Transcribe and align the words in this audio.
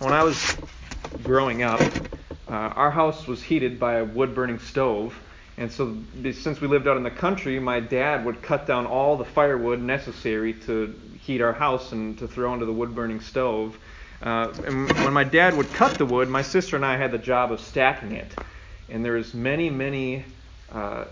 when 0.00 0.14
I 0.14 0.22
was 0.22 0.56
growing 1.24 1.62
up, 1.62 1.80
uh, 2.48 2.52
our 2.52 2.90
house 2.90 3.26
was 3.26 3.42
heated 3.42 3.78
by 3.78 3.96
a 3.96 4.04
wood 4.04 4.34
burning 4.34 4.58
stove. 4.58 5.14
And 5.58 5.70
so, 5.70 5.94
since 6.32 6.58
we 6.58 6.68
lived 6.68 6.88
out 6.88 6.96
in 6.96 7.02
the 7.02 7.10
country, 7.10 7.60
my 7.60 7.80
dad 7.80 8.24
would 8.24 8.40
cut 8.40 8.66
down 8.66 8.86
all 8.86 9.18
the 9.18 9.26
firewood 9.26 9.78
necessary 9.78 10.54
to 10.54 10.98
heat 11.20 11.42
our 11.42 11.52
house 11.52 11.92
and 11.92 12.18
to 12.18 12.26
throw 12.26 12.54
into 12.54 12.64
the 12.64 12.72
wood 12.72 12.94
burning 12.94 13.20
stove. 13.20 13.78
Uh, 14.22 14.52
and 14.64 14.90
when 14.90 15.12
my 15.12 15.24
dad 15.24 15.54
would 15.54 15.70
cut 15.74 15.98
the 15.98 16.06
wood, 16.06 16.30
my 16.30 16.42
sister 16.42 16.76
and 16.76 16.84
I 16.84 16.96
had 16.96 17.12
the 17.12 17.18
job 17.18 17.52
of 17.52 17.60
stacking 17.60 18.12
it. 18.12 18.34
And 18.88 19.04
there's 19.04 19.34
many, 19.34 19.68
many 19.68 20.24
uh, 20.72 21.04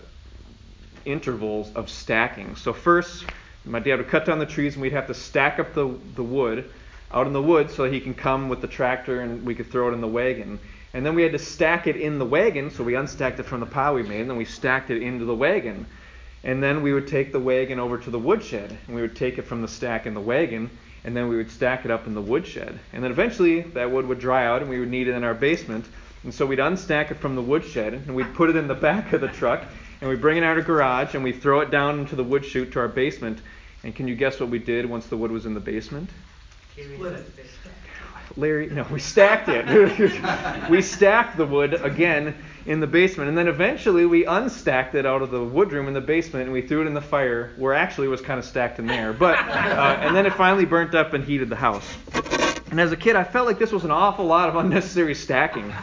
intervals 1.05 1.71
of 1.75 1.91
stacking. 1.91 2.55
So 2.55 2.73
first, 2.73 3.23
my 3.65 3.79
dad 3.79 3.99
would 3.99 4.09
cut 4.09 4.25
down 4.25 4.39
the 4.39 4.47
trees, 4.47 4.73
and 4.73 4.81
we'd 4.81 4.93
have 4.93 5.07
to 5.07 5.13
stack 5.13 5.59
up 5.59 5.75
the, 5.75 5.95
the 6.15 6.23
wood 6.23 6.71
out 7.11 7.27
in 7.27 7.33
the 7.33 7.41
woods 7.41 7.73
so 7.73 7.89
he 7.89 7.99
can 7.99 8.13
come 8.13 8.49
with 8.49 8.61
the 8.61 8.67
tractor 8.67 9.21
and 9.21 9.45
we 9.45 9.55
could 9.55 9.71
throw 9.71 9.89
it 9.89 9.93
in 9.93 10.01
the 10.01 10.07
wagon. 10.07 10.59
And 10.93 11.05
then 11.05 11.15
we 11.15 11.21
had 11.21 11.33
to 11.33 11.39
stack 11.39 11.85
it 11.85 11.95
in 11.95 12.17
the 12.17 12.25
wagon, 12.25 12.71
so 12.71 12.83
we 12.83 12.93
unstacked 12.93 13.39
it 13.39 13.45
from 13.45 13.59
the 13.59 13.67
pile 13.67 13.93
we 13.93 14.03
made, 14.03 14.21
and 14.21 14.29
then 14.29 14.37
we 14.37 14.45
stacked 14.45 14.89
it 14.89 15.03
into 15.03 15.23
the 15.23 15.35
wagon. 15.35 15.85
And 16.43 16.63
then 16.63 16.81
we 16.81 16.93
would 16.93 17.07
take 17.07 17.31
the 17.31 17.39
wagon 17.39 17.79
over 17.79 17.97
to 17.99 18.09
the 18.09 18.17
woodshed, 18.17 18.75
and 18.87 18.95
we 18.95 19.01
would 19.01 19.15
take 19.15 19.37
it 19.37 19.43
from 19.43 19.61
the 19.61 19.67
stack 19.67 20.07
in 20.07 20.15
the 20.15 20.21
wagon, 20.21 20.69
and 21.03 21.15
then 21.15 21.27
we 21.27 21.37
would 21.37 21.51
stack 21.51 21.85
it 21.85 21.91
up 21.91 22.07
in 22.07 22.15
the 22.15 22.21
woodshed. 22.21 22.79
And 22.91 23.03
then 23.03 23.11
eventually 23.11 23.61
that 23.61 23.91
wood 23.91 24.07
would 24.07 24.19
dry 24.19 24.45
out, 24.45 24.61
and 24.61 24.69
we 24.69 24.79
would 24.79 24.89
need 24.89 25.07
it 25.07 25.13
in 25.13 25.23
our 25.23 25.35
basement. 25.35 25.85
And 26.23 26.33
so 26.33 26.45
we'd 26.45 26.59
unstack 26.59 27.11
it 27.11 27.17
from 27.17 27.35
the 27.35 27.41
woodshed, 27.41 27.93
and 27.93 28.15
we'd 28.15 28.33
put 28.33 28.49
it 28.49 28.55
in 28.55 28.67
the 28.67 28.75
back 28.89 29.13
of 29.13 29.21
the 29.21 29.27
truck, 29.27 29.63
and 30.01 30.09
we'd 30.09 30.21
bring 30.21 30.37
it 30.37 30.43
out 30.43 30.57
of 30.57 30.65
garage, 30.65 31.13
and 31.13 31.23
we'd 31.23 31.41
throw 31.41 31.59
it 31.59 31.69
down 31.69 31.99
into 31.99 32.15
the 32.15 32.23
wood 32.23 32.43
chute 32.43 32.71
to 32.71 32.79
our 32.79 32.87
basement. 32.87 33.41
And 33.83 33.95
can 33.95 34.07
you 34.07 34.15
guess 34.15 34.39
what 34.39 34.49
we 34.49 34.59
did 34.59 34.87
once 34.87 35.05
the 35.05 35.17
wood 35.17 35.31
was 35.31 35.45
in 35.45 35.53
the 35.53 35.59
basement? 35.59 36.09
Split 36.83 37.13
it. 37.13 37.25
Larry, 38.37 38.67
no, 38.67 38.85
we 38.91 38.99
stacked 38.99 39.49
it. 39.49 40.69
we 40.69 40.81
stacked 40.81 41.37
the 41.37 41.45
wood 41.45 41.73
again 41.73 42.35
in 42.65 42.79
the 42.79 42.87
basement, 42.87 43.27
and 43.27 43.37
then 43.37 43.47
eventually 43.47 44.05
we 44.05 44.25
unstacked 44.25 44.95
it 44.95 45.05
out 45.05 45.21
of 45.21 45.31
the 45.31 45.43
wood 45.43 45.71
room 45.73 45.87
in 45.87 45.93
the 45.93 46.01
basement, 46.01 46.43
and 46.43 46.53
we 46.53 46.61
threw 46.61 46.81
it 46.81 46.87
in 46.87 46.93
the 46.93 47.01
fire, 47.01 47.51
where 47.57 47.73
actually 47.73 48.07
it 48.07 48.11
was 48.11 48.21
kind 48.21 48.39
of 48.39 48.45
stacked 48.45 48.79
in 48.79 48.87
there. 48.87 49.13
But 49.13 49.39
uh, 49.39 49.41
and 50.01 50.15
then 50.15 50.25
it 50.25 50.33
finally 50.33 50.65
burnt 50.65 50.95
up 50.95 51.13
and 51.13 51.23
heated 51.23 51.49
the 51.49 51.55
house. 51.55 51.85
And 52.71 52.79
as 52.79 52.91
a 52.91 52.97
kid, 52.97 53.15
I 53.15 53.23
felt 53.23 53.47
like 53.47 53.57
this 53.57 53.71
was 53.71 53.83
an 53.83 53.91
awful 53.91 54.25
lot 54.25 54.47
of 54.47 54.55
unnecessary 54.55 55.15
stacking. 55.15 55.73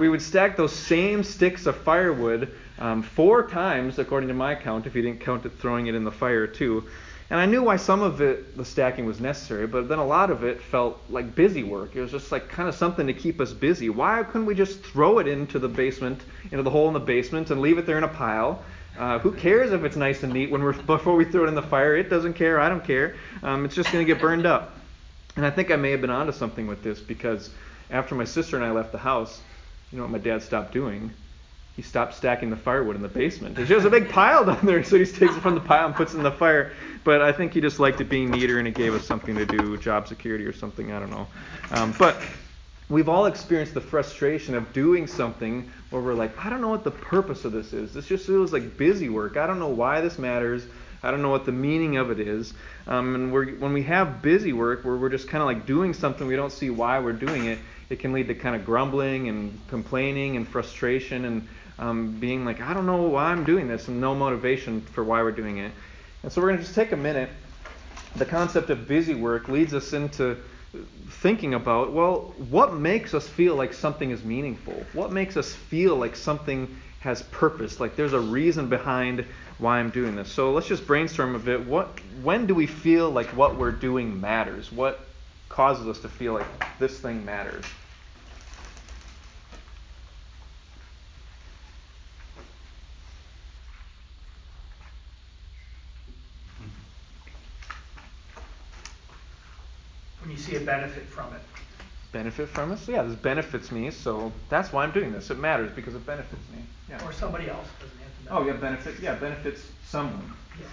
We 0.00 0.08
would 0.08 0.22
stack 0.22 0.56
those 0.56 0.72
same 0.72 1.22
sticks 1.22 1.66
of 1.66 1.76
firewood 1.76 2.50
um, 2.78 3.02
four 3.02 3.46
times, 3.46 3.98
according 3.98 4.28
to 4.28 4.34
my 4.34 4.54
count, 4.54 4.86
if 4.86 4.96
you 4.96 5.02
didn't 5.02 5.20
count 5.20 5.44
it 5.44 5.52
throwing 5.58 5.88
it 5.88 5.94
in 5.94 6.04
the 6.04 6.10
fire 6.10 6.46
too. 6.46 6.84
And 7.30 7.40
I 7.40 7.46
knew 7.46 7.62
why 7.62 7.76
some 7.76 8.02
of 8.02 8.20
it, 8.20 8.56
the 8.56 8.64
stacking 8.64 9.06
was 9.06 9.20
necessary, 9.20 9.66
but 9.66 9.88
then 9.88 9.98
a 9.98 10.04
lot 10.04 10.30
of 10.30 10.44
it 10.44 10.60
felt 10.60 11.00
like 11.08 11.34
busy 11.34 11.62
work. 11.62 11.96
It 11.96 12.00
was 12.00 12.10
just 12.10 12.30
like 12.30 12.48
kind 12.48 12.68
of 12.68 12.74
something 12.74 13.06
to 13.06 13.14
keep 13.14 13.40
us 13.40 13.52
busy. 13.52 13.88
Why 13.88 14.22
couldn't 14.22 14.46
we 14.46 14.54
just 14.54 14.82
throw 14.82 15.18
it 15.18 15.26
into 15.26 15.58
the 15.58 15.68
basement, 15.68 16.20
into 16.50 16.62
the 16.62 16.70
hole 16.70 16.88
in 16.88 16.94
the 16.94 17.00
basement, 17.00 17.50
and 17.50 17.60
leave 17.60 17.78
it 17.78 17.86
there 17.86 17.98
in 17.98 18.04
a 18.04 18.08
pile? 18.08 18.62
Uh, 18.98 19.18
who 19.20 19.32
cares 19.32 19.72
if 19.72 19.84
it's 19.84 19.96
nice 19.96 20.22
and 20.22 20.32
neat 20.32 20.50
when 20.50 20.62
we're 20.62 20.74
before 20.82 21.16
we 21.16 21.24
throw 21.24 21.44
it 21.44 21.48
in 21.48 21.54
the 21.54 21.62
fire? 21.62 21.96
It 21.96 22.10
doesn't 22.10 22.34
care. 22.34 22.60
I 22.60 22.68
don't 22.68 22.84
care. 22.84 23.16
Um, 23.42 23.64
it's 23.64 23.74
just 23.74 23.90
going 23.90 24.04
to 24.06 24.12
get 24.12 24.20
burned 24.20 24.44
up. 24.44 24.76
And 25.36 25.46
I 25.46 25.50
think 25.50 25.70
I 25.70 25.76
may 25.76 25.90
have 25.92 26.02
been 26.02 26.10
onto 26.10 26.32
something 26.32 26.66
with 26.66 26.82
this 26.82 27.00
because 27.00 27.50
after 27.90 28.14
my 28.14 28.24
sister 28.24 28.56
and 28.56 28.64
I 28.64 28.70
left 28.70 28.92
the 28.92 28.98
house, 28.98 29.40
you 29.90 29.98
know 29.98 30.04
what 30.04 30.12
my 30.12 30.18
dad 30.18 30.42
stopped 30.42 30.72
doing? 30.72 31.12
He 31.76 31.82
stopped 31.82 32.14
stacking 32.14 32.50
the 32.50 32.56
firewood 32.56 32.96
in 32.96 33.02
the 33.02 33.08
basement. 33.08 33.54
There's 33.54 33.68
just 33.68 33.86
a 33.86 33.90
big 33.90 34.10
pile 34.10 34.44
down 34.44 34.64
there, 34.64 34.84
so 34.84 34.98
he 34.98 35.06
takes 35.06 35.34
it 35.34 35.40
from 35.40 35.54
the 35.54 35.60
pile 35.60 35.86
and 35.86 35.94
puts 35.94 36.12
it 36.12 36.18
in 36.18 36.22
the 36.22 36.32
fire. 36.32 36.72
But 37.04 37.22
I 37.22 37.32
think 37.32 37.54
he 37.54 37.60
just 37.60 37.80
liked 37.80 38.00
it 38.00 38.08
being 38.08 38.30
neater 38.30 38.58
and 38.58 38.68
it 38.68 38.74
gave 38.74 38.94
us 38.94 39.06
something 39.06 39.34
to 39.36 39.46
do, 39.46 39.76
job 39.78 40.06
security 40.06 40.44
or 40.44 40.52
something, 40.52 40.92
I 40.92 41.00
don't 41.00 41.10
know. 41.10 41.26
Um, 41.70 41.94
but 41.98 42.16
we've 42.90 43.08
all 43.08 43.26
experienced 43.26 43.72
the 43.74 43.80
frustration 43.80 44.54
of 44.54 44.72
doing 44.74 45.06
something 45.06 45.70
where 45.90 46.02
we're 46.02 46.14
like, 46.14 46.44
I 46.44 46.50
don't 46.50 46.60
know 46.60 46.68
what 46.68 46.84
the 46.84 46.90
purpose 46.90 47.44
of 47.46 47.52
this 47.52 47.72
is. 47.72 47.94
This 47.94 48.06
just 48.06 48.26
feels 48.26 48.52
like 48.52 48.76
busy 48.76 49.08
work. 49.08 49.36
I 49.38 49.46
don't 49.46 49.58
know 49.58 49.68
why 49.68 50.02
this 50.02 50.18
matters. 50.18 50.64
I 51.02 51.10
don't 51.10 51.22
know 51.22 51.30
what 51.30 51.46
the 51.46 51.52
meaning 51.52 51.96
of 51.96 52.10
it 52.10 52.20
is. 52.20 52.52
Um, 52.86 53.14
and 53.14 53.32
when 53.32 53.72
we 53.72 53.82
have 53.84 54.22
busy 54.22 54.52
work 54.52 54.84
where 54.84 54.96
we're 54.96 55.08
just 55.08 55.26
kind 55.26 55.42
of 55.42 55.46
like 55.46 55.66
doing 55.66 55.94
something, 55.94 56.26
we 56.26 56.36
don't 56.36 56.52
see 56.52 56.70
why 56.70 57.00
we're 57.00 57.12
doing 57.12 57.46
it, 57.46 57.58
it 57.88 57.98
can 57.98 58.12
lead 58.12 58.28
to 58.28 58.34
kind 58.34 58.54
of 58.54 58.64
grumbling 58.64 59.28
and 59.28 59.58
complaining 59.68 60.36
and 60.36 60.46
frustration 60.46 61.24
and 61.24 61.48
um, 61.78 62.18
being 62.18 62.44
like, 62.44 62.60
I 62.60 62.74
don't 62.74 62.86
know 62.86 63.02
why 63.02 63.24
I'm 63.24 63.44
doing 63.44 63.68
this, 63.68 63.88
and 63.88 64.00
no 64.00 64.14
motivation 64.14 64.80
for 64.80 65.02
why 65.02 65.22
we're 65.22 65.32
doing 65.32 65.58
it. 65.58 65.72
And 66.22 66.32
so 66.32 66.40
we're 66.40 66.48
going 66.48 66.58
to 66.58 66.64
just 66.64 66.74
take 66.74 66.92
a 66.92 66.96
minute. 66.96 67.30
The 68.16 68.26
concept 68.26 68.70
of 68.70 68.86
busy 68.86 69.14
work 69.14 69.48
leads 69.48 69.74
us 69.74 69.92
into 69.92 70.36
thinking 71.08 71.54
about, 71.54 71.92
well, 71.92 72.34
what 72.50 72.74
makes 72.74 73.14
us 73.14 73.28
feel 73.28 73.54
like 73.54 73.72
something 73.72 74.10
is 74.10 74.24
meaningful? 74.24 74.84
What 74.92 75.12
makes 75.12 75.36
us 75.36 75.52
feel 75.52 75.96
like 75.96 76.16
something 76.16 76.76
has 77.00 77.22
purpose? 77.22 77.80
Like 77.80 77.96
there's 77.96 78.12
a 78.12 78.20
reason 78.20 78.68
behind 78.68 79.24
why 79.58 79.78
I'm 79.78 79.90
doing 79.90 80.16
this. 80.16 80.30
So 80.30 80.52
let's 80.52 80.66
just 80.66 80.86
brainstorm 80.86 81.34
a 81.34 81.38
bit. 81.38 81.66
What, 81.66 81.88
when 82.22 82.46
do 82.46 82.54
we 82.54 82.66
feel 82.66 83.10
like 83.10 83.28
what 83.28 83.56
we're 83.56 83.72
doing 83.72 84.20
matters? 84.20 84.72
What 84.72 85.00
causes 85.48 85.86
us 85.86 86.00
to 86.00 86.08
feel 86.08 86.34
like 86.34 86.46
this 86.78 86.98
thing 86.98 87.24
matters? 87.24 87.64
when 100.22 100.30
you 100.30 100.36
see 100.36 100.54
a 100.54 100.60
benefit 100.60 101.02
from 101.04 101.32
it. 101.34 101.40
Benefit 102.12 102.50
from 102.50 102.72
it? 102.72 102.78
So 102.78 102.92
yeah, 102.92 103.02
this 103.02 103.16
benefits 103.16 103.72
me, 103.72 103.90
so 103.90 104.32
that's 104.50 104.70
why 104.72 104.84
I'm 104.84 104.92
doing 104.92 105.12
this. 105.12 105.30
It 105.30 105.38
matters 105.38 105.72
because 105.74 105.94
it 105.94 106.04
benefits 106.04 106.42
me. 106.54 106.62
Yeah. 106.88 107.02
Or 107.06 107.12
somebody 107.12 107.48
else 107.48 107.66
doesn't 107.80 107.98
have 107.98 108.26
to. 108.26 108.42
Oh 108.42 108.46
yeah, 108.46 108.60
benefit. 108.60 109.00
Yeah, 109.00 109.14
benefits 109.14 109.62
someone. 109.86 110.30
Yes. 110.60 110.68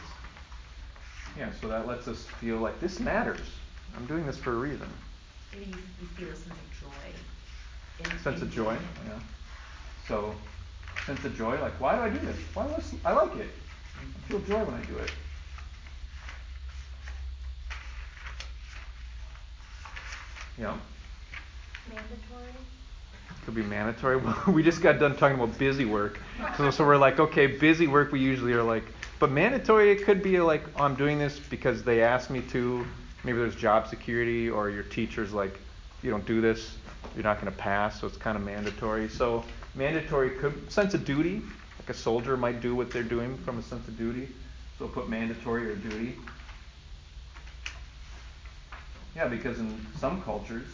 Yeah, 1.37 1.49
so 1.61 1.69
that 1.69 1.87
lets 1.87 2.09
us 2.09 2.25
feel 2.41 2.57
like 2.57 2.79
this 2.81 2.99
matters. 2.99 3.39
I'm 3.95 4.05
doing 4.05 4.25
this 4.25 4.37
for 4.37 4.51
a 4.51 4.57
reason. 4.57 4.87
Maybe 5.53 5.65
you, 5.65 5.77
you 6.01 6.07
feel 6.07 6.27
a 6.27 6.35
sense 6.35 6.49
of 6.49 6.81
joy. 6.81 8.11
In, 8.11 8.19
sense 8.19 8.41
in 8.41 8.47
of 8.47 8.53
joy. 8.53 8.73
Yeah. 9.07 9.19
So, 10.07 10.35
sense 11.05 11.23
of 11.23 11.37
joy. 11.37 11.59
Like, 11.61 11.79
why 11.79 11.95
do 11.95 12.01
I 12.01 12.09
do 12.09 12.19
this? 12.25 12.37
Why 12.53 12.67
do 12.67 12.73
I, 13.05 13.09
I 13.11 13.13
like 13.13 13.35
it? 13.37 13.49
I 13.97 14.27
feel 14.27 14.39
joy 14.41 14.63
when 14.63 14.73
I 14.73 14.85
do 14.85 14.97
it. 14.97 15.11
Yeah. 20.57 20.75
Mandatory. 21.89 22.53
Could 23.45 23.55
be 23.55 23.63
mandatory. 23.63 24.21
we 24.47 24.63
just 24.63 24.81
got 24.81 24.99
done 24.99 25.15
talking 25.15 25.39
about 25.39 25.57
busy 25.57 25.85
work, 25.85 26.19
so, 26.57 26.69
so 26.69 26.85
we're 26.85 26.97
like, 26.97 27.19
okay, 27.19 27.47
busy 27.47 27.87
work. 27.87 28.11
We 28.11 28.19
usually 28.19 28.53
are 28.53 28.63
like, 28.63 28.83
but 29.19 29.31
mandatory. 29.31 29.91
It 29.91 30.03
could 30.03 30.21
be 30.21 30.39
like, 30.39 30.63
oh, 30.77 30.83
I'm 30.83 30.95
doing 30.95 31.17
this 31.17 31.39
because 31.39 31.83
they 31.83 32.01
asked 32.01 32.29
me 32.29 32.41
to. 32.51 32.85
Maybe 33.23 33.37
there's 33.37 33.55
job 33.55 33.87
security, 33.87 34.49
or 34.49 34.69
your 34.69 34.83
teacher's 34.83 35.33
like, 35.33 35.59
you 36.03 36.09
don't 36.09 36.25
do 36.25 36.39
this, 36.39 36.77
you're 37.15 37.23
not 37.23 37.41
going 37.41 37.51
to 37.51 37.57
pass, 37.57 37.99
so 37.99 38.07
it's 38.07 38.17
kind 38.17 38.37
of 38.37 38.43
mandatory. 38.43 39.09
So 39.09 39.43
mandatory 39.75 40.29
could 40.31 40.71
sense 40.71 40.93
of 40.93 41.03
duty, 41.03 41.41
like 41.79 41.89
a 41.89 41.93
soldier 41.93 42.37
might 42.37 42.61
do 42.61 42.75
what 42.75 42.91
they're 42.91 43.03
doing 43.03 43.37
from 43.39 43.57
a 43.57 43.61
sense 43.61 43.87
of 43.87 43.97
duty. 43.97 44.29
So 44.77 44.87
put 44.87 45.09
mandatory 45.09 45.69
or 45.69 45.75
duty. 45.75 46.15
Yeah, 49.15 49.27
because 49.27 49.59
in 49.59 49.85
some 49.99 50.21
cultures, 50.21 50.67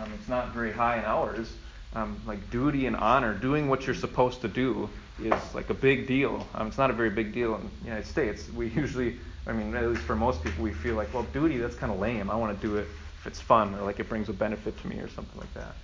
um, 0.00 0.12
it's 0.18 0.28
not 0.28 0.52
very 0.52 0.72
high 0.72 0.98
in 0.98 1.04
ours. 1.04 1.52
Um, 1.94 2.20
like 2.26 2.50
duty 2.50 2.86
and 2.86 2.96
honor, 2.96 3.34
doing 3.34 3.68
what 3.68 3.86
you're 3.86 3.94
supposed 3.94 4.40
to 4.40 4.48
do 4.48 4.88
is 5.22 5.32
like 5.54 5.70
a 5.70 5.74
big 5.74 6.06
deal. 6.06 6.46
Um, 6.54 6.66
it's 6.66 6.78
not 6.78 6.90
a 6.90 6.92
very 6.92 7.10
big 7.10 7.32
deal 7.32 7.54
in 7.54 7.70
the 7.80 7.86
United 7.86 8.06
States. 8.06 8.50
We 8.52 8.68
usually, 8.74 9.18
I 9.46 9.52
mean, 9.52 9.74
at 9.74 9.88
least 9.88 10.02
for 10.02 10.16
most 10.16 10.42
people, 10.42 10.64
we 10.64 10.72
feel 10.72 10.96
like, 10.96 11.14
well, 11.14 11.22
duty, 11.32 11.58
that's 11.58 11.76
kind 11.76 11.92
of 11.92 12.00
lame. 12.00 12.30
I 12.30 12.36
want 12.36 12.60
to 12.60 12.66
do 12.66 12.76
it 12.76 12.88
if 13.20 13.26
it's 13.26 13.40
fun 13.40 13.74
or 13.76 13.82
like 13.82 14.00
it 14.00 14.08
brings 14.08 14.28
a 14.28 14.32
benefit 14.32 14.80
to 14.80 14.88
me 14.88 14.96
or 14.96 15.08
something 15.08 15.38
like 15.40 15.52
that. 15.54 15.74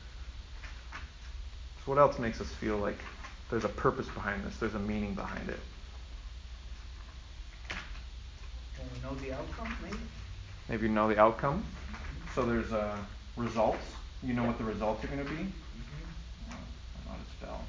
So, 0.92 1.92
what 1.92 1.98
else 1.98 2.18
makes 2.18 2.40
us 2.40 2.48
feel 2.48 2.76
like 2.76 2.98
there's 3.50 3.64
a 3.64 3.68
purpose 3.68 4.08
behind 4.08 4.44
this? 4.44 4.56
There's 4.56 4.74
a 4.74 4.80
meaning 4.80 5.14
behind 5.14 5.48
it. 5.48 5.60
When 8.78 8.88
we 8.92 9.08
know 9.08 9.14
the 9.22 9.32
outcome, 9.38 9.76
maybe. 9.82 9.96
Maybe 10.68 10.86
you 10.86 10.92
know 10.92 11.08
the 11.08 11.18
outcome. 11.18 11.64
So 12.34 12.42
there's 12.42 12.72
uh, 12.72 12.96
results. 13.36 13.82
You 14.22 14.34
know 14.34 14.44
what 14.44 14.58
the 14.58 14.64
results 14.64 15.02
are 15.04 15.06
going 15.06 15.24
to 15.24 15.30
be. 15.30 15.36
Mm-hmm. 15.36 16.50
Uh, 16.50 17.14
to 17.14 17.30
spell. 17.38 17.64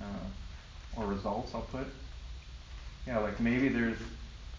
Uh, 0.00 1.00
or 1.00 1.06
results, 1.06 1.54
I'll 1.54 1.60
put. 1.62 1.86
Yeah, 3.06 3.18
like 3.18 3.38
maybe 3.38 3.68
there's 3.68 3.98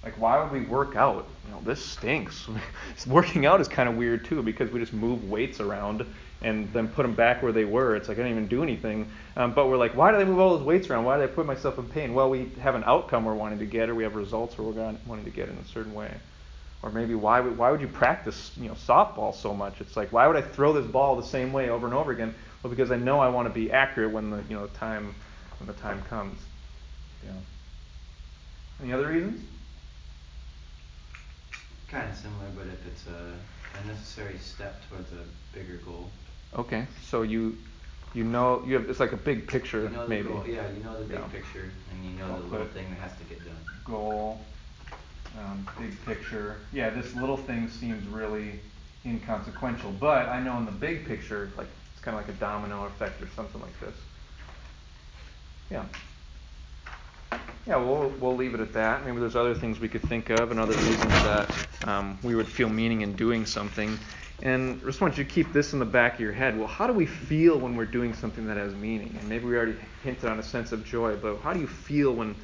Like, 0.03 0.19
why 0.19 0.41
would 0.41 0.51
we 0.51 0.61
work 0.61 0.95
out? 0.95 1.27
You 1.45 1.51
know, 1.51 1.61
this 1.63 1.83
stinks. 1.83 2.47
Working 3.07 3.45
out 3.45 3.61
is 3.61 3.67
kind 3.67 3.87
of 3.87 3.95
weird 3.95 4.25
too 4.25 4.41
because 4.41 4.71
we 4.71 4.79
just 4.79 4.93
move 4.93 5.29
weights 5.29 5.59
around 5.59 6.05
and 6.41 6.71
then 6.73 6.87
put 6.87 7.03
them 7.03 7.13
back 7.13 7.43
where 7.43 7.51
they 7.51 7.65
were. 7.65 7.95
It's 7.95 8.07
like 8.07 8.17
I 8.17 8.23
didn't 8.23 8.37
even 8.37 8.47
do 8.47 8.63
anything. 8.63 9.07
Um, 9.35 9.53
but 9.53 9.67
we're 9.67 9.77
like, 9.77 9.95
why 9.95 10.11
do 10.11 10.17
they 10.17 10.25
move 10.25 10.39
all 10.39 10.57
those 10.57 10.65
weights 10.65 10.89
around? 10.89 11.05
Why 11.05 11.17
do 11.17 11.23
I 11.23 11.27
put 11.27 11.45
myself 11.45 11.77
in 11.77 11.87
pain? 11.87 12.15
Well, 12.15 12.29
we 12.31 12.51
have 12.61 12.73
an 12.73 12.83
outcome 12.85 13.25
we're 13.25 13.35
wanting 13.35 13.59
to 13.59 13.65
get, 13.65 13.89
or 13.89 13.95
we 13.95 14.03
have 14.03 14.15
results 14.15 14.57
we're 14.57 14.71
wanting 15.05 15.25
to 15.25 15.29
get 15.29 15.49
in 15.49 15.55
a 15.57 15.65
certain 15.65 15.93
way. 15.93 16.11
Or 16.83 16.89
maybe 16.89 17.13
why 17.13 17.39
would, 17.39 17.59
why 17.59 17.69
would 17.69 17.79
you 17.79 17.87
practice 17.87 18.51
you 18.59 18.67
know 18.67 18.73
softball 18.73 19.35
so 19.35 19.53
much? 19.53 19.81
It's 19.81 19.95
like 19.95 20.11
why 20.11 20.25
would 20.25 20.35
I 20.35 20.41
throw 20.41 20.73
this 20.73 20.85
ball 20.87 21.15
the 21.15 21.27
same 21.27 21.53
way 21.53 21.69
over 21.69 21.85
and 21.85 21.95
over 21.95 22.11
again? 22.11 22.33
Well, 22.63 22.71
because 22.71 22.91
I 22.91 22.97
know 22.97 23.19
I 23.19 23.29
want 23.29 23.47
to 23.47 23.53
be 23.53 23.71
accurate 23.71 24.11
when 24.11 24.31
the 24.31 24.43
you 24.49 24.55
know 24.55 24.65
time 24.67 25.13
when 25.59 25.67
the 25.67 25.73
time 25.73 26.01
comes. 26.09 26.39
Yeah. 27.23 27.33
Any 28.81 28.93
other 28.93 29.09
reasons? 29.09 29.43
Kind 31.91 32.09
of 32.09 32.15
similar, 32.15 32.45
but 32.55 32.67
if 32.67 32.87
it's 32.87 33.05
a, 33.07 33.81
a 33.81 33.85
necessary 33.85 34.37
step 34.37 34.81
towards 34.89 35.11
a 35.11 35.25
bigger 35.53 35.75
goal. 35.85 36.09
Okay, 36.57 36.87
so 37.03 37.23
you 37.23 37.57
you 38.13 38.23
know 38.23 38.63
you 38.65 38.75
have 38.75 38.89
it's 38.89 39.01
like 39.01 39.11
a 39.11 39.17
big 39.17 39.45
picture 39.45 39.83
you 39.83 39.89
know 39.89 40.07
maybe. 40.07 40.29
Goal, 40.29 40.45
yeah, 40.47 40.71
you 40.71 40.81
know 40.85 40.97
the 40.97 41.03
big 41.03 41.19
yeah. 41.19 41.25
picture, 41.25 41.69
and 41.91 42.05
you 42.05 42.17
know 42.17 42.31
I'll 42.31 42.37
the 42.37 42.47
little 42.47 42.67
thing 42.67 42.89
that 42.91 42.99
has 42.99 43.17
to 43.17 43.25
get 43.25 43.39
done. 43.39 43.57
Goal, 43.83 44.39
um, 45.37 45.67
big 45.77 46.05
picture. 46.05 46.59
Yeah, 46.71 46.91
this 46.91 47.13
little 47.13 47.35
thing 47.35 47.67
seems 47.67 48.07
really 48.07 48.61
inconsequential, 49.05 49.91
but 49.99 50.29
I 50.29 50.41
know 50.41 50.57
in 50.59 50.65
the 50.65 50.71
big 50.71 51.05
picture, 51.05 51.51
like 51.57 51.67
it's 51.93 52.01
kind 52.01 52.17
of 52.17 52.25
like 52.25 52.33
a 52.33 52.39
domino 52.39 52.85
effect 52.85 53.21
or 53.21 53.27
something 53.35 53.59
like 53.59 53.77
this. 53.81 53.95
Yeah. 55.69 55.83
Yeah, 57.67 57.77
we'll, 57.77 58.09
we'll 58.19 58.35
leave 58.35 58.53
it 58.53 58.59
at 58.59 58.73
that. 58.73 59.05
Maybe 59.05 59.19
there's 59.19 59.35
other 59.35 59.53
things 59.53 59.79
we 59.79 59.87
could 59.87 60.01
think 60.03 60.29
of 60.29 60.51
and 60.51 60.59
other 60.59 60.73
reasons 60.73 61.13
that 61.23 61.49
um, 61.85 62.17
we 62.23 62.35
would 62.35 62.47
feel 62.47 62.67
meaning 62.67 63.01
in 63.01 63.15
doing 63.15 63.45
something. 63.45 63.97
And 64.41 64.81
I 64.81 64.85
just 64.85 64.99
want 64.99 65.17
you 65.17 65.23
to 65.23 65.29
keep 65.29 65.53
this 65.53 65.73
in 65.73 65.79
the 65.79 65.85
back 65.85 66.15
of 66.15 66.19
your 66.19 66.33
head. 66.33 66.57
Well, 66.57 66.67
how 66.67 66.87
do 66.87 66.93
we 66.93 67.05
feel 67.05 67.59
when 67.59 67.75
we're 67.75 67.85
doing 67.85 68.13
something 68.15 68.47
that 68.47 68.57
has 68.57 68.73
meaning? 68.73 69.15
And 69.19 69.29
maybe 69.29 69.45
we 69.45 69.55
already 69.55 69.75
hinted 70.03 70.25
on 70.25 70.39
a 70.39 70.43
sense 70.43 70.71
of 70.71 70.83
joy, 70.83 71.15
but 71.15 71.37
how 71.37 71.53
do 71.53 71.59
you 71.59 71.67
feel 71.67 72.13
when 72.13 72.35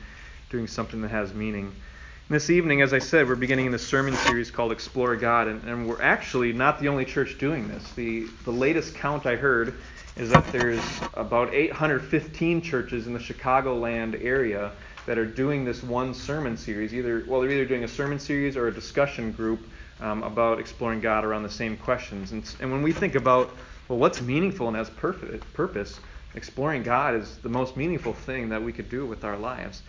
doing 0.50 0.68
something 0.68 1.02
that 1.02 1.10
has 1.10 1.34
meaning? 1.34 1.66
And 1.66 2.36
this 2.36 2.50
evening, 2.52 2.82
as 2.82 2.94
I 2.94 3.00
said, 3.00 3.28
we're 3.28 3.36
beginning 3.36 3.72
the 3.72 3.80
sermon 3.80 4.16
series 4.16 4.52
called 4.52 4.72
Explore 4.72 5.16
God, 5.16 5.48
and, 5.48 5.64
and 5.64 5.88
we're 5.90 6.02
actually 6.02 6.54
not 6.54 6.80
the 6.80 6.90
only 6.90 7.06
church 7.06 7.38
doing 7.40 7.68
this. 7.68 7.92
The, 7.94 8.28
the 8.44 8.52
latest 8.52 8.94
count 8.94 9.26
I 9.26 9.36
heard 9.36 9.74
is 10.18 10.30
that 10.30 10.46
there's 10.52 10.82
about 11.14 11.54
815 11.54 12.62
churches 12.62 13.06
in 13.06 13.14
the 13.14 13.20
Chicagoland 13.20 14.24
area 14.24 14.72
that 15.06 15.18
are 15.18 15.26
doing 15.26 15.64
this 15.64 15.84
one 15.84 16.14
sermon 16.14 16.58
series. 16.58 16.94
Either 16.94 17.24
well, 17.28 17.40
they're 17.40 17.52
either 17.52 17.66
doing 17.66 17.84
a 17.84 17.88
sermon 17.88 18.20
series 18.20 18.58
or 18.58 18.68
a 18.68 18.74
discussion 18.74 19.32
group 19.32 19.68
um, 20.00 20.24
about 20.24 20.60
exploring 20.60 21.02
God 21.02 21.24
around 21.24 21.44
the 21.44 21.50
same 21.50 21.78
questions. 21.78 22.32
And, 22.32 22.44
and 22.60 22.72
when 22.72 22.82
we 22.82 22.92
think 22.92 23.16
about 23.16 23.52
well, 23.88 24.00
what's 24.00 24.22
meaningful 24.22 24.68
and 24.68 24.76
has 24.76 24.90
purpose, 24.90 26.00
exploring 26.36 26.84
God 26.84 27.16
is 27.16 27.38
the 27.38 27.50
most 27.50 27.78
meaningful 27.78 28.14
thing 28.14 28.50
that 28.50 28.62
we 28.62 28.74
could 28.74 28.90
do 28.90 29.06
with 29.06 29.24
our 29.24 29.38
lives. 29.38 29.84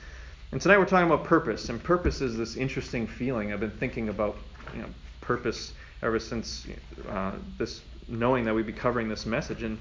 And 0.52 0.60
tonight 0.60 0.78
we're 0.78 0.86
talking 0.86 1.10
about 1.10 1.24
purpose, 1.24 1.68
and 1.68 1.82
purpose 1.82 2.20
is 2.20 2.36
this 2.36 2.56
interesting 2.56 3.06
feeling. 3.06 3.52
I've 3.52 3.60
been 3.60 3.70
thinking 3.70 4.08
about 4.08 4.36
you 4.74 4.82
know, 4.82 4.88
purpose 5.20 5.72
ever 6.02 6.18
since 6.18 6.66
uh, 7.08 7.32
this 7.58 7.80
knowing 8.08 8.44
that 8.44 8.54
we'd 8.54 8.66
be 8.66 8.72
covering 8.72 9.08
this 9.08 9.26
message. 9.26 9.62
And 9.62 9.78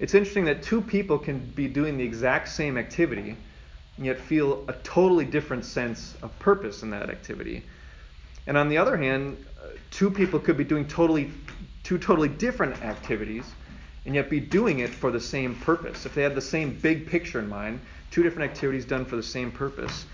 it's 0.00 0.14
interesting 0.14 0.46
that 0.46 0.62
two 0.62 0.80
people 0.80 1.18
can 1.18 1.38
be 1.38 1.68
doing 1.68 1.98
the 1.98 2.04
exact 2.04 2.48
same 2.48 2.78
activity 2.78 3.36
and 3.98 4.06
yet 4.06 4.18
feel 4.18 4.64
a 4.66 4.72
totally 4.82 5.26
different 5.26 5.64
sense 5.64 6.16
of 6.22 6.36
purpose 6.38 6.82
in 6.82 6.90
that 6.90 7.10
activity. 7.10 7.62
And 8.46 8.56
on 8.56 8.70
the 8.70 8.78
other 8.78 8.96
hand, 8.96 9.44
uh, 9.62 9.68
two 9.90 10.10
people 10.10 10.40
could 10.40 10.56
be 10.56 10.64
doing 10.64 10.88
totally 10.88 11.30
two 11.82 11.98
totally 11.98 12.28
different 12.28 12.82
activities 12.82 13.44
and 14.06 14.14
yet 14.14 14.30
be 14.30 14.40
doing 14.40 14.78
it 14.78 14.88
for 14.88 15.10
the 15.10 15.20
same 15.20 15.54
purpose. 15.56 16.06
If 16.06 16.14
they 16.14 16.22
had 16.22 16.34
the 16.34 16.40
same 16.40 16.78
big 16.80 17.06
picture 17.06 17.38
in 17.38 17.48
mind, 17.48 17.80
two 18.10 18.22
different 18.22 18.50
activities 18.50 18.86
done 18.86 19.04
for 19.04 19.16
the 19.16 19.22
same 19.22 19.52
purpose. 19.52 20.06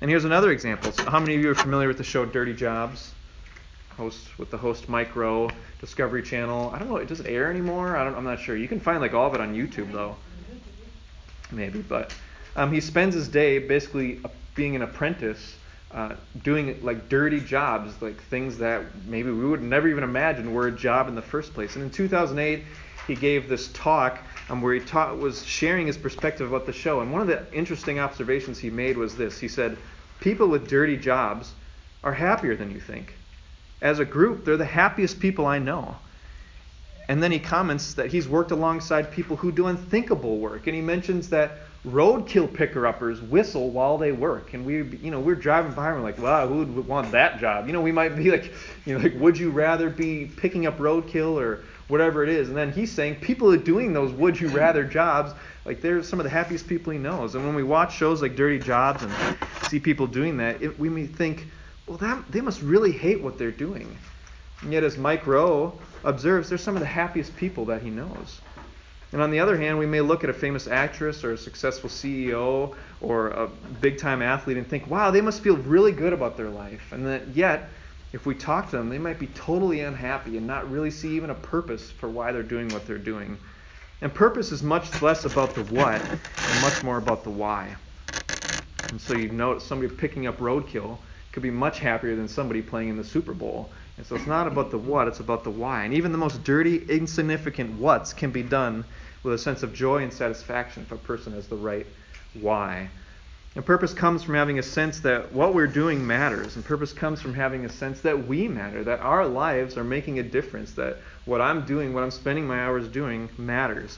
And 0.00 0.10
here's 0.10 0.24
another 0.24 0.50
example. 0.50 0.90
So 0.90 1.08
how 1.08 1.20
many 1.20 1.36
of 1.36 1.42
you 1.42 1.50
are 1.50 1.54
familiar 1.54 1.86
with 1.86 1.98
the 1.98 2.04
show 2.04 2.24
Dirty 2.24 2.54
Jobs? 2.54 3.12
Host 3.98 4.38
with 4.38 4.52
the 4.52 4.56
host 4.56 4.88
Mike 4.88 5.16
Rowe 5.16 5.50
Discovery 5.80 6.22
Channel. 6.22 6.70
I 6.72 6.78
don't 6.78 6.88
know, 6.88 6.98
It 6.98 7.08
does 7.08 7.18
it 7.18 7.26
air 7.26 7.50
anymore? 7.50 7.96
I 7.96 8.06
am 8.06 8.22
not 8.22 8.38
sure. 8.38 8.56
You 8.56 8.68
can 8.68 8.78
find 8.78 9.00
like 9.00 9.12
all 9.12 9.26
of 9.26 9.34
it 9.34 9.40
on 9.40 9.56
YouTube 9.56 9.90
though. 9.90 10.14
Maybe, 11.50 11.82
but 11.82 12.14
um, 12.54 12.72
he 12.72 12.80
spends 12.80 13.16
his 13.16 13.26
day 13.26 13.58
basically 13.58 14.20
being 14.54 14.76
an 14.76 14.82
apprentice, 14.82 15.56
uh, 15.92 16.14
doing 16.44 16.78
like 16.84 17.08
dirty 17.08 17.40
jobs, 17.40 18.00
like 18.00 18.22
things 18.22 18.58
that 18.58 18.82
maybe 19.06 19.32
we 19.32 19.44
would 19.44 19.62
never 19.62 19.88
even 19.88 20.04
imagine 20.04 20.54
were 20.54 20.68
a 20.68 20.72
job 20.72 21.08
in 21.08 21.16
the 21.16 21.22
first 21.22 21.52
place. 21.52 21.74
And 21.74 21.82
in 21.82 21.90
2008, 21.90 22.62
he 23.08 23.16
gave 23.16 23.48
this 23.48 23.66
talk 23.72 24.20
um, 24.48 24.62
where 24.62 24.74
he 24.74 24.80
taught, 24.80 25.18
was 25.18 25.44
sharing 25.44 25.88
his 25.88 25.98
perspective 25.98 26.46
about 26.48 26.66
the 26.66 26.72
show. 26.72 27.00
And 27.00 27.12
one 27.12 27.20
of 27.20 27.26
the 27.26 27.44
interesting 27.52 27.98
observations 27.98 28.60
he 28.60 28.70
made 28.70 28.96
was 28.96 29.16
this: 29.16 29.40
he 29.40 29.48
said, 29.48 29.76
"People 30.20 30.46
with 30.46 30.68
dirty 30.68 30.96
jobs 30.96 31.52
are 32.04 32.12
happier 32.12 32.54
than 32.54 32.70
you 32.70 32.78
think. 32.78 33.17
As 33.80 33.98
a 33.98 34.04
group, 34.04 34.44
they're 34.44 34.56
the 34.56 34.64
happiest 34.64 35.20
people 35.20 35.46
I 35.46 35.58
know." 35.58 35.96
And 37.08 37.22
then 37.22 37.32
he 37.32 37.38
comments 37.38 37.94
that 37.94 38.08
he's 38.08 38.28
worked 38.28 38.50
alongside 38.50 39.10
people 39.10 39.36
who 39.36 39.50
do 39.50 39.66
unthinkable 39.66 40.38
work, 40.38 40.66
and 40.66 40.76
he 40.76 40.82
mentions 40.82 41.30
that 41.30 41.52
roadkill 41.86 42.52
picker-uppers 42.52 43.22
whistle 43.22 43.70
while 43.70 43.96
they 43.98 44.12
work. 44.12 44.52
And 44.52 44.66
we, 44.66 44.82
you 44.98 45.10
know, 45.10 45.20
we're 45.20 45.36
driving 45.36 45.72
by 45.72 45.88
and 45.88 45.96
we're 45.96 46.02
like, 46.02 46.18
wow, 46.18 46.46
who 46.46 46.64
would 46.64 46.86
want 46.86 47.12
that 47.12 47.38
job? 47.38 47.66
You 47.66 47.72
know, 47.72 47.80
we 47.80 47.92
might 47.92 48.16
be 48.16 48.30
like, 48.30 48.52
you 48.84 48.94
know, 48.94 49.02
like, 49.02 49.14
would 49.18 49.38
you 49.38 49.50
rather 49.50 49.88
be 49.88 50.30
picking 50.36 50.66
up 50.66 50.78
roadkill 50.78 51.40
or 51.40 51.64
whatever 51.86 52.22
it 52.22 52.28
is? 52.28 52.48
And 52.48 52.56
then 52.56 52.72
he's 52.72 52.92
saying 52.92 53.16
people 53.16 53.50
are 53.52 53.56
doing 53.56 53.92
those 53.92 54.12
would 54.12 54.38
you 54.38 54.48
rather 54.48 54.84
jobs, 54.84 55.32
like 55.64 55.80
they're 55.80 56.02
some 56.02 56.18
of 56.18 56.24
the 56.24 56.30
happiest 56.30 56.66
people 56.66 56.92
he 56.92 56.98
knows. 56.98 57.34
And 57.34 57.46
when 57.46 57.54
we 57.54 57.62
watch 57.62 57.96
shows 57.96 58.20
like 58.20 58.36
Dirty 58.36 58.58
Jobs 58.58 59.02
and 59.02 59.12
see 59.68 59.78
people 59.78 60.06
doing 60.06 60.36
that, 60.38 60.60
it, 60.60 60.78
we 60.78 60.88
may 60.88 61.06
think, 61.06 61.46
well, 61.88 61.98
that, 61.98 62.30
they 62.30 62.40
must 62.40 62.62
really 62.62 62.92
hate 62.92 63.22
what 63.22 63.38
they're 63.38 63.50
doing. 63.50 63.96
And 64.62 64.72
yet, 64.72 64.84
as 64.84 64.98
Mike 64.98 65.26
Rowe 65.26 65.78
observes, 66.04 66.48
they're 66.48 66.58
some 66.58 66.76
of 66.76 66.80
the 66.80 66.86
happiest 66.86 67.36
people 67.36 67.64
that 67.66 67.82
he 67.82 67.90
knows. 67.90 68.40
And 69.12 69.22
on 69.22 69.30
the 69.30 69.40
other 69.40 69.56
hand, 69.56 69.78
we 69.78 69.86
may 69.86 70.02
look 70.02 70.22
at 70.22 70.30
a 70.30 70.34
famous 70.34 70.66
actress 70.66 71.24
or 71.24 71.32
a 71.32 71.38
successful 71.38 71.88
CEO 71.88 72.74
or 73.00 73.28
a 73.28 73.48
big 73.80 73.96
time 73.96 74.20
athlete 74.20 74.58
and 74.58 74.66
think, 74.66 74.86
wow, 74.88 75.10
they 75.10 75.22
must 75.22 75.40
feel 75.40 75.56
really 75.56 75.92
good 75.92 76.12
about 76.12 76.36
their 76.36 76.50
life. 76.50 76.92
And 76.92 77.06
that 77.06 77.28
yet, 77.28 77.70
if 78.12 78.26
we 78.26 78.34
talk 78.34 78.68
to 78.70 78.76
them, 78.76 78.90
they 78.90 78.98
might 78.98 79.18
be 79.18 79.28
totally 79.28 79.80
unhappy 79.80 80.36
and 80.36 80.46
not 80.46 80.70
really 80.70 80.90
see 80.90 81.16
even 81.16 81.30
a 81.30 81.34
purpose 81.34 81.90
for 81.90 82.08
why 82.08 82.32
they're 82.32 82.42
doing 82.42 82.68
what 82.68 82.86
they're 82.86 82.98
doing. 82.98 83.38
And 84.02 84.12
purpose 84.12 84.52
is 84.52 84.62
much 84.62 85.00
less 85.00 85.24
about 85.24 85.54
the 85.54 85.64
what 85.64 86.00
and 86.00 86.62
much 86.62 86.82
more 86.82 86.98
about 86.98 87.24
the 87.24 87.30
why. 87.30 87.76
And 88.90 89.00
so 89.00 89.14
you 89.14 89.30
note 89.30 89.62
somebody 89.62 89.94
picking 89.94 90.26
up 90.26 90.38
roadkill 90.38 90.98
could 91.38 91.42
be 91.44 91.50
much 91.50 91.78
happier 91.78 92.16
than 92.16 92.26
somebody 92.26 92.60
playing 92.60 92.88
in 92.88 92.96
the 92.96 93.04
Super 93.04 93.32
Bowl. 93.32 93.70
And 93.96 94.04
so 94.04 94.16
it's 94.16 94.26
not 94.26 94.48
about 94.48 94.72
the 94.72 94.78
what, 94.78 95.06
it's 95.06 95.20
about 95.20 95.44
the 95.44 95.50
why. 95.50 95.84
And 95.84 95.94
even 95.94 96.10
the 96.10 96.18
most 96.18 96.42
dirty, 96.42 96.84
insignificant 96.88 97.78
whats 97.78 98.12
can 98.12 98.32
be 98.32 98.42
done 98.42 98.84
with 99.22 99.34
a 99.34 99.38
sense 99.38 99.62
of 99.62 99.72
joy 99.72 100.02
and 100.02 100.12
satisfaction 100.12 100.82
if 100.82 100.90
a 100.90 100.96
person 100.96 101.32
has 101.34 101.46
the 101.46 101.54
right 101.54 101.86
why. 102.40 102.88
And 103.54 103.64
purpose 103.64 103.94
comes 103.94 104.24
from 104.24 104.34
having 104.34 104.58
a 104.58 104.64
sense 104.64 104.98
that 105.00 105.32
what 105.32 105.54
we're 105.54 105.68
doing 105.68 106.04
matters. 106.04 106.56
And 106.56 106.64
purpose 106.64 106.92
comes 106.92 107.22
from 107.22 107.34
having 107.34 107.64
a 107.64 107.68
sense 107.68 108.00
that 108.00 108.26
we 108.26 108.48
matter, 108.48 108.82
that 108.82 108.98
our 108.98 109.24
lives 109.24 109.76
are 109.76 109.84
making 109.84 110.18
a 110.18 110.24
difference, 110.24 110.72
that 110.72 110.96
what 111.24 111.40
I'm 111.40 111.64
doing, 111.64 111.94
what 111.94 112.02
I'm 112.02 112.10
spending 112.10 112.48
my 112.48 112.58
hours 112.58 112.88
doing, 112.88 113.28
matters. 113.38 113.96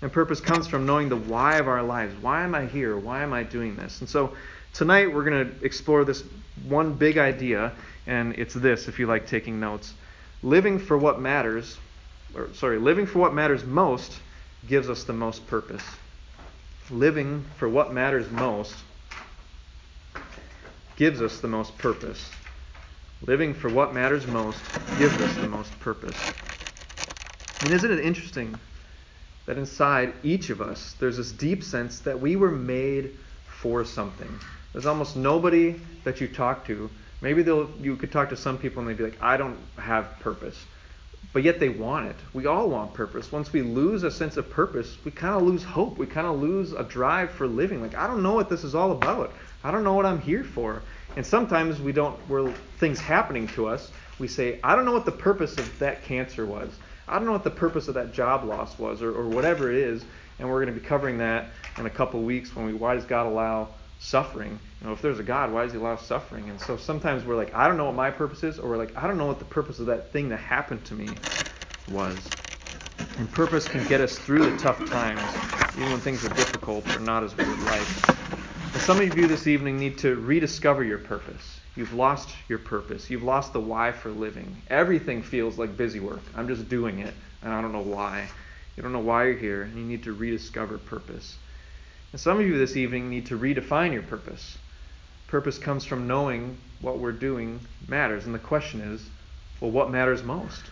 And 0.00 0.10
purpose 0.10 0.40
comes 0.40 0.66
from 0.66 0.84
knowing 0.84 1.08
the 1.08 1.16
why 1.16 1.58
of 1.58 1.68
our 1.68 1.84
lives. 1.84 2.12
Why 2.20 2.42
am 2.42 2.56
I 2.56 2.66
here? 2.66 2.96
Why 2.96 3.22
am 3.22 3.32
I 3.32 3.44
doing 3.44 3.76
this? 3.76 4.00
And 4.00 4.10
so 4.10 4.34
tonight 4.74 5.12
we're 5.12 5.24
going 5.24 5.48
to 5.48 5.64
explore 5.64 6.04
this 6.04 6.24
one 6.66 6.94
big 6.94 7.18
idea, 7.18 7.72
and 8.06 8.34
it's 8.34 8.54
this 8.54 8.88
if 8.88 8.98
you 8.98 9.06
like 9.06 9.26
taking 9.26 9.60
notes. 9.60 9.94
Living 10.42 10.78
for 10.78 10.98
what 10.98 11.20
matters, 11.20 11.78
or 12.34 12.52
sorry, 12.54 12.78
living 12.78 13.06
for 13.06 13.18
what 13.18 13.34
matters 13.34 13.64
most 13.64 14.18
gives 14.68 14.88
us 14.88 15.04
the 15.04 15.12
most 15.12 15.46
purpose. 15.46 15.84
Living 16.90 17.44
for 17.58 17.68
what 17.68 17.92
matters 17.92 18.30
most 18.30 18.74
gives 20.96 21.22
us 21.22 21.40
the 21.40 21.48
most 21.48 21.76
purpose. 21.78 22.30
Living 23.26 23.54
for 23.54 23.68
what 23.68 23.94
matters 23.94 24.26
most 24.26 24.58
gives 24.98 25.14
us 25.20 25.34
the 25.36 25.48
most 25.48 25.78
purpose. 25.80 26.16
And 27.62 27.72
isn't 27.72 27.90
it 27.90 28.00
interesting 28.00 28.58
that 29.46 29.58
inside 29.58 30.12
each 30.22 30.50
of 30.50 30.60
us 30.60 30.94
there's 30.98 31.16
this 31.16 31.30
deep 31.32 31.62
sense 31.62 32.00
that 32.00 32.20
we 32.20 32.36
were 32.36 32.50
made 32.50 33.16
for 33.46 33.84
something? 33.84 34.28
There's 34.72 34.86
almost 34.86 35.16
nobody 35.16 35.80
that 36.04 36.20
you 36.20 36.28
talk 36.28 36.66
to. 36.66 36.90
Maybe 37.20 37.42
you 37.42 37.96
could 37.96 38.10
talk 38.10 38.30
to 38.30 38.36
some 38.36 38.58
people 38.58 38.80
and 38.80 38.88
they'd 38.88 38.98
be 38.98 39.04
like, 39.04 39.22
I 39.22 39.36
don't 39.36 39.58
have 39.78 40.18
purpose. 40.20 40.56
But 41.32 41.44
yet 41.44 41.60
they 41.60 41.68
want 41.70 42.08
it. 42.08 42.16
We 42.34 42.46
all 42.46 42.68
want 42.68 42.92
purpose. 42.92 43.32
Once 43.32 43.52
we 43.52 43.62
lose 43.62 44.02
a 44.02 44.10
sense 44.10 44.36
of 44.36 44.50
purpose, 44.50 44.98
we 45.04 45.10
kind 45.10 45.34
of 45.34 45.42
lose 45.42 45.62
hope. 45.62 45.96
We 45.96 46.06
kind 46.06 46.26
of 46.26 46.40
lose 46.40 46.72
a 46.72 46.82
drive 46.82 47.30
for 47.30 47.46
living. 47.46 47.80
Like, 47.80 47.94
I 47.94 48.06
don't 48.06 48.22
know 48.22 48.34
what 48.34 48.50
this 48.50 48.64
is 48.64 48.74
all 48.74 48.92
about. 48.92 49.32
I 49.64 49.70
don't 49.70 49.84
know 49.84 49.94
what 49.94 50.04
I'm 50.04 50.20
here 50.20 50.44
for. 50.44 50.82
And 51.16 51.24
sometimes 51.24 51.80
we 51.80 51.92
don't, 51.92 52.16
where 52.28 52.52
things 52.78 52.98
happening 52.98 53.46
to 53.48 53.66
us, 53.66 53.90
we 54.18 54.28
say, 54.28 54.58
I 54.62 54.76
don't 54.76 54.84
know 54.84 54.92
what 54.92 55.06
the 55.06 55.12
purpose 55.12 55.56
of 55.58 55.78
that 55.78 56.02
cancer 56.04 56.44
was. 56.44 56.70
I 57.08 57.16
don't 57.16 57.26
know 57.26 57.32
what 57.32 57.44
the 57.44 57.50
purpose 57.50 57.88
of 57.88 57.94
that 57.94 58.12
job 58.12 58.44
loss 58.44 58.78
was, 58.78 59.00
or, 59.00 59.12
or 59.14 59.28
whatever 59.28 59.70
it 59.70 59.76
is. 59.76 60.04
And 60.38 60.48
we're 60.48 60.62
going 60.64 60.74
to 60.74 60.80
be 60.80 60.86
covering 60.86 61.18
that 61.18 61.46
in 61.78 61.86
a 61.86 61.90
couple 61.90 62.20
weeks 62.22 62.54
when 62.54 62.66
we, 62.66 62.74
why 62.74 62.94
does 62.94 63.04
God 63.04 63.26
allow 63.26 63.68
suffering? 64.02 64.58
You 64.80 64.86
know, 64.86 64.92
if 64.92 65.00
there's 65.00 65.20
a 65.20 65.22
God, 65.22 65.52
why 65.52 65.62
does 65.62 65.72
He 65.72 65.78
allow 65.78 65.96
suffering? 65.96 66.50
And 66.50 66.60
so 66.60 66.76
sometimes 66.76 67.24
we're 67.24 67.36
like, 67.36 67.54
I 67.54 67.68
don't 67.68 67.76
know 67.76 67.86
what 67.86 67.94
my 67.94 68.10
purpose 68.10 68.42
is, 68.42 68.58
or 68.58 68.70
we're 68.70 68.76
like, 68.76 68.96
I 68.96 69.06
don't 69.06 69.16
know 69.16 69.26
what 69.26 69.38
the 69.38 69.44
purpose 69.44 69.78
of 69.78 69.86
that 69.86 70.12
thing 70.12 70.28
that 70.30 70.38
happened 70.38 70.84
to 70.86 70.94
me 70.94 71.08
was. 71.90 72.28
And 73.18 73.30
purpose 73.30 73.68
can 73.68 73.86
get 73.88 74.00
us 74.00 74.18
through 74.18 74.50
the 74.50 74.56
tough 74.58 74.84
times, 74.88 75.22
even 75.76 75.92
when 75.92 76.00
things 76.00 76.24
are 76.24 76.30
difficult 76.30 76.86
or 76.96 77.00
not 77.00 77.22
as 77.22 77.36
we 77.36 77.44
would 77.44 77.60
like. 77.60 77.86
And 78.72 78.80
some 78.82 79.00
of 79.00 79.16
you 79.16 79.26
this 79.26 79.46
evening 79.46 79.78
need 79.78 79.98
to 79.98 80.16
rediscover 80.16 80.82
your 80.82 80.98
purpose. 80.98 81.60
You've 81.76 81.94
lost 81.94 82.34
your 82.48 82.58
purpose. 82.58 83.08
You've 83.08 83.22
lost 83.22 83.52
the 83.52 83.60
why 83.60 83.92
for 83.92 84.10
living. 84.10 84.62
Everything 84.68 85.22
feels 85.22 85.58
like 85.58 85.76
busy 85.76 86.00
work. 86.00 86.20
I'm 86.34 86.48
just 86.48 86.68
doing 86.68 86.98
it, 86.98 87.14
and 87.42 87.52
I 87.52 87.62
don't 87.62 87.72
know 87.72 87.82
why. 87.82 88.28
You 88.76 88.82
don't 88.82 88.92
know 88.92 89.00
why 89.00 89.26
you're 89.26 89.36
here, 89.36 89.62
and 89.62 89.76
you 89.76 89.84
need 89.84 90.02
to 90.04 90.12
rediscover 90.12 90.78
purpose. 90.78 91.36
And 92.12 92.20
some 92.20 92.38
of 92.38 92.46
you 92.46 92.58
this 92.58 92.76
evening 92.76 93.08
need 93.08 93.26
to 93.26 93.38
redefine 93.38 93.92
your 93.92 94.02
purpose. 94.02 94.58
Purpose 95.28 95.58
comes 95.58 95.84
from 95.84 96.06
knowing 96.06 96.58
what 96.82 96.98
we're 96.98 97.12
doing 97.12 97.58
matters. 97.88 98.26
And 98.26 98.34
the 98.34 98.38
question 98.38 98.82
is, 98.82 99.02
well, 99.60 99.70
what 99.70 99.90
matters 99.90 100.22
most? 100.22 100.62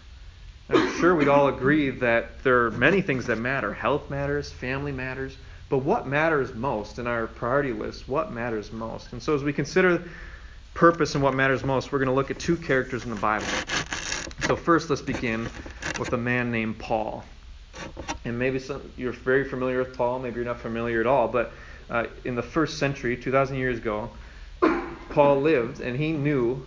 I'm 0.69 1.01
sure 1.01 1.17
we'd 1.17 1.29
all 1.29 1.49
agree 1.49 1.91
that 1.91 2.43
there 2.45 2.67
are 2.67 2.71
many 2.73 3.01
things 3.01 3.27
that 3.27 3.37
matter. 3.37 3.73
Health 3.73 4.11
matters, 4.11 4.53
family 4.53 4.93
matters. 4.93 5.37
But 5.71 5.79
what 5.79 6.07
matters 6.07 6.55
most 6.55 6.99
in 6.99 7.07
our 7.07 7.27
priority 7.27 7.73
list? 7.73 8.09
What 8.09 8.33
matters 8.33 8.71
most? 8.71 9.13
And 9.13 9.23
so 9.23 9.35
as 9.35 9.43
we 9.43 9.53
consider 9.53 10.05
purpose 10.75 11.15
and 11.15 11.25
what 11.25 11.35
matters 11.35 11.65
most, 11.65 11.91
we're 11.91 12.01
going 12.01 12.09
to 12.09 12.15
look 12.15 12.31
at 12.31 12.39
two 12.39 12.57
characters 12.57 13.05
in 13.05 13.11
the 13.11 13.21
Bible. 13.21 13.47
So 14.43 14.57
first, 14.57 14.91
let's 14.91 15.03
begin 15.03 15.49
with 15.99 16.13
a 16.13 16.19
man 16.19 16.53
named 16.53 16.79
Paul. 16.79 17.25
And 18.25 18.39
maybe 18.39 18.59
some, 18.59 18.83
you're 18.97 19.13
very 19.13 19.45
familiar 19.45 19.79
with 19.79 19.97
Paul, 19.97 20.19
maybe 20.19 20.37
you're 20.37 20.45
not 20.45 20.61
familiar 20.61 21.01
at 21.01 21.07
all, 21.07 21.29
but 21.29 21.53
uh, 21.89 22.07
in 22.25 22.35
the 22.35 22.43
first 22.43 22.79
century, 22.79 23.17
2,000 23.17 23.57
years 23.57 23.79
ago, 23.79 24.11
Paul 25.11 25.41
lived 25.41 25.81
and 25.81 25.97
he 25.97 26.13
knew 26.13 26.65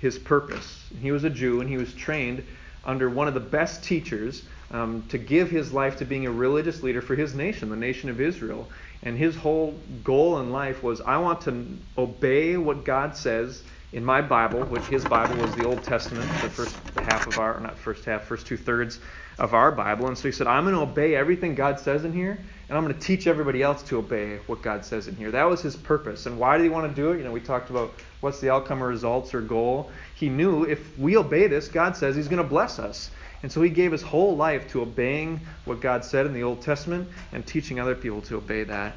his 0.00 0.18
purpose. 0.18 0.84
He 1.00 1.10
was 1.10 1.24
a 1.24 1.30
Jew 1.30 1.60
and 1.60 1.70
he 1.70 1.76
was 1.76 1.94
trained 1.94 2.44
under 2.84 3.08
one 3.08 3.28
of 3.28 3.34
the 3.34 3.40
best 3.40 3.82
teachers 3.82 4.44
um, 4.70 5.04
to 5.08 5.18
give 5.18 5.50
his 5.50 5.72
life 5.72 5.96
to 5.98 6.04
being 6.04 6.26
a 6.26 6.30
religious 6.30 6.82
leader 6.82 7.00
for 7.00 7.14
his 7.14 7.34
nation, 7.34 7.70
the 7.70 7.76
nation 7.76 8.10
of 8.10 8.20
Israel. 8.20 8.68
And 9.02 9.16
his 9.16 9.36
whole 9.36 9.78
goal 10.04 10.40
in 10.40 10.50
life 10.50 10.82
was 10.82 11.00
I 11.00 11.18
want 11.18 11.42
to 11.42 11.66
obey 11.96 12.56
what 12.56 12.84
God 12.84 13.16
says 13.16 13.62
in 13.96 14.04
my 14.04 14.20
Bible, 14.20 14.60
which 14.66 14.84
his 14.84 15.06
Bible 15.06 15.42
was 15.42 15.54
the 15.54 15.64
Old 15.64 15.82
Testament, 15.82 16.30
the 16.42 16.50
first 16.50 16.76
half 16.96 17.26
of 17.26 17.38
our, 17.38 17.58
not 17.60 17.78
first 17.78 18.04
half, 18.04 18.24
first 18.24 18.46
two 18.46 18.58
thirds 18.58 19.00
of 19.38 19.54
our 19.54 19.72
Bible. 19.72 20.06
And 20.08 20.18
so 20.18 20.28
he 20.28 20.32
said, 20.32 20.46
I'm 20.46 20.64
going 20.64 20.74
to 20.74 20.82
obey 20.82 21.14
everything 21.14 21.54
God 21.54 21.80
says 21.80 22.04
in 22.04 22.12
here, 22.12 22.38
and 22.68 22.76
I'm 22.76 22.84
going 22.84 22.94
to 22.94 23.00
teach 23.00 23.26
everybody 23.26 23.62
else 23.62 23.82
to 23.84 23.96
obey 23.96 24.36
what 24.48 24.60
God 24.60 24.84
says 24.84 25.08
in 25.08 25.16
here. 25.16 25.30
That 25.30 25.44
was 25.44 25.62
his 25.62 25.76
purpose. 25.76 26.26
And 26.26 26.38
why 26.38 26.58
did 26.58 26.64
he 26.64 26.68
want 26.68 26.94
to 26.94 26.94
do 26.94 27.12
it? 27.12 27.16
You 27.16 27.24
know, 27.24 27.32
we 27.32 27.40
talked 27.40 27.70
about 27.70 27.94
what's 28.20 28.38
the 28.38 28.50
outcome 28.50 28.82
or 28.82 28.88
results 28.88 29.32
or 29.32 29.40
goal. 29.40 29.90
He 30.14 30.28
knew 30.28 30.64
if 30.64 30.98
we 30.98 31.16
obey 31.16 31.46
this, 31.46 31.68
God 31.68 31.96
says 31.96 32.14
he's 32.14 32.28
going 32.28 32.42
to 32.42 32.48
bless 32.48 32.78
us. 32.78 33.10
And 33.42 33.50
so 33.50 33.62
he 33.62 33.70
gave 33.70 33.92
his 33.92 34.02
whole 34.02 34.36
life 34.36 34.68
to 34.72 34.82
obeying 34.82 35.40
what 35.64 35.80
God 35.80 36.04
said 36.04 36.26
in 36.26 36.34
the 36.34 36.42
Old 36.42 36.60
Testament 36.60 37.08
and 37.32 37.46
teaching 37.46 37.80
other 37.80 37.94
people 37.94 38.20
to 38.22 38.36
obey 38.36 38.64
that 38.64 38.94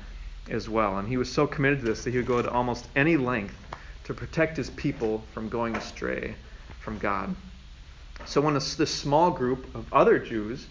as 0.49 0.67
well. 0.67 0.97
And 0.97 1.07
he 1.07 1.15
was 1.15 1.31
so 1.31 1.47
committed 1.47 1.79
to 1.79 1.85
this 1.85 2.03
that 2.03 2.11
he 2.11 2.17
would 2.17 2.27
go 2.27 2.41
to 2.41 2.51
almost 2.51 2.85
any 2.97 3.15
length 3.15 3.55
to 4.09 4.13
protect 4.15 4.57
his 4.57 4.71
people 4.71 5.21
from 5.35 5.49
going 5.49 5.75
astray 5.75 6.33
from 6.79 6.97
God. 6.97 7.35
So 8.25 8.41
when 8.41 8.55
this 8.55 8.89
small 8.91 9.29
group 9.29 9.75
of 9.75 9.85
other 9.93 10.17
Jews 10.17 10.65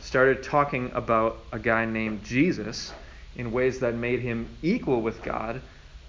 started 0.00 0.42
talking 0.42 0.90
about 0.92 1.38
a 1.52 1.58
guy 1.58 1.86
named 1.86 2.22
Jesus 2.22 2.92
in 3.34 3.50
ways 3.50 3.80
that 3.80 3.94
made 3.94 4.20
him 4.20 4.46
equal 4.60 5.00
with 5.00 5.22
God, 5.22 5.62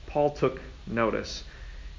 Paul 0.08 0.32
took 0.32 0.60
notice. 0.86 1.46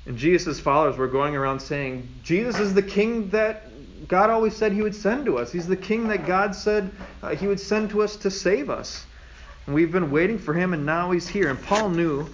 And 0.04 0.18
Jesus' 0.18 0.60
followers 0.60 0.98
were 0.98 1.08
going 1.08 1.34
around 1.34 1.60
saying, 1.60 2.06
Jesus 2.22 2.60
is 2.60 2.74
the 2.74 2.82
king 2.82 3.30
that 3.30 3.62
God 4.06 4.28
always 4.28 4.54
said 4.54 4.72
he 4.72 4.82
would 4.82 4.94
send 4.94 5.24
to 5.24 5.38
us. 5.38 5.50
He's 5.50 5.66
the 5.66 5.78
king 5.78 6.08
that 6.08 6.26
God 6.26 6.54
said 6.54 6.90
uh, 7.22 7.34
he 7.34 7.46
would 7.46 7.58
send 7.58 7.88
to 7.88 8.02
us 8.02 8.16
to 8.16 8.30
save 8.30 8.68
us. 8.68 9.06
And 9.64 9.74
we've 9.74 9.92
been 9.92 10.10
waiting 10.10 10.38
for 10.38 10.52
him, 10.52 10.74
and 10.74 10.84
now 10.84 11.10
he's 11.10 11.26
here. 11.26 11.48
And 11.48 11.62
Paul 11.62 11.88
knew, 11.88 12.28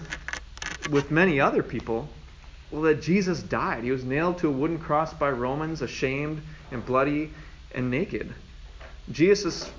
with 0.89 1.11
many 1.11 1.39
other 1.39 1.63
people, 1.63 2.09
well, 2.71 2.81
that 2.83 3.01
Jesus 3.01 3.41
died. 3.43 3.83
He 3.83 3.91
was 3.91 4.03
nailed 4.03 4.39
to 4.39 4.47
a 4.47 4.51
wooden 4.51 4.79
cross 4.79 5.13
by 5.13 5.29
Romans, 5.29 5.81
ashamed 5.81 6.41
and 6.71 6.85
bloody 6.85 7.31
and 7.73 7.91
naked. 7.91 8.33
Jesus' 9.11 9.69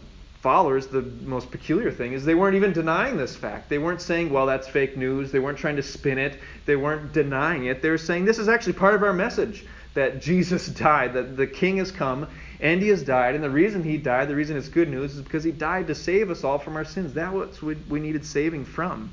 followers, 0.41 0.89
the 0.89 1.03
most 1.03 1.51
peculiar 1.51 1.91
thing 1.91 2.13
is 2.13 2.25
they 2.25 2.35
weren't 2.35 2.57
even 2.57 2.73
denying 2.73 3.17
this 3.17 3.37
fact. 3.37 3.69
They 3.69 3.79
weren't 3.79 4.01
saying, 4.01 4.31
well, 4.31 4.47
that's 4.47 4.67
fake 4.67 4.97
news. 4.97 5.31
They 5.31 5.39
weren't 5.39 5.59
trying 5.59 5.77
to 5.77 5.83
spin 5.83 6.19
it. 6.19 6.39
They 6.67 6.75
weren't 6.75 7.13
denying 7.13 7.67
it. 7.67 7.81
They 7.81 7.91
were 7.91 7.99
saying, 7.99 8.25
this 8.25 8.39
is 8.39 8.49
actually 8.49 8.75
part 8.75 8.95
of 8.95 9.05
our 9.05 9.13
message 9.13 9.65
that 9.95 10.21
Jesus 10.21 10.67
died, 10.85 11.15
that 11.15 11.37
the 11.37 11.47
king 11.47 11.77
has 11.77 11.93
come 11.93 12.27
and 12.61 12.83
he 12.83 12.89
has 12.89 13.03
died. 13.03 13.37
And 13.37 13.45
the 13.45 13.51
reason 13.51 13.85
he 13.85 13.97
died, 13.97 14.29
the 14.29 14.37
reason 14.37 14.57
it's 14.57 14.69
good 14.69 14.89
news, 14.89 15.15
is 15.15 15.23
because 15.23 15.45
he 15.45 15.53
died 15.53 15.87
to 15.87 15.95
save 15.95 16.31
us 16.31 16.45
all 16.45 16.59
from 16.59 16.77
our 16.77 16.85
sins. 16.85 17.15
That's 17.15 17.63
what 17.63 17.77
we 17.89 18.01
needed 18.01 18.25
saving 18.25 18.65
from. 18.65 19.13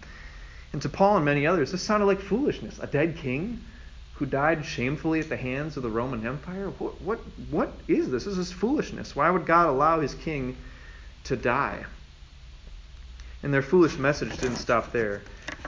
And 0.73 0.81
to 0.81 0.89
Paul 0.89 1.17
and 1.17 1.25
many 1.25 1.47
others, 1.47 1.71
this 1.71 1.81
sounded 1.81 2.05
like 2.05 2.19
foolishness. 2.19 2.79
A 2.79 2.87
dead 2.87 3.17
king 3.17 3.61
who 4.19 4.25
died 4.25 4.65
shamefully 4.65 5.21
at 5.21 5.29
the 5.29 5.37
hands 5.37 5.77
of 5.77 5.83
the 5.83 5.89
Roman 5.89 6.27
Empire? 6.27 6.69
What, 6.77 7.01
what, 7.01 7.19
what 7.49 7.71
is 7.87 8.11
this? 8.11 8.25
This 8.25 8.37
is 8.37 8.51
foolishness. 8.51 9.15
Why 9.15 9.29
would 9.29 9.45
God 9.45 9.69
allow 9.69 10.01
his 10.01 10.13
king 10.13 10.57
to 11.23 11.37
die? 11.37 11.85
And 13.41 13.53
their 13.53 13.61
foolish 13.61 13.97
message 13.97 14.37
didn't 14.37 14.57
stop 14.57 14.91
there. 14.91 15.21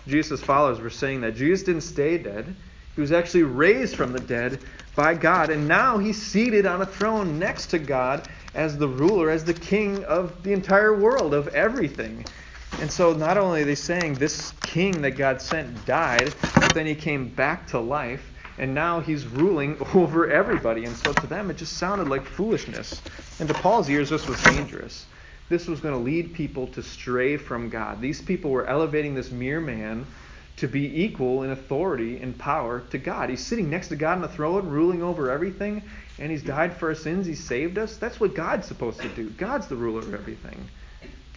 Jesus' 0.05 0.41
followers 0.41 0.81
were 0.81 0.89
saying 0.89 1.22
that 1.22 1.36
Jesus 1.36 1.63
didn't 1.63 1.81
stay 1.81 2.17
dead. 2.17 2.53
He 2.93 3.00
was 3.00 3.13
actually 3.13 3.43
raised 3.43 3.96
from 3.96 4.12
the 4.12 4.20
dead 4.20 4.60
by 4.98 5.13
God, 5.13 5.50
and 5.50 5.65
now 5.65 5.98
he's 5.98 6.22
seated 6.22 6.65
on 6.65 6.81
a 6.81 6.86
throne 6.86 7.39
next 7.39 7.67
to 7.67 7.79
God 7.79 8.27
as 8.53 8.77
the 8.77 8.88
ruler, 8.88 9.29
as 9.29 9.46
the 9.46 9.53
king 9.53 10.03
of 10.03 10.43
the 10.43 10.51
entire 10.51 10.93
world, 10.93 11.34
of 11.34 11.48
everything. 11.50 12.25
And 12.79 12.91
so 12.91 13.13
not 13.13 13.37
only 13.37 13.61
are 13.61 13.65
they 13.65 13.75
saying 13.75 14.15
this 14.15 14.53
king 14.61 15.01
that 15.01 15.11
God 15.11 15.41
sent 15.41 15.85
died, 15.85 16.33
but 16.55 16.73
then 16.73 16.85
he 16.85 16.95
came 16.95 17.29
back 17.29 17.67
to 17.67 17.79
life, 17.79 18.31
and 18.57 18.73
now 18.73 18.99
he's 18.99 19.25
ruling 19.27 19.77
over 19.93 20.31
everybody. 20.31 20.85
And 20.85 20.95
so 20.95 21.13
to 21.13 21.27
them, 21.27 21.49
it 21.51 21.57
just 21.57 21.77
sounded 21.77 22.07
like 22.07 22.25
foolishness. 22.25 23.01
And 23.39 23.47
to 23.49 23.53
Paul's 23.55 23.89
ears, 23.89 24.09
this 24.09 24.27
was 24.27 24.41
dangerous. 24.43 25.05
This 25.49 25.67
was 25.67 25.81
going 25.81 25.93
to 25.93 25.99
lead 25.99 26.33
people 26.33 26.67
to 26.67 26.81
stray 26.81 27.37
from 27.37 27.69
God. 27.69 27.99
These 27.99 28.21
people 28.21 28.51
were 28.51 28.65
elevating 28.65 29.15
this 29.15 29.31
mere 29.31 29.59
man 29.59 30.05
to 30.57 30.67
be 30.67 31.03
equal 31.03 31.43
in 31.43 31.51
authority 31.51 32.17
and 32.21 32.37
power 32.37 32.81
to 32.91 32.97
God. 32.97 33.29
He's 33.29 33.45
sitting 33.45 33.69
next 33.69 33.89
to 33.89 33.95
God 33.95 34.13
on 34.13 34.21
the 34.21 34.27
throne, 34.27 34.69
ruling 34.69 35.03
over 35.03 35.29
everything, 35.29 35.83
and 36.19 36.31
he's 36.31 36.43
died 36.43 36.73
for 36.73 36.89
our 36.89 36.95
sins. 36.95 37.25
He's 37.25 37.43
saved 37.43 37.77
us. 37.77 37.97
That's 37.97 38.19
what 38.19 38.35
God's 38.35 38.67
supposed 38.67 39.01
to 39.01 39.09
do. 39.09 39.29
God's 39.31 39.67
the 39.67 39.75
ruler 39.75 39.99
of 39.99 40.13
everything. 40.13 40.69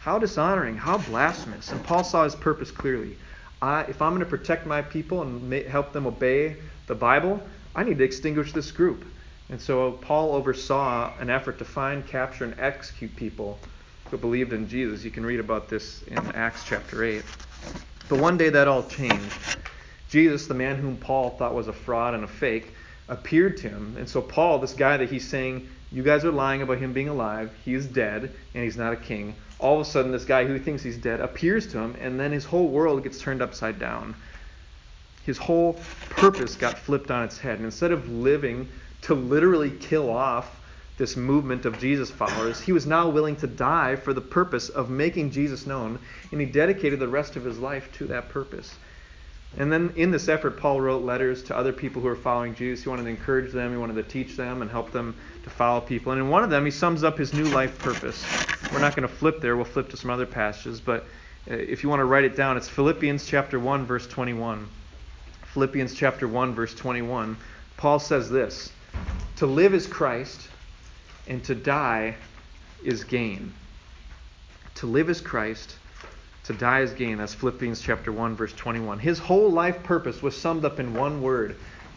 How 0.05 0.19
dishonoring, 0.19 0.77
how 0.77 0.99
blasphemous. 0.99 1.73
And 1.73 1.83
Paul 1.83 2.05
saw 2.05 2.25
his 2.25 2.35
purpose 2.35 2.71
clearly. 2.71 3.17
I, 3.63 3.85
if 3.85 4.03
I'm 4.03 4.11
going 4.11 4.21
to 4.21 4.27
protect 4.27 4.67
my 4.67 4.83
people 4.83 5.23
and 5.23 5.51
help 5.67 5.95
them 5.95 6.07
obey 6.07 6.57
the 6.87 6.95
Bible, 6.95 7.41
I 7.75 7.85
need 7.85 7.97
to 7.97 8.05
extinguish 8.05 8.53
this 8.53 8.71
group. 8.71 9.07
And 9.49 9.59
so 9.59 9.93
Paul 9.93 10.35
oversaw 10.35 11.15
an 11.19 11.31
effort 11.31 11.57
to 11.57 11.65
find, 11.65 12.07
capture, 12.07 12.45
and 12.45 12.55
execute 12.61 13.17
people 13.17 13.59
who 14.11 14.19
believed 14.19 14.53
in 14.53 14.69
Jesus. 14.69 15.05
You 15.05 15.11
can 15.11 15.25
read 15.25 15.41
about 15.41 15.71
this 15.71 16.03
in 16.03 16.19
Acts 16.35 16.65
chapter 16.67 17.03
8. 17.03 17.25
But 18.11 18.19
one 18.19 18.37
day 18.37 18.51
that 18.51 18.69
all 18.69 18.87
changed. 18.87 19.57
Jesus, 20.11 20.47
the 20.47 20.53
man 20.53 20.77
whom 20.77 20.99
Paul 20.99 21.31
thought 21.31 21.55
was 21.55 21.69
a 21.69 21.73
fraud 21.73 22.13
and 22.13 22.25
a 22.25 22.29
fake, 22.29 22.75
appeared 23.09 23.57
to 23.57 23.71
him. 23.71 23.97
And 23.99 24.07
so 24.07 24.21
Paul, 24.21 24.59
this 24.59 24.75
guy 24.75 24.99
that 24.99 25.09
he's 25.09 25.27
saying, 25.27 25.67
you 25.91 26.03
guys 26.03 26.27
are 26.27 26.31
lying 26.31 26.61
about 26.61 26.77
him 26.77 26.93
being 26.93 27.09
alive, 27.09 27.51
he 27.65 27.73
is 27.73 27.87
dead, 27.87 28.35
and 28.55 28.65
he's 28.65 28.77
not 28.77 28.93
a 28.93 28.97
king. 28.97 29.35
All 29.59 29.81
of 29.81 29.87
a 29.87 29.91
sudden, 29.91 30.13
this 30.13 30.25
guy 30.25 30.45
who 30.45 30.59
thinks 30.59 30.83
he's 30.83 30.99
dead 30.99 31.21
appears 31.21 31.67
to 31.69 31.79
him, 31.79 31.97
and 32.01 32.19
then 32.19 32.33
his 32.33 32.45
whole 32.45 32.69
world 32.69 33.03
gets 33.03 33.19
turned 33.19 33.41
upside 33.41 33.79
down. 33.79 34.15
His 35.25 35.39
whole 35.39 35.79
purpose 36.11 36.55
got 36.55 36.77
flipped 36.77 37.11
on 37.11 37.25
its 37.25 37.39
head. 37.39 37.57
And 37.57 37.65
instead 37.65 37.93
of 37.93 38.11
living 38.11 38.69
to 39.03 39.15
literally 39.15 39.71
kill 39.71 40.11
off 40.11 40.61
this 40.99 41.17
movement 41.17 41.65
of 41.65 41.79
Jesus 41.79 42.11
followers, 42.11 42.61
he 42.61 42.73
was 42.73 42.87
now 42.87 43.09
willing 43.09 43.37
to 43.37 43.47
die 43.47 43.97
for 43.97 44.13
the 44.13 44.21
purpose 44.21 44.69
of 44.69 44.91
making 44.91 45.31
Jesus 45.31 45.67
known, 45.67 45.99
and 46.31 46.41
he 46.41 46.47
dedicated 46.47 47.01
the 47.01 47.09
rest 47.09 47.37
of 47.37 47.45
his 47.45 47.59
life 47.59 47.91
to 47.95 48.07
that 48.07 48.29
purpose. 48.29 48.75
And 49.57 49.73
then 49.73 49.93
in 49.97 50.11
this 50.11 50.29
effort, 50.29 50.59
Paul 50.59 50.81
wrote 50.81 51.05
letters 51.05 51.43
to 51.45 51.57
other 51.57 51.73
people 51.73 52.03
who 52.03 52.09
were 52.09 52.17
following 52.17 52.55
Jesus. 52.55 52.85
He 52.85 52.91
wanted 52.91 53.05
to 53.05 53.09
encourage 53.09 53.53
them, 53.53 53.71
he 53.71 53.79
wanted 53.79 53.95
to 53.95 54.03
teach 54.03 54.37
them, 54.37 54.63
and 54.63 54.71
help 54.71 54.91
them 54.91 55.15
to 55.45 55.51
follow 55.51 55.81
people. 55.81 56.13
And 56.13 56.21
in 56.21 56.29
one 56.29 56.43
of 56.43 56.51
them, 56.51 56.65
he 56.65 56.71
sums 56.71 57.05
up 57.05 57.17
his 57.17 57.33
new 57.33 57.45
life 57.45 57.79
purpose. 57.79 58.25
We're 58.73 58.81
not 58.81 58.97
going 58.97 59.09
to 59.09 59.15
flip 59.15 59.41
there, 59.41 59.57
we'll 59.57 59.65
flip 59.65 59.89
to 59.91 59.97
some 59.97 60.11
other 60.11 60.27
passages, 60.27 60.81
but 60.81 61.05
uh, 61.51 61.55
if 61.55 61.83
you 61.83 61.89
want 61.89 62.01
to 62.01 62.05
write 62.05 62.25
it 62.25 62.37
down, 62.37 62.57
it's 62.57 62.69
Philippians 62.69 63.27
chapter 63.27 63.59
1, 63.61 63.87
verse 63.87 64.07
21. 64.07 64.69
Philippians 65.55 65.95
chapter 65.95 66.27
1 66.27 66.53
verse 66.55 66.75
21, 66.75 67.37
Paul 67.77 68.01
says 68.01 68.29
this, 68.29 68.73
"To 69.37 69.47
live 69.47 69.73
is 69.73 69.87
Christ, 69.87 70.49
and 71.29 71.45
to 71.45 71.55
die 71.55 72.17
is 72.83 73.05
gain." 73.05 73.55
To 74.77 74.87
live 74.87 75.09
is 75.09 75.21
Christ, 75.21 75.77
to 76.45 76.53
die 76.55 76.81
is 76.81 76.93
gain. 76.93 77.19
That's 77.19 77.35
Philippians 77.35 77.81
chapter 77.81 78.11
1 78.11 78.35
verse 78.35 78.53
21. 78.55 78.99
His 78.99 79.21
whole 79.21 79.49
life 79.49 79.81
purpose 79.85 80.23
was 80.23 80.37
summed 80.37 80.65
up 80.65 80.81
in 80.81 80.93
one 80.93 81.23
word, 81.23 81.55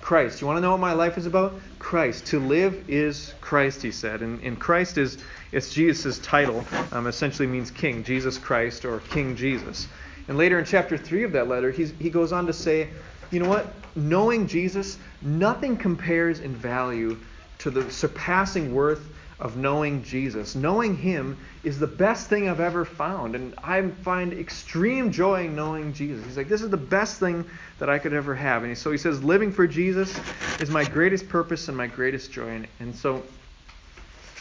Christ. 0.07 0.39
You 0.39 0.47
want 0.47 0.55
to 0.55 0.61
know 0.61 0.71
what 0.71 0.79
my 0.79 0.93
life 0.93 1.17
is 1.17 1.25
about? 1.25 1.53
Christ. 1.79 2.27
To 2.27 2.39
live 2.39 2.89
is 2.89 3.33
Christ, 3.41 3.81
he 3.81 3.91
said. 3.91 4.21
And, 4.21 4.41
and 4.41 4.57
Christ 4.57 4.97
is 4.97 5.17
it's 5.51 5.73
Jesus' 5.73 6.17
title, 6.19 6.63
um, 6.93 7.07
essentially 7.07 7.45
means 7.45 7.71
King, 7.71 8.05
Jesus 8.05 8.37
Christ 8.37 8.85
or 8.85 9.01
King 9.09 9.35
Jesus. 9.35 9.85
And 10.29 10.37
later 10.37 10.59
in 10.59 10.63
chapter 10.63 10.97
3 10.97 11.23
of 11.23 11.33
that 11.33 11.49
letter, 11.49 11.71
he 11.71 12.09
goes 12.09 12.31
on 12.31 12.45
to 12.45 12.53
say, 12.53 12.87
you 13.31 13.41
know 13.41 13.49
what? 13.49 13.73
Knowing 13.97 14.47
Jesus, 14.47 14.97
nothing 15.21 15.75
compares 15.75 16.39
in 16.39 16.55
value 16.55 17.17
to 17.57 17.69
the 17.69 17.91
surpassing 17.91 18.73
worth 18.73 19.09
of 19.39 19.55
knowing 19.55 20.03
Jesus. 20.03 20.55
Knowing 20.55 20.97
Him 20.97 21.37
is 21.63 21.77
the 21.77 21.87
best 21.87 22.27
thing 22.27 22.49
I've 22.49 22.59
ever 22.59 22.85
found. 22.85 23.35
And 23.35 23.53
I 23.63 23.87
find 23.87 24.33
extreme 24.33 25.11
joy 25.11 25.45
in 25.45 25.55
knowing 25.55 25.93
Jesus. 25.93 26.25
He's 26.25 26.37
like, 26.37 26.49
this 26.49 26.61
is 26.61 26.69
the 26.69 26.77
best 26.77 27.19
thing 27.19 27.45
that 27.79 27.89
I 27.89 27.99
could 27.99 28.13
ever 28.13 28.33
have. 28.33 28.63
And 28.63 28.75
so 28.77 28.91
he 28.91 28.97
says, 28.97 29.23
living 29.23 29.51
for 29.51 29.67
Jesus 29.67 30.19
is 30.59 30.69
my 30.69 30.83
greatest 30.83 31.29
purpose 31.29 31.67
and 31.67 31.77
my 31.77 31.87
greatest 31.87 32.31
joy. 32.31 32.49
And, 32.49 32.67
and 32.79 32.95
so, 32.95 33.21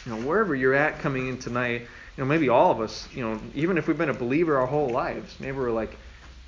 you 0.05 0.15
know, 0.15 0.21
wherever 0.27 0.55
you're 0.55 0.73
at 0.73 0.99
coming 0.99 1.27
in 1.27 1.37
tonight, 1.37 1.81
you 1.81 2.23
know, 2.23 2.25
maybe 2.25 2.49
all 2.49 2.71
of 2.71 2.81
us, 2.81 3.07
you 3.13 3.23
know, 3.23 3.39
even 3.53 3.77
if 3.77 3.87
we've 3.87 3.97
been 3.97 4.09
a 4.09 4.13
believer 4.13 4.57
our 4.57 4.65
whole 4.65 4.89
lives, 4.89 5.39
maybe 5.39 5.57
we're 5.57 5.69
like, 5.69 5.95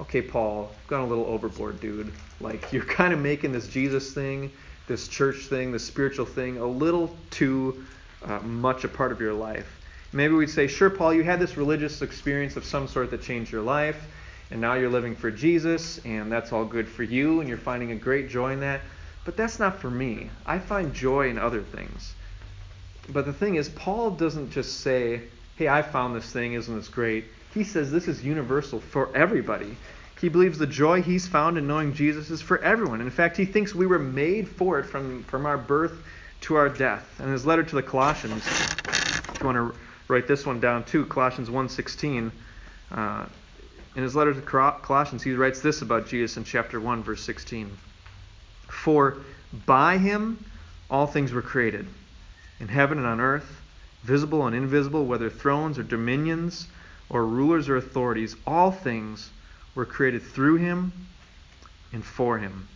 okay, 0.02 0.24
Paul, 0.24 0.72
gone 0.88 1.02
a 1.02 1.06
little 1.06 1.26
overboard, 1.26 1.80
dude. 1.80 2.12
Like, 2.42 2.66
you're 2.74 2.86
kind 2.86 3.14
of 3.14 3.20
making 3.20 3.52
this 3.52 3.68
Jesus 3.68 4.12
thing, 4.12 4.52
this 4.88 5.08
church 5.08 5.46
thing, 5.46 5.72
this 5.72 5.86
spiritual 5.86 6.26
thing 6.26 6.58
a 6.58 6.66
little 6.66 7.16
too 7.30 7.86
uh, 8.26 8.40
much 8.40 8.84
a 8.84 8.88
part 8.88 9.12
of 9.12 9.22
your 9.22 9.34
life. 9.34 9.80
Maybe 10.12 10.34
we'd 10.34 10.50
say, 10.50 10.68
sure, 10.68 10.90
Paul, 10.90 11.14
you 11.14 11.24
had 11.24 11.40
this 11.40 11.56
religious 11.56 12.02
experience 12.02 12.56
of 12.56 12.66
some 12.66 12.88
sort 12.88 13.12
that 13.12 13.22
changed 13.22 13.52
your 13.52 13.62
life, 13.62 14.08
and 14.50 14.60
now 14.60 14.74
you're 14.74 14.90
living 14.90 15.16
for 15.16 15.30
Jesus, 15.30 16.00
and 16.04 16.32
that's 16.32 16.52
all 16.52 16.66
good 16.66 16.88
for 16.88 17.04
you, 17.04 17.40
and 17.40 17.48
you're 17.48 17.58
finding 17.60 17.92
a 17.92 17.96
great 17.96 18.30
joy 18.30 18.54
in 18.54 18.62
that. 18.62 18.82
But 19.24 19.38
that's 19.38 19.60
not 19.60 19.80
for 19.80 19.92
me. 19.92 20.30
I 20.46 20.58
find 20.58 20.94
joy 20.94 21.30
in 21.30 21.38
other 21.38 21.62
things. 21.62 22.16
But 23.10 23.26
the 23.26 23.34
thing 23.34 23.56
is, 23.56 23.70
Paul 23.70 24.12
doesn't 24.12 24.52
just 24.52 24.82
say, 24.82 25.22
hey, 25.56 25.68
I 25.68 25.82
found 25.82 26.16
this 26.16 26.32
thing, 26.32 26.54
isn't 26.54 26.76
this 26.76 26.88
great? 26.88 27.26
He 27.54 27.64
says 27.64 27.92
this 27.92 28.08
is 28.08 28.24
universal 28.24 28.80
for 28.80 29.16
everybody. 29.16 29.76
He 30.20 30.30
believes 30.30 30.58
the 30.58 30.68
joy 30.68 31.02
he's 31.02 31.28
found 31.28 31.58
in 31.58 31.68
knowing 31.68 31.94
Jesus 31.94 32.30
is 32.30 32.42
for 32.42 32.58
everyone. 32.60 33.02
In 33.02 33.10
fact, 33.10 33.38
he 33.38 33.46
thinks 33.46 33.74
we 33.74 33.88
were 33.88 34.00
made 34.00 34.48
for 34.48 34.80
it 34.80 34.84
from, 34.84 35.24
from 35.24 35.46
our 35.46 35.58
birth 35.58 36.04
to 36.42 36.56
our 36.56 36.70
death. 36.70 37.20
And 37.20 37.32
his 37.32 37.46
letter 37.46 37.64
to 37.64 37.76
the 37.76 37.84
Colossians, 37.84 38.46
if 38.46 39.38
you 39.40 39.46
want 39.46 39.58
to 39.58 39.80
write 40.08 40.28
this 40.28 40.46
one 40.46 40.60
down 40.60 40.84
too, 40.86 41.06
Colossians 41.06 41.50
1.16, 41.50 42.32
uh, 42.92 43.26
in 43.96 44.04
his 44.04 44.16
letter 44.16 44.34
to 44.34 44.42
Colossians, 44.42 45.24
he 45.24 45.34
writes 45.34 45.62
this 45.62 45.82
about 45.82 46.08
Jesus 46.08 46.38
in 46.38 46.44
chapter 46.44 46.80
1, 46.80 47.04
verse 47.04 47.22
16. 47.24 47.70
For 48.68 49.18
by 49.66 49.98
him 49.98 50.44
all 50.90 51.08
things 51.08 51.32
were 51.32 51.42
created, 51.42 51.88
in 52.60 52.68
heaven 52.68 52.98
and 52.98 53.08
on 53.08 53.20
earth, 53.20 53.62
visible 54.04 54.48
and 54.48 54.56
invisible, 54.56 55.06
whether 55.06 55.30
thrones 55.30 55.78
or 55.78 55.84
dominions 55.84 56.68
or 57.10 57.26
rulers 57.26 57.68
or 57.68 57.78
authorities, 57.78 58.36
all 58.46 58.72
things 58.72 59.30
were 59.76 59.86
created 59.86 60.22
through 60.22 60.58
him 60.58 60.92
and 61.92 62.06
for 62.06 62.38
him. 62.38 62.68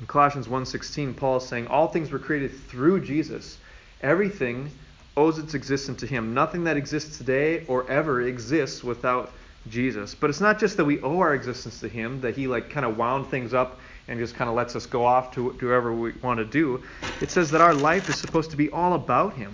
In 0.00 0.06
Colossians 0.06 0.48
1:16, 0.48 1.14
Paul 1.14 1.36
is 1.36 1.46
saying 1.46 1.66
all 1.66 1.88
things 1.88 2.10
were 2.10 2.18
created 2.18 2.52
through 2.68 3.00
Jesus. 3.00 3.58
Everything 4.00 4.70
owes 5.14 5.38
its 5.38 5.52
existence 5.52 6.00
to 6.00 6.06
him. 6.06 6.32
Nothing 6.32 6.64
that 6.64 6.78
exists 6.78 7.18
today 7.18 7.64
or 7.66 7.88
ever 7.90 8.22
exists 8.22 8.82
without 8.82 9.30
Jesus. 9.68 10.14
But 10.14 10.30
it's 10.30 10.40
not 10.40 10.58
just 10.58 10.78
that 10.78 10.86
we 10.86 11.02
owe 11.02 11.18
our 11.18 11.34
existence 11.34 11.80
to 11.80 11.88
him, 11.88 12.22
that 12.22 12.34
he 12.34 12.46
like 12.46 12.70
kind 12.70 12.86
of 12.86 12.96
wound 12.96 13.26
things 13.26 13.52
up 13.52 13.78
and 14.08 14.18
just 14.18 14.34
kind 14.34 14.48
of 14.48 14.56
lets 14.56 14.74
us 14.74 14.86
go 14.86 15.04
off 15.04 15.34
to 15.34 15.50
whoever 15.50 15.92
we 15.92 16.12
want 16.22 16.38
to 16.38 16.46
do. 16.46 16.82
It 17.20 17.30
says 17.30 17.50
that 17.50 17.60
our 17.60 17.74
life 17.74 18.08
is 18.08 18.16
supposed 18.16 18.50
to 18.52 18.56
be 18.56 18.70
all 18.70 18.94
about 18.94 19.34
him. 19.34 19.52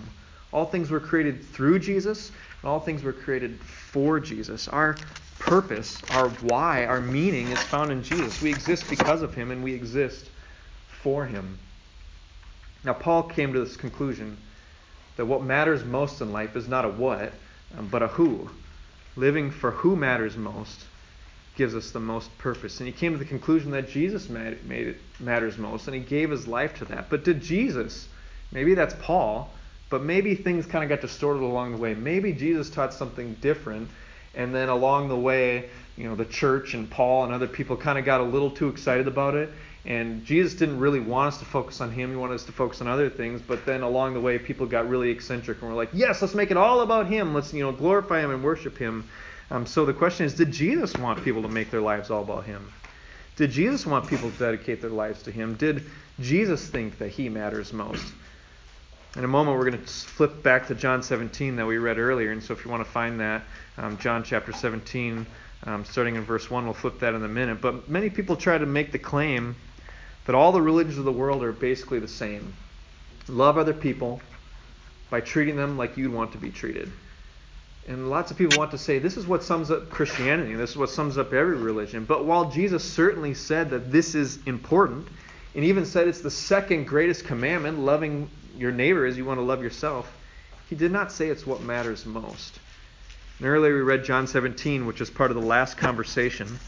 All 0.52 0.64
things 0.64 0.90
were 0.92 1.00
created 1.00 1.44
through 1.44 1.80
Jesus, 1.80 2.30
and 2.62 2.70
all 2.70 2.78
things 2.78 3.02
were 3.02 3.12
created 3.12 3.58
for 3.60 4.20
Jesus. 4.20 4.68
Our 4.68 4.96
purpose, 5.38 6.02
our 6.10 6.28
why, 6.28 6.86
our 6.86 7.00
meaning 7.00 7.48
is 7.48 7.62
found 7.64 7.92
in 7.92 8.02
Jesus. 8.02 8.40
We 8.42 8.50
exist 8.50 8.88
because 8.88 9.22
of 9.22 9.34
him, 9.34 9.50
and 9.50 9.62
we 9.62 9.74
exist 9.74 10.28
for 11.02 11.26
him. 11.26 11.58
Now, 12.84 12.94
Paul 12.94 13.24
came 13.24 13.52
to 13.52 13.60
this 13.60 13.76
conclusion 13.76 14.36
that 15.16 15.26
what 15.26 15.42
matters 15.42 15.84
most 15.84 16.20
in 16.20 16.32
life 16.32 16.56
is 16.56 16.68
not 16.68 16.84
a 16.84 16.88
what, 16.88 17.32
um, 17.76 17.88
but 17.88 18.02
a 18.02 18.08
who. 18.08 18.50
Living 19.16 19.50
for 19.50 19.70
who 19.70 19.96
matters 19.96 20.36
most 20.36 20.84
gives 21.56 21.74
us 21.74 21.90
the 21.90 22.00
most 22.00 22.36
purpose. 22.38 22.80
And 22.80 22.86
he 22.86 22.92
came 22.92 23.12
to 23.12 23.18
the 23.18 23.24
conclusion 23.24 23.70
that 23.70 23.88
Jesus 23.88 24.28
made, 24.28 24.64
made 24.66 24.88
it 24.88 25.00
matters 25.18 25.56
most, 25.56 25.88
and 25.88 25.94
he 25.94 26.02
gave 26.02 26.30
his 26.30 26.46
life 26.46 26.78
to 26.78 26.84
that. 26.86 27.08
But 27.08 27.24
did 27.24 27.40
Jesus, 27.40 28.08
maybe 28.52 28.74
that's 28.74 28.94
Paul, 29.00 29.50
but 29.88 30.02
maybe 30.02 30.34
things 30.34 30.66
kind 30.66 30.84
of 30.84 30.90
got 30.90 31.00
distorted 31.00 31.42
along 31.42 31.72
the 31.72 31.78
way. 31.78 31.94
Maybe 31.94 32.32
Jesus 32.32 32.68
taught 32.68 32.92
something 32.92 33.34
different, 33.40 33.88
and 34.36 34.54
then 34.54 34.68
along 34.68 35.08
the 35.08 35.16
way, 35.16 35.68
you 35.96 36.08
know, 36.08 36.14
the 36.14 36.24
church 36.24 36.74
and 36.74 36.88
Paul 36.90 37.24
and 37.24 37.32
other 37.32 37.48
people 37.48 37.76
kind 37.76 37.98
of 37.98 38.04
got 38.04 38.20
a 38.20 38.24
little 38.24 38.50
too 38.50 38.68
excited 38.68 39.08
about 39.08 39.34
it, 39.34 39.50
and 39.86 40.24
Jesus 40.24 40.54
didn't 40.54 40.80
really 40.80 40.98
want 40.98 41.28
us 41.28 41.38
to 41.38 41.44
focus 41.44 41.80
on 41.80 41.92
him. 41.92 42.10
He 42.10 42.16
wanted 42.16 42.34
us 42.34 42.44
to 42.44 42.52
focus 42.52 42.80
on 42.80 42.88
other 42.88 43.08
things. 43.08 43.40
But 43.40 43.64
then 43.64 43.82
along 43.82 44.14
the 44.14 44.20
way, 44.20 44.36
people 44.36 44.66
got 44.66 44.88
really 44.88 45.10
eccentric 45.10 45.62
and 45.62 45.70
were 45.70 45.76
like, 45.76 45.90
yes, 45.92 46.20
let's 46.20 46.34
make 46.34 46.50
it 46.50 46.56
all 46.56 46.80
about 46.80 47.06
him. 47.06 47.34
Let's, 47.34 47.54
you 47.54 47.62
know, 47.62 47.70
glorify 47.70 48.20
him 48.20 48.32
and 48.32 48.42
worship 48.42 48.76
him. 48.76 49.08
Um, 49.50 49.64
so 49.64 49.86
the 49.86 49.94
question 49.94 50.26
is, 50.26 50.34
did 50.34 50.50
Jesus 50.50 50.96
want 50.96 51.22
people 51.22 51.42
to 51.42 51.48
make 51.48 51.70
their 51.70 51.80
lives 51.80 52.10
all 52.10 52.22
about 52.22 52.44
him? 52.46 52.72
Did 53.36 53.52
Jesus 53.52 53.86
want 53.86 54.08
people 54.08 54.30
to 54.30 54.38
dedicate 54.38 54.80
their 54.80 54.90
lives 54.90 55.22
to 55.22 55.30
him? 55.30 55.54
Did 55.54 55.84
Jesus 56.18 56.66
think 56.66 56.98
that 56.98 57.10
he 57.10 57.28
matters 57.28 57.72
most? 57.72 58.12
In 59.16 59.24
a 59.24 59.28
moment, 59.28 59.56
we're 59.56 59.70
going 59.70 59.82
to 59.82 59.88
flip 59.88 60.42
back 60.42 60.66
to 60.66 60.74
John 60.74 61.02
17 61.02 61.56
that 61.56 61.64
we 61.64 61.78
read 61.78 61.96
earlier. 61.96 62.32
And 62.32 62.42
so 62.42 62.52
if 62.52 62.66
you 62.66 62.70
want 62.70 62.84
to 62.84 62.90
find 62.90 63.18
that, 63.20 63.44
um, 63.78 63.96
John 63.96 64.22
chapter 64.22 64.52
17, 64.52 65.26
um, 65.64 65.86
starting 65.86 66.16
in 66.16 66.22
verse 66.22 66.50
1, 66.50 66.64
we'll 66.64 66.74
flip 66.74 67.00
that 67.00 67.14
in 67.14 67.24
a 67.24 67.28
minute. 67.28 67.62
But 67.62 67.88
many 67.88 68.10
people 68.10 68.36
try 68.36 68.58
to 68.58 68.66
make 68.66 68.92
the 68.92 68.98
claim 68.98 69.56
that 70.26 70.34
all 70.34 70.52
the 70.52 70.60
religions 70.60 70.98
of 70.98 71.06
the 71.06 71.12
world 71.12 71.42
are 71.42 71.52
basically 71.52 71.98
the 71.98 72.08
same. 72.08 72.52
Love 73.26 73.56
other 73.56 73.72
people 73.72 74.20
by 75.08 75.22
treating 75.22 75.56
them 75.56 75.78
like 75.78 75.96
you'd 75.96 76.12
want 76.12 76.32
to 76.32 76.38
be 76.38 76.50
treated. 76.50 76.92
And 77.88 78.10
lots 78.10 78.30
of 78.30 78.36
people 78.36 78.58
want 78.58 78.72
to 78.72 78.78
say 78.78 78.98
this 78.98 79.16
is 79.16 79.26
what 79.26 79.42
sums 79.42 79.70
up 79.70 79.88
Christianity, 79.88 80.54
this 80.56 80.72
is 80.72 80.76
what 80.76 80.90
sums 80.90 81.16
up 81.16 81.32
every 81.32 81.56
religion. 81.56 82.04
But 82.04 82.26
while 82.26 82.50
Jesus 82.50 82.84
certainly 82.84 83.32
said 83.32 83.70
that 83.70 83.90
this 83.90 84.14
is 84.14 84.40
important, 84.44 85.08
and 85.54 85.64
even 85.64 85.86
said 85.86 86.06
it's 86.06 86.20
the 86.20 86.30
second 86.30 86.86
greatest 86.86 87.24
commandment, 87.24 87.78
loving 87.78 88.28
your 88.56 88.72
neighbor 88.72 89.06
as 89.06 89.16
you 89.16 89.24
want 89.24 89.38
to 89.38 89.44
love 89.44 89.62
yourself, 89.62 90.12
he 90.68 90.76
did 90.76 90.90
not 90.90 91.12
say 91.12 91.28
it's 91.28 91.46
what 91.46 91.62
matters 91.62 92.06
most. 92.06 92.58
And 93.38 93.48
earlier 93.48 93.74
we 93.74 93.82
read 93.82 94.04
John 94.04 94.26
17, 94.26 94.86
which 94.86 95.00
is 95.00 95.10
part 95.10 95.30
of 95.30 95.36
the 95.36 95.46
last 95.46 95.76
conversation 95.76 96.58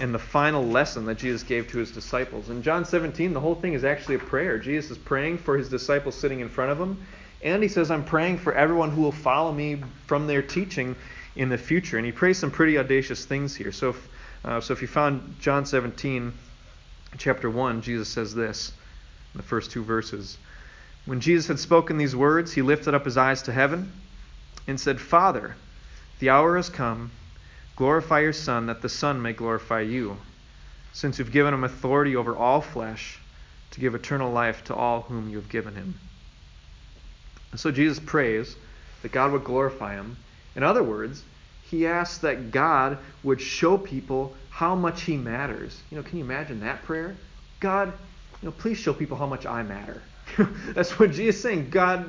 and 0.00 0.14
the 0.14 0.18
final 0.18 0.64
lesson 0.64 1.04
that 1.06 1.18
Jesus 1.18 1.42
gave 1.42 1.68
to 1.70 1.78
his 1.78 1.90
disciples. 1.90 2.48
In 2.48 2.62
John 2.62 2.84
17, 2.84 3.34
the 3.34 3.40
whole 3.40 3.54
thing 3.54 3.74
is 3.74 3.84
actually 3.84 4.14
a 4.14 4.20
prayer. 4.20 4.58
Jesus 4.58 4.92
is 4.92 4.98
praying 4.98 5.38
for 5.38 5.58
his 5.58 5.68
disciples 5.68 6.14
sitting 6.14 6.40
in 6.40 6.48
front 6.48 6.70
of 6.70 6.78
him, 6.80 7.04
and 7.42 7.62
he 7.62 7.68
says, 7.68 7.90
I'm 7.90 8.04
praying 8.04 8.38
for 8.38 8.54
everyone 8.54 8.90
who 8.90 9.02
will 9.02 9.12
follow 9.12 9.52
me 9.52 9.82
from 10.06 10.26
their 10.26 10.42
teaching 10.42 10.96
in 11.36 11.48
the 11.48 11.58
future. 11.58 11.98
And 11.98 12.06
he 12.06 12.12
prays 12.12 12.38
some 12.38 12.50
pretty 12.50 12.78
audacious 12.78 13.24
things 13.24 13.54
here. 13.54 13.72
So 13.72 13.90
if, 13.90 14.08
uh, 14.44 14.60
so 14.60 14.72
if 14.72 14.80
you 14.80 14.88
found 14.88 15.36
John 15.40 15.66
17, 15.66 16.32
chapter 17.18 17.50
1, 17.50 17.82
Jesus 17.82 18.08
says 18.08 18.34
this 18.34 18.72
in 19.34 19.38
the 19.38 19.42
first 19.42 19.70
two 19.72 19.84
verses. 19.84 20.38
When 21.06 21.20
Jesus 21.20 21.48
had 21.48 21.58
spoken 21.58 21.98
these 21.98 22.16
words, 22.16 22.52
he 22.52 22.62
lifted 22.62 22.94
up 22.94 23.04
his 23.04 23.16
eyes 23.16 23.42
to 23.42 23.52
heaven 23.52 23.92
and 24.66 24.80
said, 24.80 25.00
Father, 25.00 25.54
the 26.18 26.30
hour 26.30 26.56
has 26.56 26.70
come. 26.70 27.10
Glorify 27.76 28.20
your 28.20 28.32
Son, 28.32 28.66
that 28.66 28.80
the 28.80 28.88
Son 28.88 29.20
may 29.20 29.32
glorify 29.32 29.80
you, 29.80 30.16
since 30.92 31.18
you've 31.18 31.32
given 31.32 31.52
him 31.52 31.64
authority 31.64 32.16
over 32.16 32.36
all 32.36 32.60
flesh 32.60 33.18
to 33.72 33.80
give 33.80 33.94
eternal 33.94 34.32
life 34.32 34.64
to 34.64 34.74
all 34.74 35.02
whom 35.02 35.28
you 35.28 35.36
have 35.36 35.48
given 35.48 35.74
him. 35.74 35.98
And 37.50 37.60
so 37.60 37.70
Jesus 37.70 37.98
prays 37.98 38.56
that 39.02 39.12
God 39.12 39.32
would 39.32 39.44
glorify 39.44 39.94
him. 39.94 40.16
In 40.56 40.62
other 40.62 40.82
words, 40.82 41.22
he 41.64 41.86
asks 41.86 42.18
that 42.18 42.52
God 42.52 42.98
would 43.22 43.40
show 43.40 43.76
people 43.76 44.34
how 44.50 44.74
much 44.76 45.02
he 45.02 45.16
matters. 45.16 45.82
You 45.90 45.96
know, 45.96 46.02
can 46.04 46.18
you 46.18 46.24
imagine 46.24 46.60
that 46.60 46.84
prayer? 46.84 47.16
God, 47.60 47.92
you 48.40 48.46
know, 48.46 48.52
please 48.52 48.78
show 48.78 48.94
people 48.94 49.16
how 49.16 49.26
much 49.26 49.44
I 49.44 49.62
matter. 49.64 50.00
That's 50.68 50.98
what 50.98 51.10
Jesus 51.12 51.36
is 51.36 51.42
saying. 51.42 51.70
God, 51.70 52.08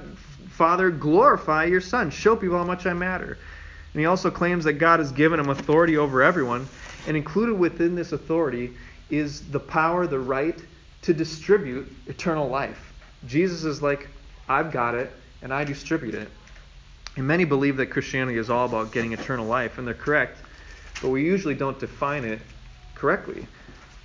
Father, 0.50 0.90
glorify 0.90 1.66
your 1.66 1.82
Son. 1.82 2.10
Show 2.10 2.36
people 2.36 2.58
how 2.58 2.64
much 2.64 2.86
I 2.86 2.94
matter. 2.94 3.38
And 3.94 4.00
he 4.00 4.06
also 4.06 4.30
claims 4.30 4.66
that 4.66 4.74
God 4.74 5.00
has 5.00 5.12
given 5.12 5.40
him 5.40 5.50
authority 5.50 5.98
over 5.98 6.22
everyone, 6.22 6.68
and 7.08 7.16
included 7.16 7.56
within 7.56 7.96
this 7.96 8.12
authority 8.12 8.74
is 9.10 9.50
the 9.52 9.60
power, 9.60 10.08
the 10.08 10.20
right 10.20 10.60
to 11.04 11.14
distribute 11.14 11.92
eternal 12.08 12.50
life. 12.50 12.94
Jesus 13.28 13.64
is 13.64 13.82
like, 13.82 14.10
I've 14.50 14.72
got 14.72 14.96
it, 14.96 15.12
and 15.42 15.54
I 15.54 15.64
distribute 15.64 16.16
it. 16.16 16.28
And 17.16 17.28
many 17.28 17.46
believe 17.46 17.78
that 17.78 17.88
Christianity 17.88 18.38
is 18.38 18.50
all 18.50 18.66
about 18.66 18.92
getting 18.92 19.14
eternal 19.14 19.46
life, 19.46 19.78
and 19.78 19.88
they're 19.88 19.94
correct, 19.94 20.40
but 21.02 21.10
we 21.10 21.24
usually 21.24 21.56
don't 21.56 21.80
define 21.80 22.26
it 22.26 22.40
correctly. 22.96 23.48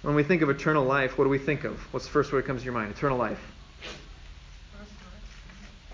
When 0.03 0.15
we 0.15 0.23
think 0.23 0.43
of 0.43 0.51
eternal 0.51 0.85
life, 0.85 1.19
what 1.19 1.25
do 1.25 1.31
we 1.31 1.39
think 1.39 1.65
of? 1.65 1.79
What's 1.93 2.07
the 2.07 2.13
first 2.13 2.33
word 2.33 2.45
that 2.45 2.47
comes 2.47 2.61
to 2.63 2.65
your 2.65 2.75
mind? 2.75 2.91
Eternal 2.93 3.19
life. 3.19 3.41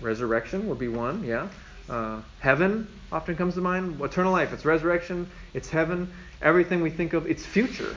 Resurrection 0.01 0.67
would 0.67 0.79
be 0.79 0.87
one, 0.87 1.23
yeah. 1.23 1.47
Uh, 1.89 2.21
heaven 2.39 2.87
often 3.11 3.35
comes 3.35 3.55
to 3.55 3.61
mind. 3.61 3.99
Eternal 4.01 4.31
life, 4.31 4.51
it's 4.53 4.65
resurrection, 4.65 5.29
it's 5.53 5.69
heaven. 5.69 6.11
Everything 6.41 6.81
we 6.81 6.89
think 6.89 7.13
of, 7.13 7.25
it's 7.27 7.45
future. 7.45 7.95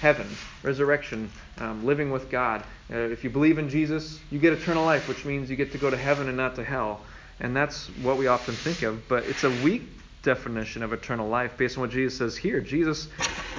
Heaven, 0.00 0.26
resurrection, 0.62 1.30
um, 1.58 1.84
living 1.84 2.10
with 2.10 2.30
God. 2.30 2.62
Uh, 2.90 2.96
if 2.96 3.22
you 3.22 3.30
believe 3.30 3.58
in 3.58 3.68
Jesus, 3.68 4.18
you 4.30 4.38
get 4.38 4.52
eternal 4.52 4.84
life, 4.84 5.08
which 5.08 5.24
means 5.24 5.50
you 5.50 5.56
get 5.56 5.72
to 5.72 5.78
go 5.78 5.90
to 5.90 5.96
heaven 5.96 6.28
and 6.28 6.36
not 6.36 6.54
to 6.56 6.64
hell. 6.64 7.00
And 7.38 7.54
that's 7.54 7.88
what 8.02 8.16
we 8.16 8.26
often 8.26 8.54
think 8.54 8.82
of. 8.82 9.08
But 9.08 9.24
it's 9.24 9.44
a 9.44 9.50
weak 9.62 9.82
definition 10.22 10.82
of 10.82 10.92
eternal 10.92 11.28
life 11.28 11.56
based 11.56 11.76
on 11.76 11.82
what 11.82 11.90
Jesus 11.90 12.18
says 12.18 12.36
here. 12.36 12.60
Jesus 12.60 13.08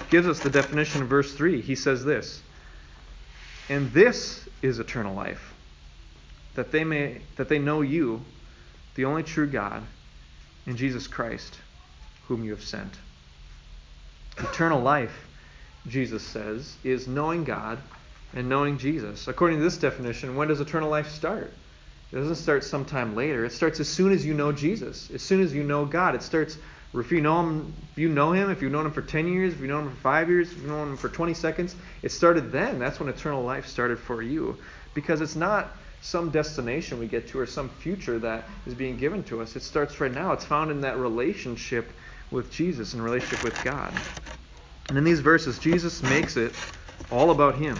gives 0.09 0.27
us 0.27 0.39
the 0.39 0.49
definition 0.49 1.01
in 1.01 1.07
verse 1.07 1.33
3. 1.33 1.61
He 1.61 1.75
says 1.75 2.03
this 2.03 2.41
And 3.69 3.91
this 3.91 4.47
is 4.61 4.79
eternal 4.79 5.15
life, 5.15 5.50
that 6.55 6.71
they 6.71 6.83
may 6.83 7.21
that 7.37 7.49
they 7.49 7.59
know 7.59 7.81
you, 7.81 8.21
the 8.95 9.05
only 9.05 9.23
true 9.23 9.47
God, 9.47 9.83
and 10.65 10.77
Jesus 10.77 11.07
Christ, 11.07 11.57
whom 12.27 12.43
you 12.43 12.51
have 12.51 12.63
sent. 12.63 12.93
Eternal 14.37 14.81
life, 14.81 15.27
Jesus 15.87 16.23
says, 16.23 16.75
is 16.83 17.07
knowing 17.07 17.43
God 17.43 17.79
and 18.33 18.47
knowing 18.47 18.77
Jesus. 18.77 19.27
According 19.27 19.57
to 19.57 19.63
this 19.63 19.77
definition, 19.77 20.35
when 20.35 20.47
does 20.47 20.61
eternal 20.61 20.89
life 20.89 21.09
start? 21.09 21.53
It 22.11 22.15
doesn't 22.15 22.35
start 22.35 22.63
sometime 22.63 23.15
later. 23.15 23.45
It 23.45 23.53
starts 23.53 23.79
as 23.79 23.87
soon 23.87 24.11
as 24.11 24.25
you 24.25 24.33
know 24.33 24.51
Jesus, 24.51 25.09
as 25.11 25.21
soon 25.21 25.41
as 25.41 25.53
you 25.53 25.63
know 25.63 25.85
God. 25.85 26.15
It 26.15 26.23
starts 26.23 26.57
if 26.93 27.11
you 27.11 27.21
know 27.21 27.39
him, 27.39 27.73
if 27.93 27.97
you 27.97 28.09
know 28.09 28.33
him, 28.33 28.49
if 28.49 28.61
you've 28.61 28.71
known 28.71 28.85
him 28.85 28.91
for 28.91 29.01
10 29.01 29.27
years, 29.27 29.53
if 29.53 29.61
you've 29.61 29.69
known 29.69 29.85
him 29.85 29.91
for 29.91 30.01
5 30.01 30.29
years, 30.29 30.51
if 30.51 30.57
you've 30.57 30.67
known 30.67 30.89
him 30.89 30.97
for 30.97 31.07
20 31.07 31.33
seconds, 31.33 31.73
it 32.01 32.11
started 32.11 32.51
then. 32.51 32.79
That's 32.79 32.99
when 32.99 33.07
eternal 33.07 33.43
life 33.43 33.67
started 33.67 33.97
for 33.97 34.21
you. 34.21 34.57
Because 34.93 35.21
it's 35.21 35.37
not 35.37 35.73
some 36.01 36.31
destination 36.31 36.99
we 36.99 37.07
get 37.07 37.27
to 37.29 37.39
or 37.39 37.45
some 37.45 37.69
future 37.69 38.17
that 38.19 38.43
is 38.65 38.73
being 38.73 38.97
given 38.97 39.23
to 39.23 39.41
us. 39.41 39.55
It 39.55 39.61
starts 39.61 39.99
right 39.99 40.11
now. 40.11 40.33
It's 40.33 40.45
found 40.45 40.71
in 40.71 40.81
that 40.81 40.97
relationship 40.97 41.91
with 42.31 42.51
Jesus 42.51 42.93
and 42.93 43.03
relationship 43.03 43.43
with 43.43 43.63
God. 43.63 43.93
And 44.89 44.97
in 44.97 45.03
these 45.03 45.19
verses, 45.19 45.59
Jesus 45.59 46.01
makes 46.03 46.37
it 46.37 46.53
all 47.11 47.29
about 47.29 47.55
him. 47.55 47.77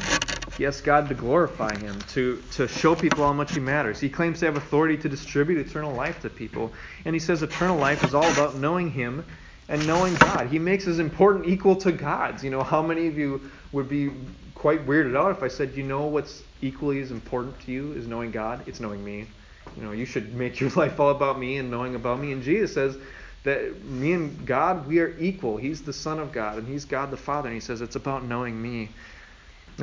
He 0.58 0.66
asks 0.66 0.82
God 0.82 1.10
to 1.10 1.16
glorify 1.16 1.76
him, 1.78 2.00
to, 2.10 2.42
to 2.52 2.68
show 2.68 2.94
people 2.94 3.26
how 3.26 3.34
much 3.34 3.54
he 3.54 3.60
matters. 3.60 4.00
He 4.00 4.10
claims 4.10 4.40
to 4.42 4.46
have 4.46 4.58
authority 4.58 4.98
to 4.98 5.10
distribute 5.10 5.66
eternal 5.66 5.94
life 5.94 6.22
to 6.22 6.30
people. 6.30 6.72
And 7.06 7.16
he 7.16 7.20
says 7.20 7.42
eternal 7.42 7.78
life 7.78 8.04
is 8.04 8.14
all 8.14 8.30
about 8.32 8.58
knowing 8.58 8.92
him 8.92 9.26
and 9.68 9.86
knowing 9.88 10.14
God. 10.16 10.48
He 10.48 10.60
makes 10.60 10.84
his 10.84 11.00
important 11.00 11.48
equal 11.48 11.76
to 11.78 11.92
God's. 11.92 12.44
You 12.44 12.52
know, 12.52 12.62
how 12.62 12.82
many 12.82 13.08
of 13.08 13.18
you 13.18 13.42
would 13.72 13.90
be 13.90 14.12
quite 14.54 14.86
weirded 14.86 15.18
out 15.18 15.32
if 15.32 15.42
I 15.42 15.48
said, 15.48 15.76
you 15.76 15.84
know 15.84 16.06
what's 16.06 16.44
equally 16.62 17.02
as 17.02 17.12
important 17.12 17.60
to 17.62 17.72
you 17.72 17.94
is 17.94 18.08
knowing 18.08 18.32
God? 18.32 18.64
It's 18.68 18.80
knowing 18.80 19.04
me. 19.04 19.28
You 19.76 19.84
know, 19.84 19.92
you 19.92 20.06
should 20.06 20.34
make 20.34 20.60
your 20.60 20.70
life 20.76 21.00
all 21.00 21.10
about 21.10 21.40
me 21.40 21.58
and 21.58 21.72
knowing 21.72 21.96
about 21.96 22.20
me. 22.20 22.32
And 22.32 22.44
Jesus 22.44 22.74
says 22.74 22.98
that 23.44 23.84
me 23.84 24.14
and 24.14 24.46
God, 24.46 24.88
we 24.88 25.00
are 25.00 25.16
equal. 25.20 25.58
He's 25.58 25.82
the 25.82 25.94
Son 25.94 26.20
of 26.20 26.32
God 26.32 26.58
and 26.58 26.68
He's 26.68 26.86
God 26.86 27.12
the 27.12 27.18
Father. 27.18 27.48
And 27.48 27.56
He 27.56 27.62
says 27.62 27.82
it's 27.82 27.96
about 27.96 28.24
knowing 28.24 28.62
me. 28.62 28.90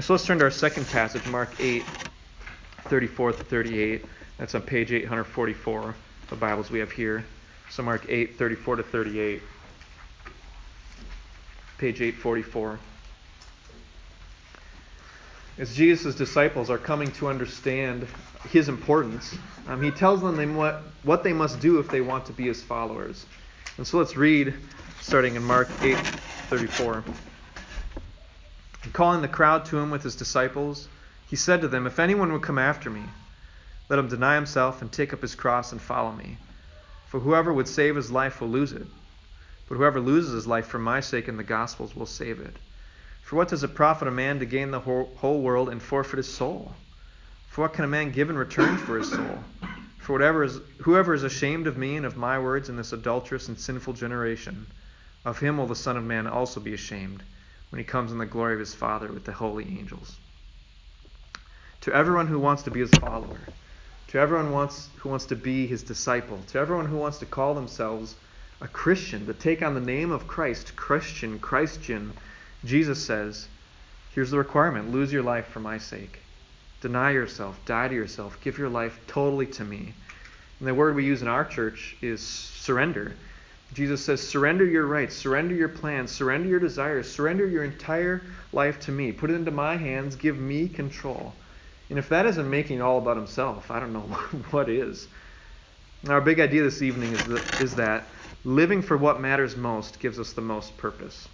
So 0.00 0.12
let's 0.12 0.24
turn 0.24 0.38
to 0.38 0.44
our 0.44 0.50
second 0.50 0.86
passage, 0.86 1.26
Mark 1.26 1.50
8, 1.58 1.82
34 2.84 3.32
to 3.32 3.44
38. 3.44 4.04
That's 4.36 4.54
on 4.54 4.62
page 4.62 4.92
844, 4.92 5.94
the 6.28 6.36
Bibles 6.36 6.70
we 6.70 6.78
have 6.78 6.92
here. 6.92 7.24
So 7.70 7.82
Mark 7.82 8.06
8, 8.08 8.36
34 8.36 8.76
to 8.76 8.82
38. 8.84 9.42
Page 11.78 12.00
844. 12.00 12.78
As 15.58 15.74
Jesus' 15.74 16.14
disciples 16.14 16.70
are 16.70 16.78
coming 16.78 17.10
to 17.12 17.26
understand 17.26 18.06
his 18.48 18.68
importance, 18.68 19.36
um, 19.66 19.82
he 19.82 19.90
tells 19.90 20.20
them 20.20 20.54
what, 20.54 20.84
what 21.02 21.24
they 21.24 21.32
must 21.32 21.58
do 21.58 21.80
if 21.80 21.88
they 21.88 22.00
want 22.00 22.26
to 22.26 22.32
be 22.32 22.44
his 22.44 22.62
followers. 22.62 23.26
And 23.76 23.84
so 23.84 23.98
let's 23.98 24.16
read, 24.16 24.54
starting 25.00 25.34
in 25.34 25.42
Mark 25.42 25.68
8, 25.82 25.96
34. 25.96 27.02
Calling 28.92 29.20
the 29.20 29.26
crowd 29.26 29.64
to 29.66 29.78
him 29.78 29.90
with 29.90 30.04
his 30.04 30.14
disciples, 30.14 30.86
he 31.28 31.34
said 31.34 31.60
to 31.62 31.68
them, 31.68 31.88
If 31.88 31.98
anyone 31.98 32.32
would 32.32 32.42
come 32.42 32.58
after 32.58 32.88
me, 32.88 33.02
let 33.88 33.98
him 33.98 34.08
deny 34.08 34.36
himself 34.36 34.80
and 34.80 34.92
take 34.92 35.12
up 35.12 35.22
his 35.22 35.34
cross 35.34 35.72
and 35.72 35.80
follow 35.80 36.12
me. 36.12 36.38
For 37.08 37.18
whoever 37.18 37.52
would 37.52 37.66
save 37.66 37.96
his 37.96 38.12
life 38.12 38.40
will 38.40 38.48
lose 38.48 38.72
it, 38.72 38.86
but 39.68 39.74
whoever 39.74 39.98
loses 39.98 40.34
his 40.34 40.46
life 40.46 40.68
for 40.68 40.78
my 40.78 41.00
sake 41.00 41.26
and 41.26 41.38
the 41.38 41.42
gospel's 41.42 41.96
will 41.96 42.06
save 42.06 42.38
it. 42.38 42.54
For 43.28 43.36
what 43.36 43.48
does 43.48 43.62
it 43.62 43.74
profit 43.74 44.08
a 44.08 44.10
man 44.10 44.38
to 44.38 44.46
gain 44.46 44.70
the 44.70 44.80
whole 44.80 45.42
world 45.42 45.68
and 45.68 45.82
forfeit 45.82 46.16
his 46.16 46.32
soul? 46.32 46.74
For 47.46 47.60
what 47.60 47.74
can 47.74 47.84
a 47.84 47.86
man 47.86 48.10
give 48.10 48.30
in 48.30 48.38
return 48.38 48.78
for 48.78 48.96
his 48.96 49.10
soul? 49.10 49.44
For 49.98 50.14
whatever 50.14 50.44
is, 50.44 50.62
whoever 50.80 51.12
is 51.12 51.24
ashamed 51.24 51.66
of 51.66 51.76
me 51.76 51.98
and 51.98 52.06
of 52.06 52.16
my 52.16 52.38
words 52.38 52.70
in 52.70 52.76
this 52.76 52.94
adulterous 52.94 53.46
and 53.48 53.60
sinful 53.60 53.92
generation, 53.92 54.66
of 55.26 55.40
him 55.40 55.58
will 55.58 55.66
the 55.66 55.76
Son 55.76 55.98
of 55.98 56.04
Man 56.04 56.26
also 56.26 56.58
be 56.58 56.72
ashamed 56.72 57.22
when 57.68 57.78
he 57.78 57.84
comes 57.84 58.12
in 58.12 58.16
the 58.16 58.24
glory 58.24 58.54
of 58.54 58.60
his 58.60 58.74
Father 58.74 59.12
with 59.12 59.26
the 59.26 59.32
holy 59.32 59.64
angels. 59.78 60.16
To 61.82 61.92
everyone 61.92 62.28
who 62.28 62.38
wants 62.38 62.62
to 62.62 62.70
be 62.70 62.80
his 62.80 62.96
follower, 62.96 63.50
to 64.06 64.18
everyone 64.18 64.52
wants, 64.52 64.88
who 65.00 65.10
wants 65.10 65.26
to 65.26 65.36
be 65.36 65.66
his 65.66 65.82
disciple, 65.82 66.42
to 66.44 66.58
everyone 66.58 66.86
who 66.86 66.96
wants 66.96 67.18
to 67.18 67.26
call 67.26 67.52
themselves 67.52 68.16
a 68.62 68.68
Christian, 68.68 69.26
to 69.26 69.34
take 69.34 69.60
on 69.60 69.74
the 69.74 69.80
name 69.80 70.12
of 70.12 70.26
Christ, 70.26 70.76
Christian, 70.76 71.38
Christian, 71.38 72.14
Jesus 72.64 73.04
says, 73.04 73.48
here's 74.14 74.30
the 74.30 74.38
requirement 74.38 74.90
lose 74.90 75.12
your 75.12 75.22
life 75.22 75.46
for 75.46 75.60
my 75.60 75.78
sake. 75.78 76.18
Deny 76.80 77.12
yourself, 77.12 77.58
die 77.64 77.88
to 77.88 77.94
yourself, 77.94 78.38
give 78.40 78.58
your 78.58 78.68
life 78.68 78.98
totally 79.06 79.46
to 79.46 79.64
me. 79.64 79.94
And 80.58 80.68
the 80.68 80.74
word 80.74 80.96
we 80.96 81.04
use 81.04 81.22
in 81.22 81.28
our 81.28 81.44
church 81.44 81.96
is 82.00 82.20
surrender. 82.20 83.12
Jesus 83.74 84.04
says, 84.04 84.26
surrender 84.26 84.64
your 84.64 84.86
rights, 84.86 85.14
surrender 85.14 85.54
your 85.54 85.68
plans, 85.68 86.10
surrender 86.10 86.48
your 86.48 86.58
desires, 86.58 87.10
surrender 87.10 87.46
your 87.46 87.64
entire 87.64 88.22
life 88.52 88.80
to 88.80 88.92
me. 88.92 89.12
Put 89.12 89.30
it 89.30 89.34
into 89.34 89.50
my 89.50 89.76
hands, 89.76 90.16
give 90.16 90.38
me 90.38 90.68
control. 90.68 91.34
And 91.90 91.98
if 91.98 92.08
that 92.08 92.26
isn't 92.26 92.48
making 92.48 92.78
it 92.78 92.82
all 92.82 92.98
about 92.98 93.16
himself, 93.16 93.70
I 93.70 93.78
don't 93.78 93.92
know 93.92 94.00
what 94.50 94.68
is. 94.68 95.06
Our 96.08 96.20
big 96.20 96.40
idea 96.40 96.62
this 96.62 96.82
evening 96.82 97.12
is 97.12 97.24
that, 97.24 97.60
is 97.60 97.74
that 97.76 98.04
living 98.44 98.82
for 98.82 98.96
what 98.96 99.20
matters 99.20 99.56
most 99.56 100.00
gives 100.00 100.18
us 100.18 100.32
the 100.32 100.40
most 100.40 100.76
purpose. 100.76 101.28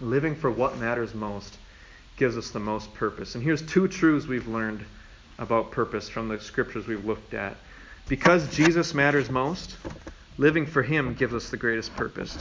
Living 0.00 0.34
for 0.34 0.50
what 0.50 0.78
matters 0.78 1.14
most 1.14 1.58
gives 2.16 2.36
us 2.36 2.50
the 2.50 2.60
most 2.60 2.92
purpose. 2.94 3.34
And 3.34 3.44
here's 3.44 3.62
two 3.62 3.88
truths 3.88 4.26
we've 4.26 4.48
learned 4.48 4.84
about 5.38 5.70
purpose 5.70 6.08
from 6.08 6.28
the 6.28 6.40
scriptures 6.40 6.86
we've 6.86 7.04
looked 7.04 7.34
at. 7.34 7.56
Because 8.08 8.48
Jesus 8.54 8.94
matters 8.94 9.28
most, 9.30 9.76
Living 10.38 10.66
for 10.66 10.84
Him 10.84 11.14
gives 11.14 11.34
us 11.34 11.50
the 11.50 11.56
greatest 11.56 11.94
purpose. 11.96 12.38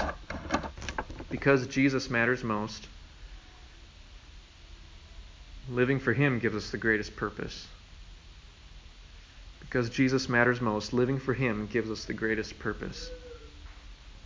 Because 1.32 1.66
Jesus 1.66 2.12
matters 2.12 2.44
most, 2.44 2.88
living 5.68 6.00
for 6.00 6.14
Him 6.14 6.38
gives 6.38 6.56
us 6.56 6.70
the 6.70 6.78
greatest 6.78 7.16
purpose. 7.16 7.68
Because 9.60 9.90
Jesus 9.90 10.30
matters 10.30 10.62
most, 10.62 10.94
living 10.94 11.18
for 11.18 11.34
Him 11.34 11.68
gives 11.74 11.90
us 11.90 12.06
the 12.06 12.14
greatest 12.14 12.60
purpose. 12.60 13.10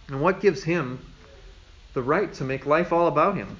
And 0.09 0.21
what 0.21 0.41
gives 0.41 0.63
Him 0.63 0.99
the 1.93 2.01
right 2.01 2.31
to 2.33 2.43
make 2.43 2.65
life 2.65 2.91
all 2.91 3.07
about 3.07 3.35
Him? 3.35 3.57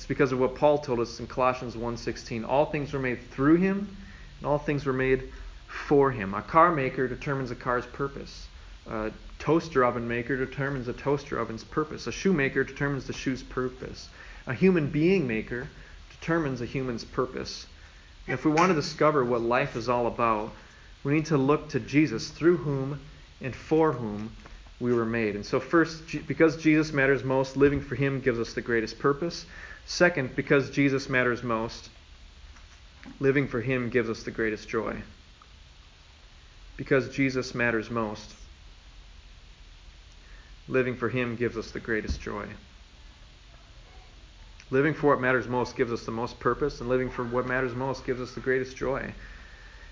It's 0.00 0.06
because 0.06 0.32
of 0.32 0.38
what 0.38 0.54
Paul 0.54 0.78
told 0.78 1.00
us 1.00 1.20
in 1.20 1.26
Colossians 1.26 1.76
1:16. 1.76 2.44
All 2.44 2.64
things 2.64 2.92
were 2.92 2.98
made 2.98 3.30
through 3.32 3.56
him, 3.56 3.96
and 4.38 4.46
all 4.46 4.58
things 4.58 4.86
were 4.86 4.94
made 4.94 5.30
for 5.66 6.10
him. 6.10 6.32
A 6.32 6.40
car 6.40 6.72
maker 6.72 7.06
determines 7.06 7.50
a 7.50 7.54
car's 7.54 7.84
purpose. 7.84 8.46
A 8.86 9.12
toaster 9.38 9.84
oven 9.84 10.08
maker 10.08 10.38
determines 10.38 10.88
a 10.88 10.94
toaster 10.94 11.38
oven's 11.38 11.64
purpose. 11.64 12.06
A 12.06 12.12
shoemaker 12.12 12.64
determines 12.64 13.06
the 13.06 13.12
shoe's 13.12 13.42
purpose. 13.42 14.08
A 14.46 14.54
human 14.54 14.88
being 14.88 15.26
maker 15.26 15.68
determines 16.18 16.62
a 16.62 16.66
human's 16.66 17.04
purpose. 17.04 17.66
And 18.26 18.32
if 18.32 18.46
we 18.46 18.52
want 18.52 18.70
to 18.70 18.74
discover 18.74 19.22
what 19.22 19.42
life 19.42 19.76
is 19.76 19.88
all 19.90 20.06
about, 20.06 20.52
we 21.04 21.12
need 21.12 21.26
to 21.26 21.36
look 21.36 21.68
to 21.68 21.78
Jesus, 21.78 22.30
through 22.30 22.56
whom 22.56 23.00
and 23.42 23.54
for 23.54 23.92
whom 23.92 24.32
we 24.80 24.92
were 24.92 25.04
made. 25.04 25.36
And 25.36 25.44
so, 25.44 25.60
first, 25.60 26.02
because 26.26 26.56
Jesus 26.56 26.92
matters 26.92 27.22
most, 27.22 27.56
living 27.56 27.80
for 27.80 27.94
Him 27.94 28.20
gives 28.20 28.38
us 28.38 28.54
the 28.54 28.62
greatest 28.62 28.98
purpose. 28.98 29.46
Second, 29.86 30.34
because 30.34 30.70
Jesus 30.70 31.08
matters 31.08 31.42
most, 31.42 31.90
living 33.20 33.46
for 33.46 33.60
Him 33.60 33.90
gives 33.90 34.08
us 34.08 34.22
the 34.22 34.30
greatest 34.30 34.68
joy 34.68 35.02
because 36.80 37.10
Jesus 37.10 37.54
matters 37.54 37.90
most. 37.90 38.34
Living 40.66 40.96
for 40.96 41.10
Him 41.10 41.36
gives 41.36 41.58
us 41.58 41.72
the 41.72 41.78
greatest 41.78 42.22
joy. 42.22 42.46
Living 44.70 44.94
for 44.94 45.08
what 45.08 45.20
matters 45.20 45.46
most 45.46 45.76
gives 45.76 45.92
us 45.92 46.06
the 46.06 46.10
most 46.10 46.40
purpose, 46.40 46.80
and 46.80 46.88
living 46.88 47.10
for 47.10 47.22
what 47.22 47.46
matters 47.46 47.74
most 47.74 48.06
gives 48.06 48.18
us 48.18 48.32
the 48.32 48.40
greatest 48.40 48.78
joy. 48.78 49.12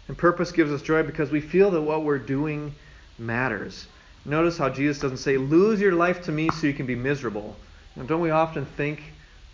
And 0.09 0.17
purpose 0.17 0.51
gives 0.51 0.73
us 0.73 0.81
joy 0.81 1.03
because 1.03 1.31
we 1.31 1.43
feel 1.43 1.71
that 1.73 1.83
what 1.83 2.05
we're 2.05 2.19
doing 2.19 2.75
matters. 3.19 3.87
Notice 4.25 4.59
how 4.59 4.69
Jesus 4.69 4.99
doesn't 4.99 5.19
say, 5.19 5.37
lose 5.37 5.81
your 5.81 5.93
life 5.93 6.23
to 6.23 6.33
me 6.33 6.49
so 6.51 6.67
you 6.67 6.75
can 6.75 6.87
be 6.87 6.95
miserable. 6.95 7.57
Now, 7.97 8.05
don't 8.05 8.21
we 8.21 8.31
often 8.31 8.67
think, 8.67 9.03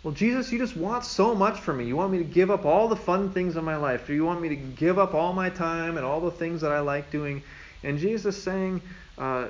well, 0.03 0.13
Jesus, 0.13 0.51
you 0.51 0.59
just 0.59 0.77
want 0.77 1.03
so 1.03 1.33
much 1.33 1.59
from 1.59 1.77
me. 1.77 1.85
You 1.85 1.95
want 1.95 2.11
me 2.11 2.19
to 2.19 2.23
give 2.23 2.51
up 2.51 2.65
all 2.65 2.87
the 2.87 2.95
fun 2.95 3.31
things 3.31 3.55
in 3.55 3.63
my 3.63 3.75
life. 3.75 4.05
Do 4.05 4.13
you 4.13 4.23
want 4.23 4.41
me 4.41 4.49
to 4.49 4.55
give 4.55 4.99
up 4.99 5.15
all 5.15 5.33
my 5.33 5.49
time 5.49 5.97
and 5.97 6.05
all 6.05 6.21
the 6.21 6.31
things 6.31 6.61
that 6.61 6.71
I 6.71 6.79
like 6.79 7.09
doing. 7.09 7.41
And 7.83 7.97
Jesus 7.97 8.35
is 8.35 8.43
saying, 8.43 8.81
uh, 9.17 9.47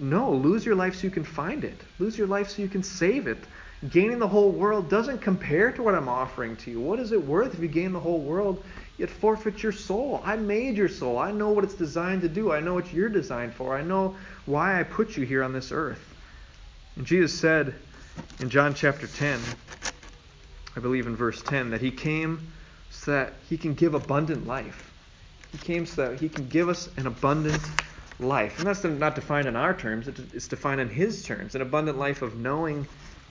no, 0.00 0.32
lose 0.32 0.64
your 0.64 0.76
life 0.76 0.94
so 0.94 1.02
you 1.02 1.10
can 1.10 1.24
find 1.24 1.64
it. 1.64 1.80
Lose 1.98 2.16
your 2.16 2.26
life 2.26 2.50
so 2.50 2.62
you 2.62 2.68
can 2.68 2.82
save 2.82 3.26
it. 3.26 3.44
Gaining 3.90 4.18
the 4.18 4.28
whole 4.28 4.50
world 4.50 4.88
doesn't 4.88 5.18
compare 5.18 5.72
to 5.72 5.82
what 5.82 5.94
I'm 5.94 6.08
offering 6.08 6.56
to 6.58 6.70
you. 6.70 6.80
What 6.80 7.00
is 7.00 7.12
it 7.12 7.22
worth 7.22 7.54
if 7.54 7.60
you 7.60 7.68
gain 7.68 7.92
the 7.92 8.00
whole 8.00 8.20
world 8.20 8.64
yet 8.98 9.08
forfeit 9.08 9.62
your 9.62 9.72
soul? 9.72 10.20
I 10.24 10.36
made 10.36 10.76
your 10.76 10.88
soul. 10.88 11.18
I 11.18 11.30
know 11.30 11.50
what 11.50 11.64
it's 11.64 11.74
designed 11.74 12.22
to 12.22 12.28
do. 12.28 12.52
I 12.52 12.60
know 12.60 12.74
what 12.74 12.92
you're 12.92 13.08
designed 13.08 13.54
for. 13.54 13.76
I 13.76 13.82
know 13.82 14.16
why 14.46 14.78
I 14.78 14.82
put 14.82 15.16
you 15.16 15.24
here 15.24 15.42
on 15.42 15.52
this 15.52 15.72
earth. 15.72 16.04
And 16.96 17.06
Jesus 17.06 17.38
said 17.38 17.74
in 18.40 18.50
John 18.50 18.74
chapter 18.74 19.06
10, 19.06 19.40
I 20.76 20.80
believe 20.80 21.06
in 21.06 21.16
verse 21.16 21.40
10, 21.42 21.70
that 21.70 21.80
he 21.80 21.90
came 21.90 22.52
so 22.90 23.12
that 23.12 23.32
he 23.48 23.56
can 23.56 23.74
give 23.74 23.94
abundant 23.94 24.46
life. 24.46 24.92
He 25.52 25.58
came 25.58 25.86
so 25.86 26.10
that 26.10 26.20
he 26.20 26.28
can 26.28 26.48
give 26.48 26.68
us 26.68 26.88
an 26.96 27.06
abundant 27.06 27.62
life. 28.18 28.58
And 28.58 28.66
that's 28.66 28.84
not 28.84 29.14
defined 29.14 29.46
in 29.46 29.56
our 29.56 29.74
terms, 29.74 30.08
it's 30.08 30.48
defined 30.48 30.80
in 30.80 30.88
his 30.88 31.22
terms 31.22 31.54
an 31.54 31.62
abundant 31.62 31.98
life 31.98 32.22
of 32.22 32.36
knowing 32.36 32.86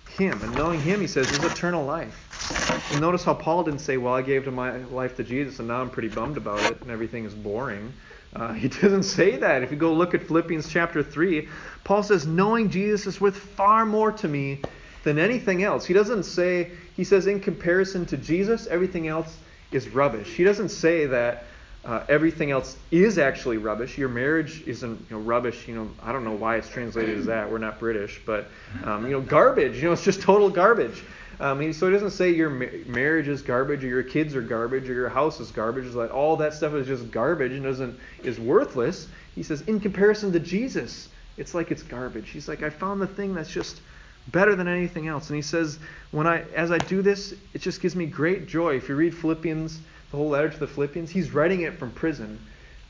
him. 0.10 0.42
And 0.42 0.54
knowing 0.56 0.82
Him, 0.82 1.00
he 1.00 1.08
says, 1.08 1.30
is 1.32 1.44
eternal 1.44 1.86
life. 1.86 2.92
And 2.92 3.02
notice 3.02 3.24
how 3.24 3.34
Paul 3.34 3.64
didn't 3.64 3.82
say, 3.82 3.98
Well, 3.98 4.14
I 4.14 4.22
gave 4.22 4.46
to 4.46 4.52
my 4.52 4.78
life 4.78 5.16
to 5.18 5.24
Jesus 5.24 5.60
and 5.60 5.68
now 5.68 5.82
I'm 5.82 5.90
pretty 5.90 6.10
bummed 6.10 6.38
about 6.38 6.60
it 6.72 6.82
and 6.82 6.92
everything 6.92 7.26
is 7.26 7.34
boring. 7.34 7.94
Uh, 8.34 8.54
he 8.54 8.68
doesn't 8.68 9.04
say 9.04 9.38
that. 9.38 9.64
If 9.64 9.72
you 9.72 9.78
go 9.78 9.94
look 9.94 10.14
at 10.14 10.24
Philippians 10.24 10.70
chapter 10.70 11.04
3, 11.04 11.48
Paul 11.84 12.04
says, 12.04 12.26
Knowing 12.26 12.70
Jesus 12.70 13.08
is 13.08 13.22
worth 13.22 13.38
far 13.38 13.86
more 13.86 14.12
to 14.14 14.28
me 14.28 14.62
than 15.04 15.20
anything 15.20 15.64
else. 15.64 15.86
He 15.86 15.94
doesn't 15.94 16.24
say, 16.24 16.72
he 16.96 17.04
says, 17.04 17.28
in 17.28 17.40
comparison 17.40 18.06
to 18.08 18.18
Jesus, 18.18 18.68
everything 18.68 19.08
else 19.08 19.38
is 19.72 19.90
rubbish. 19.90 20.28
He 20.30 20.44
doesn't 20.44 20.70
say 20.70 21.06
that 21.06 21.46
uh, 21.86 22.04
everything 22.10 22.52
else 22.52 22.76
is 22.92 23.18
actually 23.18 23.58
rubbish. 23.58 23.98
Your 23.98 24.10
marriage 24.10 24.62
isn't 24.68 25.00
you 25.10 25.16
know, 25.16 25.22
rubbish. 25.22 25.68
You 25.68 25.76
know, 25.76 25.90
I 26.04 26.12
don't 26.12 26.24
know 26.24 26.34
why 26.34 26.58
it's 26.58 26.70
translated 26.70 27.18
as 27.18 27.26
that. 27.28 27.50
We're 27.50 27.60
not 27.60 27.80
British, 27.80 28.22
but 28.26 28.48
um, 28.84 29.06
you 29.06 29.12
know, 29.12 29.22
garbage. 29.22 29.78
You 29.78 29.84
know, 29.84 29.94
it's 29.94 30.04
just 30.04 30.22
total 30.22 30.50
garbage. 30.50 31.04
Um, 31.40 31.72
so 31.72 31.88
it 31.88 31.92
doesn't 31.92 32.12
say 32.12 32.32
your 32.32 32.50
ma- 32.50 32.66
marriage 32.88 33.28
is 33.28 33.42
garbage, 33.42 33.84
or 33.84 33.88
your 33.88 34.04
kids 34.04 34.36
are 34.36 34.42
garbage, 34.42 34.90
or 34.90 34.94
your 34.94 35.10
house 35.10 35.40
is 35.40 35.52
garbage. 35.52 35.86
It's 35.86 35.96
like 35.96 36.14
all 36.14 36.36
that 36.38 36.54
stuff 36.54 36.74
is 36.74 36.88
just 36.88 37.12
garbage 37.12 37.52
and 37.52 37.64
doesn't 37.64 37.98
is 38.24 38.40
worthless. 38.40 39.08
He 39.36 39.44
says 39.44 39.62
in 39.62 39.80
comparison 39.80 40.32
to 40.32 40.40
Jesus, 40.40 41.10
it's 41.38 41.54
like 41.54 41.72
it's 41.72 41.84
garbage. 41.84 42.30
He's 42.30 42.48
like 42.48 42.64
I 42.64 42.70
found 42.72 43.00
the 43.00 43.08
thing 43.08 43.36
that's 43.36 43.52
just 43.52 43.82
better 44.30 44.56
than 44.56 44.68
anything 44.68 45.08
else. 45.08 45.30
And 45.30 45.36
he 45.36 45.44
says 45.44 45.78
when 46.12 46.26
I 46.26 46.42
as 46.56 46.72
I 46.72 46.80
do 46.80 47.04
this, 47.04 47.36
it 47.54 47.62
just 47.62 47.82
gives 47.82 47.96
me 47.96 48.08
great 48.08 48.48
joy. 48.48 48.76
If 48.76 48.90
you 48.90 48.96
read 48.96 49.16
Philippians 49.16 49.80
the 50.12 50.18
whole 50.18 50.30
letter 50.30 50.50
to 50.50 50.60
the 50.60 50.68
Philippians. 50.68 51.10
He's 51.10 51.32
writing 51.32 51.62
it 51.62 51.78
from 51.78 51.92
prison. 51.92 52.40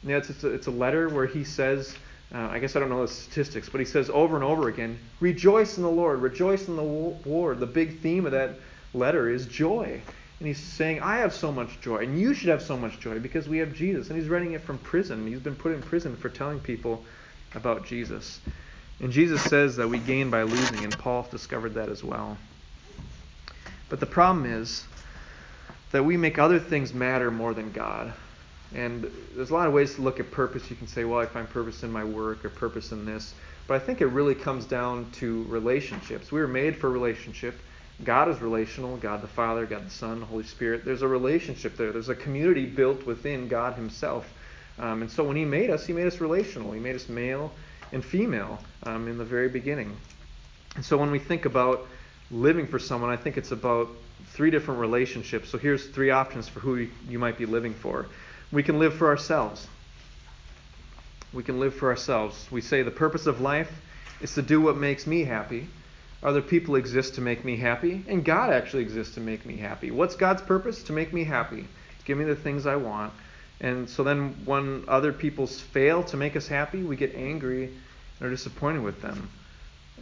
You 0.03 0.10
know, 0.10 0.17
it's, 0.17 0.30
it's, 0.30 0.43
a, 0.43 0.49
it's 0.49 0.67
a 0.67 0.71
letter 0.71 1.10
where 1.10 1.25
he 1.25 1.43
says, 1.43 1.95
uh, 2.34 2.49
I 2.51 2.60
guess 2.60 2.75
I 2.75 2.80
don't 2.80 2.89
know 2.89 3.06
the 3.06 3.12
statistics, 3.12 3.69
but 3.69 3.80
he 3.80 3.86
says 3.86 4.10
over 4.10 4.36
and 4.36 4.43
over 4.43 4.67
again, 4.67 4.99
rejoice 5.19 5.77
in 5.77 5.84
the 5.84 5.89
Lord, 5.89 6.21
rejoice 6.21 6.67
in 6.67 6.75
the 6.75 6.84
Lord. 6.84 7.60
The 7.60 7.65
big 7.65 7.99
theme 7.99 8.25
of 8.25 8.32
that 8.34 8.56
letter 8.93 9.30
is 9.30 9.45
joy. 9.45 10.01
And 10.39 10.47
he's 10.47 10.60
saying, 10.60 11.01
I 11.01 11.17
have 11.17 11.34
so 11.34 11.51
much 11.51 11.82
joy, 11.82 11.97
and 11.97 12.19
you 12.19 12.36
should 12.36 12.49
have 12.49 12.62
so 12.62 12.77
much 12.77 12.99
joy 12.99 13.17
because 13.19 13.49
we 13.49 13.58
have 13.58 13.73
Jesus. 13.73 14.10
And 14.10 14.19
he's 14.19 14.30
writing 14.30 14.51
it 14.51 14.62
from 14.62 14.77
prison. 14.80 15.25
He's 15.25 15.39
been 15.39 15.56
put 15.56 15.71
in 15.71 15.82
prison 15.82 16.15
for 16.15 16.30
telling 16.30 16.60
people 16.60 17.03
about 17.56 17.88
Jesus. 17.88 18.39
And 18.99 19.12
Jesus 19.12 19.41
says 19.43 19.75
that 19.77 19.88
we 19.88 19.97
gain 19.97 20.30
by 20.30 20.43
losing, 20.43 20.84
and 20.84 20.97
Paul 20.97 21.27
discovered 21.32 21.73
that 21.73 21.89
as 21.89 22.03
well. 22.03 22.38
But 23.89 23.99
the 23.99 24.06
problem 24.06 24.45
is, 24.45 24.86
that 25.91 26.04
we 26.04 26.17
make 26.17 26.38
other 26.38 26.60
things 26.60 26.93
matter 26.93 27.32
more 27.32 27.54
than 27.54 27.71
God. 27.71 28.13
And 28.76 29.10
there's 29.36 29.50
a 29.50 29.54
lot 29.54 29.67
of 29.67 29.73
ways 29.73 29.95
to 29.95 30.02
look 30.02 30.19
at 30.19 30.30
purpose. 30.32 30.69
You 30.69 30.76
can 30.76 30.88
say, 30.88 31.06
well, 31.06 31.19
I 31.19 31.26
find 31.26 31.50
purpose 31.50 31.84
in 31.84 31.91
my 31.91 32.04
work 32.04 32.43
or 32.43 32.50
purpose 32.50 32.91
in 32.91 33.06
this. 33.06 33.34
But 33.67 33.76
I 33.76 33.80
think 33.80 34.02
it 34.02 34.08
really 34.08 34.36
comes 34.36 34.65
down 34.65 35.10
to 35.13 35.43
relationships. 35.43 36.32
We 36.32 36.39
were 36.39 36.47
made 36.47 36.76
for 36.76 36.89
relationship. 36.89 37.60
God 38.04 38.30
is 38.30 38.41
relational 38.41 38.95
God 38.97 39.21
the 39.21 39.28
Father, 39.28 39.65
God 39.65 39.86
the 39.86 39.89
Son, 39.89 40.21
Holy 40.21 40.43
Spirit. 40.43 40.86
There's 40.86 41.02
a 41.02 41.08
relationship 41.08 41.78
there, 41.78 41.91
there's 41.91 42.10
a 42.10 42.15
community 42.15 42.65
built 42.65 43.06
within 43.06 43.47
God 43.47 43.73
Himself. 43.73 44.32
Um, 44.78 45.02
and 45.02 45.10
so 45.10 45.23
when 45.23 45.36
He 45.36 45.45
made 45.45 45.69
us, 45.69 45.86
He 45.86 45.93
made 45.93 46.06
us 46.08 46.21
relational. 46.21 46.71
He 46.71 46.80
made 46.80 46.95
us 46.95 47.10
male 47.10 47.52
and 47.91 48.04
female 48.04 48.60
um, 48.84 49.08
in 49.08 49.17
the 49.17 49.26
very 49.26 49.50
beginning. 49.50 49.95
And 50.76 50.86
so 50.86 50.97
when 50.97 51.10
we 51.10 51.19
think 51.19 51.45
about 51.45 51.88
living 52.30 52.67
for 52.67 52.78
someone, 52.78 53.10
I 53.10 53.15
think 53.15 53.38
it's 53.38 53.52
about 53.52 53.89
three 54.32 54.51
different 54.51 54.80
relationships. 54.80 55.49
So 55.49 55.58
here's 55.58 55.86
three 55.88 56.12
options 56.12 56.47
for 56.47 56.60
who 56.60 56.88
you 57.08 57.19
might 57.19 57.38
be 57.38 57.45
living 57.45 57.73
for. 57.73 58.08
We 58.51 58.63
can 58.63 58.80
live 58.80 58.93
for 58.93 59.08
ourselves. 59.08 59.67
We 61.34 61.43
can 61.43 61.60
live 61.60 61.75
for 61.75 61.89
ourselves. 61.89 62.47
We 62.51 62.62
say 62.62 62.84
the 62.84 62.91
purpose 62.91 63.27
of 63.27 63.41
life 63.41 63.71
is 64.21 64.34
to 64.36 64.41
do 64.41 64.62
what 64.62 64.77
makes 64.77 65.06
me 65.06 65.23
happy. 65.23 65.67
Other 66.23 66.41
people 66.41 66.75
exist 66.75 67.15
to 67.15 67.21
make 67.21 67.45
me 67.45 67.58
happy, 67.58 68.03
and 68.08 68.25
God 68.25 68.51
actually 68.51 68.84
exists 68.84 69.15
to 69.15 69.19
make 69.19 69.45
me 69.45 69.58
happy. 69.58 69.91
What's 69.91 70.15
God's 70.15 70.41
purpose? 70.41 70.84
To 70.84 70.93
make 70.93 71.13
me 71.13 71.23
happy. 71.23 71.67
Give 72.06 72.17
me 72.17 72.25
the 72.25 72.36
things 72.36 72.65
I 72.65 72.77
want. 72.77 73.13
And 73.60 73.89
so 73.89 74.03
then 74.03 74.36
when 74.45 74.86
other 74.88 75.12
people 75.12 75.47
fail 75.47 76.03
to 76.06 76.17
make 76.17 76.36
us 76.36 76.47
happy, 76.47 76.82
we 76.82 76.95
get 76.95 77.15
angry 77.15 77.65
and 77.65 78.27
are 78.27 78.30
disappointed 78.30 78.82
with 78.82 79.01
them. 79.01 79.30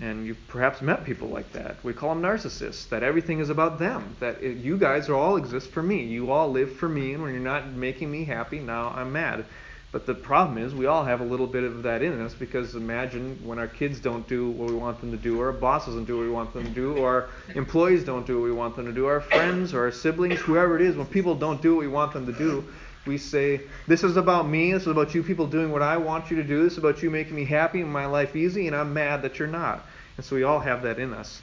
And 0.02 0.28
you've 0.28 0.48
perhaps 0.48 0.82
met 0.82 1.06
people 1.06 1.30
like 1.30 1.54
that. 1.54 1.78
We 1.84 1.94
call 1.94 2.10
them 2.10 2.22
narcissists, 2.22 2.90
that 2.90 3.02
everything 3.02 3.40
is 3.40 3.50
about 3.50 3.80
them, 3.80 4.18
that 4.20 4.44
it, 4.44 4.58
you 4.58 4.78
guys 4.78 5.10
all 5.10 5.38
exist 5.38 5.72
for 5.72 5.82
me. 5.82 6.04
You 6.04 6.32
all 6.32 6.52
live 6.52 6.76
for 6.76 6.90
me, 6.90 7.14
and 7.14 7.24
when 7.24 7.32
you're 7.34 7.42
not 7.42 7.72
making 7.72 8.12
me 8.12 8.26
happy, 8.26 8.60
now 8.60 8.90
I'm 8.90 9.14
mad. 9.14 9.46
But 9.94 10.06
the 10.06 10.14
problem 10.14 10.58
is, 10.58 10.76
we 10.76 10.88
all 10.88 11.06
have 11.06 11.22
a 11.22 11.24
little 11.24 11.48
bit 11.48 11.64
of 11.64 11.84
that 11.84 12.02
in 12.02 12.20
us 12.20 12.34
because 12.34 12.76
imagine 12.76 13.40
when 13.42 13.58
our 13.58 13.68
kids 13.70 14.02
don't 14.02 14.28
do 14.28 14.50
what 14.50 14.70
we 14.70 14.76
want 14.76 15.00
them 15.00 15.12
to 15.12 15.18
do, 15.18 15.40
or 15.40 15.46
our 15.46 15.54
boss 15.54 15.86
doesn't 15.86 16.04
do 16.04 16.18
what 16.18 16.24
we 16.24 16.30
want 16.30 16.52
them 16.54 16.66
to 16.66 16.70
do, 16.70 16.98
or 16.98 17.10
our 17.10 17.30
employees 17.56 18.04
don't 18.04 18.28
do 18.28 18.42
what 18.42 18.44
we 18.44 18.52
want 18.52 18.76
them 18.76 18.86
to 18.88 18.92
do, 18.92 19.06
our 19.06 19.22
friends 19.22 19.74
or 19.74 19.86
our 19.86 19.92
siblings, 19.92 20.42
whoever 20.42 20.76
it 20.76 20.82
is, 20.82 20.98
when 20.98 21.08
people 21.08 21.34
don't 21.34 21.62
do 21.62 21.76
what 21.76 21.80
we 21.80 21.88
want 21.88 22.12
them 22.12 22.26
to 22.26 22.34
do, 22.34 22.66
we 23.06 23.18
say, 23.18 23.62
This 23.88 24.04
is 24.04 24.18
about 24.18 24.48
me. 24.48 24.72
This 24.74 24.84
is 24.84 24.88
about 24.88 25.14
you 25.14 25.24
people 25.24 25.48
doing 25.48 25.72
what 25.72 25.82
I 25.82 25.98
want 25.98 26.30
you 26.30 26.38
to 26.38 26.44
do. 26.44 26.64
This 26.64 26.74
is 26.74 26.80
about 26.80 27.04
you 27.04 27.10
making 27.10 27.36
me 27.36 27.46
happy 27.46 27.82
and 27.82 27.92
my 27.92 28.06
life 28.06 28.36
easy, 28.36 28.68
and 28.68 28.76
I'm 28.76 28.94
mad 28.94 29.22
that 29.22 29.40
you're 29.40 29.48
not. 29.48 29.86
And 30.18 30.26
so 30.26 30.36
we 30.36 30.44
all 30.44 30.60
have 30.60 30.84
that 30.84 31.00
in 31.00 31.14
us. 31.14 31.42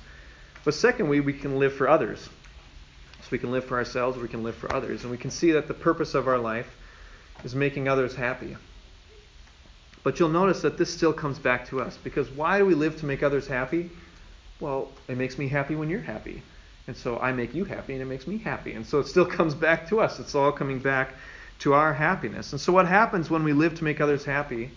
But 0.65 0.75
secondly, 0.75 1.21
we 1.21 1.33
can 1.33 1.59
live 1.59 1.75
for 1.75 1.89
others. 1.89 2.29
So 3.23 3.29
we 3.31 3.39
can 3.39 3.53
live 3.53 3.65
for 3.65 3.77
ourselves, 3.77 4.19
we 4.19 4.29
can 4.29 4.43
live 4.43 4.55
for 4.55 4.75
others. 4.75 5.03
And 5.03 5.11
we 5.11 5.19
can 5.19 5.31
see 5.31 5.53
that 5.53 5.69
the 5.69 5.75
purpose 5.75 6.15
of 6.15 6.29
our 6.29 6.39
life 6.39 6.75
is 7.45 7.55
making 7.55 7.89
others 7.89 8.15
happy. 8.15 8.57
But 10.03 10.19
you'll 10.19 10.31
notice 10.31 10.63
that 10.63 10.79
this 10.79 10.93
still 10.93 11.13
comes 11.13 11.39
back 11.39 11.69
to 11.69 11.81
us. 11.81 11.97
Because 12.03 12.29
why 12.31 12.59
do 12.59 12.67
we 12.67 12.75
live 12.75 12.99
to 13.01 13.07
make 13.07 13.23
others 13.23 13.47
happy? 13.47 13.91
Well, 14.59 14.91
it 15.09 15.17
makes 15.17 15.39
me 15.39 15.49
happy 15.49 15.77
when 15.77 15.91
you're 15.91 16.01
happy. 16.01 16.43
And 16.89 16.97
so 16.97 17.19
I 17.19 17.33
make 17.33 17.55
you 17.55 17.65
happy 17.65 17.93
and 17.93 18.03
it 18.03 18.07
makes 18.07 18.27
me 18.27 18.39
happy. 18.39 18.73
And 18.73 18.85
so 18.85 18.99
it 18.99 19.07
still 19.07 19.27
comes 19.39 19.55
back 19.55 19.89
to 19.89 20.01
us. 20.01 20.19
It's 20.19 20.35
all 20.35 20.51
coming 20.51 20.81
back 20.81 21.15
to 21.63 21.75
our 21.75 21.95
happiness. 21.95 22.53
And 22.53 22.61
so 22.61 22.73
what 22.73 22.87
happens 22.87 23.31
when 23.31 23.45
we 23.45 23.53
live 23.53 23.77
to 23.77 23.85
make 23.85 24.01
others 24.01 24.25
happy? 24.25 24.71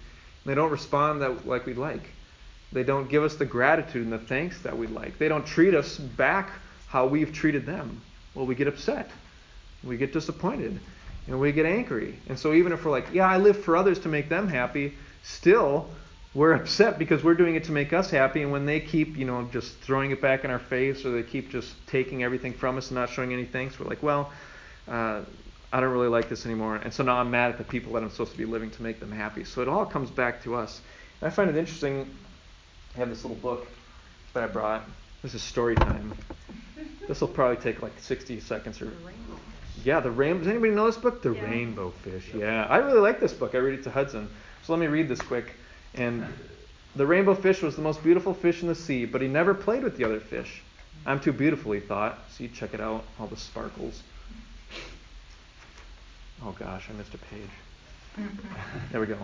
They 0.45 0.54
don't 0.54 0.71
respond 0.71 1.21
that 1.21 1.48
like 1.48 1.65
we'd 1.65 1.78
like. 1.78 2.12
They 2.71 2.84
don't 2.84 3.10
give 3.10 3.24
us 3.24 3.36
the 3.36 3.45
gratitude 3.45 4.04
and 4.04 4.13
the 4.13 4.19
thanks 4.19 4.62
that 4.62 4.78
we'd 4.78 4.91
like. 4.91 5.17
They 5.17 5.28
don't 5.28 5.45
treat 5.45 5.74
us 5.74 5.98
back 5.98 6.52
how 6.88 7.08
we've 7.08 7.34
treated 7.34 7.65
them. 7.65 8.02
Well, 8.36 8.45
we 8.45 8.54
get 8.54 8.67
upset. 8.67 9.10
We 9.84 9.98
get 9.98 10.13
disappointed. 10.13 10.80
And 11.28 11.39
we 11.39 11.52
get 11.52 11.65
angry. 11.65 12.19
And 12.28 12.38
so 12.38 12.54
even 12.54 12.71
if 12.71 12.86
we're 12.86 12.91
like, 12.91 13.08
yeah, 13.12 13.28
I 13.28 13.38
live 13.38 13.63
for 13.63 13.76
others 13.76 14.00
to 14.00 14.10
make 14.10 14.30
them 14.30 14.48
happy, 14.48 14.93
still 15.24 15.88
we're 16.36 16.54
upset 16.54 17.00
because 17.00 17.24
we're 17.24 17.34
doing 17.34 17.56
it 17.56 17.63
to 17.63 17.71
make 17.71 17.93
us 17.93 18.12
happy. 18.12 18.43
And 18.43 18.52
when 18.52 18.65
they 18.65 18.80
keep, 18.80 19.17
you 19.17 19.26
know, 19.26 19.50
just 19.52 19.76
throwing 19.78 20.12
it 20.12 20.21
back 20.21 20.43
in 20.43 20.52
our 20.52 20.60
face 20.60 21.04
or 21.06 21.12
they 21.12 21.24
keep 21.24 21.50
just 21.50 21.74
taking 21.88 22.24
everything 22.24 22.54
from 22.54 22.78
us 22.78 22.89
and 22.89 22.95
not 22.95 23.10
showing 23.10 23.34
any 23.34 23.45
thanks, 23.45 23.80
we're 23.80 23.88
like, 23.88 24.04
well, 24.04 24.32
uh, 24.88 25.21
I 25.75 25.81
don't 25.81 25.91
really 25.91 26.07
like 26.07 26.29
this 26.29 26.45
anymore. 26.45 26.77
And 26.77 26.93
so 26.93 27.03
now 27.03 27.17
I'm 27.17 27.29
mad 27.29 27.51
at 27.51 27.57
the 27.57 27.65
people 27.65 27.91
that 27.93 28.03
I'm 28.03 28.09
supposed 28.09 28.31
to 28.31 28.38
be 28.38 28.45
living 28.45 28.71
to 28.71 28.81
make 28.81 29.01
them 29.01 29.11
happy. 29.11 29.43
So 29.43 29.61
it 29.61 29.67
all 29.67 29.85
comes 29.85 30.09
back 30.09 30.41
to 30.43 30.55
us. 30.55 30.79
And 31.19 31.27
I 31.27 31.31
find 31.31 31.49
it 31.49 31.57
interesting. 31.57 32.09
I 32.95 32.99
have 32.99 33.09
this 33.09 33.25
little 33.25 33.35
book 33.35 33.67
that 34.33 34.41
I 34.41 34.47
brought. 34.47 34.88
This 35.21 35.33
is 35.33 35.41
story 35.41 35.75
time. 35.75 36.13
This 37.09 37.19
will 37.19 37.27
probably 37.27 37.57
take 37.57 37.81
like 37.81 37.91
60 37.99 38.39
seconds 38.39 38.81
or. 38.81 38.89
Yeah, 39.83 39.99
the 39.99 40.11
rainbow. 40.11 40.39
Does 40.39 40.47
anybody 40.47 40.73
know 40.73 40.85
this 40.85 40.95
book? 40.95 41.21
The 41.21 41.33
yeah. 41.33 41.43
Rainbow 41.43 41.89
Fish. 42.03 42.31
Yeah, 42.33 42.65
I 42.69 42.77
really 42.77 43.01
like 43.01 43.19
this 43.19 43.33
book. 43.33 43.53
I 43.53 43.57
read 43.57 43.77
it 43.77 43.83
to 43.83 43.91
Hudson. 43.91 44.29
So 44.63 44.71
let 44.71 44.79
me 44.79 44.88
read 44.88 45.09
this 45.09 45.21
quick. 45.21 45.55
And 45.93 46.25
the 46.95 47.05
rainbow 47.05 47.35
fish 47.35 47.61
was 47.61 47.75
the 47.75 47.81
most 47.81 48.01
beautiful 48.01 48.33
fish 48.33 48.61
in 48.61 48.69
the 48.69 48.75
sea, 48.75 49.03
but 49.03 49.21
he 49.21 49.27
never 49.27 49.53
played 49.53 49.83
with 49.83 49.97
the 49.97 50.05
other 50.05 50.21
fish. 50.21 50.63
I'm 51.05 51.19
too 51.19 51.33
beautiful, 51.33 51.73
he 51.73 51.81
thought. 51.81 52.17
See, 52.31 52.47
check 52.47 52.73
it 52.73 52.79
out, 52.79 53.03
all 53.19 53.27
the 53.27 53.35
sparkles. 53.35 54.01
Oh 56.45 56.51
gosh, 56.51 56.88
I 56.89 56.93
missed 56.93 57.13
a 57.13 57.17
page. 57.17 57.49
There 58.91 59.01
we 59.01 59.08
go. 59.08 59.17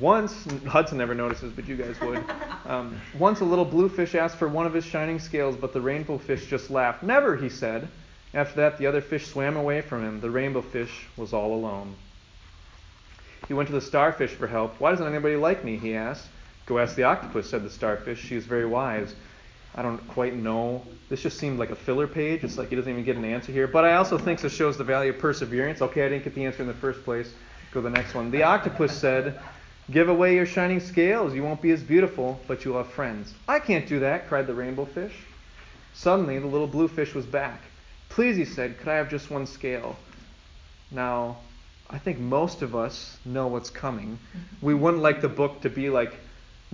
Once, 0.00 0.46
Hudson 0.66 0.98
never 0.98 1.14
notices, 1.14 1.52
but 1.52 1.66
you 1.66 1.76
guys 1.76 1.98
would. 2.00 2.22
Um, 2.66 3.00
once 3.18 3.40
a 3.40 3.44
little 3.44 3.64
bluefish 3.64 4.14
asked 4.14 4.36
for 4.36 4.48
one 4.48 4.66
of 4.66 4.74
his 4.74 4.84
shining 4.84 5.18
scales, 5.18 5.56
but 5.56 5.72
the 5.72 5.80
rainbow 5.80 6.18
fish 6.18 6.46
just 6.46 6.70
laughed. 6.70 7.02
Never, 7.02 7.36
he 7.36 7.48
said. 7.48 7.88
After 8.34 8.56
that, 8.56 8.76
the 8.78 8.86
other 8.86 9.00
fish 9.00 9.28
swam 9.28 9.56
away 9.56 9.80
from 9.80 10.04
him. 10.04 10.20
The 10.20 10.30
rainbow 10.30 10.60
fish 10.60 11.06
was 11.16 11.32
all 11.32 11.54
alone. 11.54 11.94
He 13.46 13.54
went 13.54 13.68
to 13.68 13.74
the 13.74 13.80
starfish 13.80 14.32
for 14.32 14.46
help. 14.46 14.80
Why 14.80 14.90
doesn't 14.90 15.06
anybody 15.06 15.36
like 15.36 15.64
me? 15.64 15.76
he 15.78 15.94
asked. 15.94 16.26
Go 16.66 16.78
ask 16.78 16.96
the 16.96 17.04
octopus, 17.04 17.48
said 17.48 17.62
the 17.62 17.70
starfish. 17.70 18.20
She 18.20 18.36
is 18.36 18.46
very 18.46 18.66
wise. 18.66 19.14
I 19.74 19.82
don't 19.82 19.98
quite 20.08 20.34
know. 20.34 20.82
This 21.08 21.22
just 21.22 21.38
seemed 21.38 21.58
like 21.58 21.70
a 21.70 21.76
filler 21.76 22.06
page. 22.06 22.44
It's 22.44 22.56
like 22.56 22.68
he 22.68 22.76
doesn't 22.76 22.90
even 22.90 23.04
get 23.04 23.16
an 23.16 23.24
answer 23.24 23.50
here. 23.50 23.66
But 23.66 23.84
I 23.84 23.96
also 23.96 24.18
think 24.18 24.40
this 24.40 24.54
shows 24.54 24.78
the 24.78 24.84
value 24.84 25.10
of 25.10 25.18
perseverance. 25.18 25.82
Okay, 25.82 26.04
I 26.04 26.08
didn't 26.08 26.24
get 26.24 26.34
the 26.34 26.44
answer 26.44 26.62
in 26.62 26.68
the 26.68 26.74
first 26.74 27.02
place. 27.04 27.32
Go 27.72 27.80
to 27.80 27.88
the 27.88 27.90
next 27.90 28.14
one. 28.14 28.30
The 28.30 28.44
octopus 28.44 28.96
said, 28.96 29.40
Give 29.90 30.08
away 30.08 30.34
your 30.34 30.46
shining 30.46 30.80
scales. 30.80 31.34
You 31.34 31.42
won't 31.42 31.60
be 31.60 31.72
as 31.72 31.82
beautiful, 31.82 32.40
but 32.46 32.64
you'll 32.64 32.78
have 32.78 32.90
friends. 32.92 33.34
I 33.46 33.58
can't 33.58 33.86
do 33.86 34.00
that, 34.00 34.28
cried 34.28 34.46
the 34.46 34.54
rainbow 34.54 34.86
fish. 34.86 35.12
Suddenly, 35.92 36.38
the 36.38 36.46
little 36.46 36.66
blue 36.66 36.88
fish 36.88 37.14
was 37.14 37.26
back. 37.26 37.60
Please, 38.08 38.36
he 38.36 38.44
said, 38.44 38.78
could 38.78 38.88
I 38.88 38.96
have 38.96 39.10
just 39.10 39.30
one 39.30 39.46
scale? 39.46 39.96
Now, 40.90 41.38
I 41.90 41.98
think 41.98 42.18
most 42.18 42.62
of 42.62 42.74
us 42.74 43.18
know 43.24 43.48
what's 43.48 43.70
coming. 43.70 44.18
Mm-hmm. 44.18 44.66
We 44.66 44.74
wouldn't 44.74 45.02
like 45.02 45.20
the 45.20 45.28
book 45.28 45.60
to 45.62 45.68
be 45.68 45.90
like, 45.90 46.14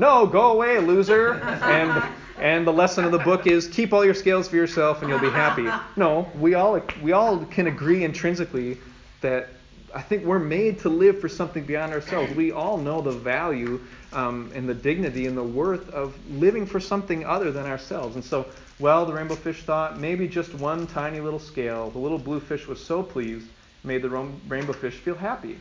no, 0.00 0.26
go 0.26 0.52
away, 0.52 0.78
loser. 0.78 1.34
And 1.34 2.02
and 2.38 2.66
the 2.66 2.72
lesson 2.72 3.04
of 3.04 3.12
the 3.12 3.18
book 3.18 3.46
is 3.46 3.68
keep 3.68 3.92
all 3.92 4.02
your 4.02 4.14
scales 4.14 4.48
for 4.48 4.56
yourself 4.56 5.02
and 5.02 5.10
you'll 5.10 5.18
be 5.18 5.28
happy. 5.28 5.68
No, 5.96 6.28
we 6.38 6.54
all 6.54 6.80
we 7.02 7.12
all 7.12 7.44
can 7.44 7.66
agree 7.66 8.02
intrinsically 8.02 8.78
that 9.20 9.48
I 9.94 10.00
think 10.00 10.24
we're 10.24 10.38
made 10.38 10.78
to 10.80 10.88
live 10.88 11.20
for 11.20 11.28
something 11.28 11.64
beyond 11.64 11.92
ourselves. 11.92 12.34
We 12.34 12.52
all 12.52 12.78
know 12.78 13.02
the 13.02 13.12
value 13.12 13.80
um, 14.12 14.50
and 14.54 14.68
the 14.68 14.74
dignity 14.74 15.26
and 15.26 15.36
the 15.36 15.44
worth 15.44 15.90
of 15.90 16.14
living 16.30 16.64
for 16.64 16.80
something 16.80 17.26
other 17.26 17.50
than 17.50 17.66
ourselves. 17.66 18.14
And 18.14 18.24
so, 18.24 18.46
well, 18.78 19.04
the 19.04 19.12
rainbow 19.12 19.34
fish 19.34 19.62
thought 19.64 19.98
maybe 19.98 20.28
just 20.28 20.54
one 20.54 20.86
tiny 20.86 21.20
little 21.20 21.40
scale. 21.40 21.90
The 21.90 21.98
little 21.98 22.18
blue 22.18 22.40
fish 22.40 22.66
was 22.66 22.82
so 22.82 23.02
pleased, 23.02 23.48
made 23.84 24.02
the 24.02 24.08
rainbow 24.08 24.72
fish 24.72 24.94
feel 24.94 25.16
happy. 25.16 25.58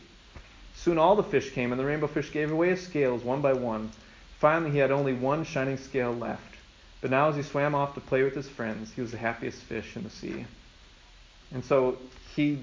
Soon 0.76 0.96
all 0.96 1.16
the 1.16 1.24
fish 1.24 1.50
came, 1.50 1.72
and 1.72 1.80
the 1.80 1.84
rainbow 1.84 2.06
fish 2.06 2.32
gave 2.32 2.50
away 2.50 2.70
his 2.70 2.80
scales 2.80 3.22
one 3.22 3.42
by 3.42 3.52
one. 3.52 3.90
Finally, 4.40 4.70
he 4.70 4.78
had 4.78 4.90
only 4.90 5.12
one 5.12 5.44
shining 5.44 5.76
scale 5.76 6.12
left. 6.14 6.56
But 7.02 7.10
now, 7.10 7.28
as 7.28 7.36
he 7.36 7.42
swam 7.42 7.74
off 7.74 7.94
to 7.94 8.00
play 8.00 8.22
with 8.22 8.34
his 8.34 8.48
friends, 8.48 8.90
he 8.92 9.02
was 9.02 9.10
the 9.10 9.18
happiest 9.18 9.58
fish 9.62 9.96
in 9.96 10.02
the 10.02 10.10
sea. 10.10 10.46
And 11.52 11.64
so 11.64 11.98
he 12.34 12.58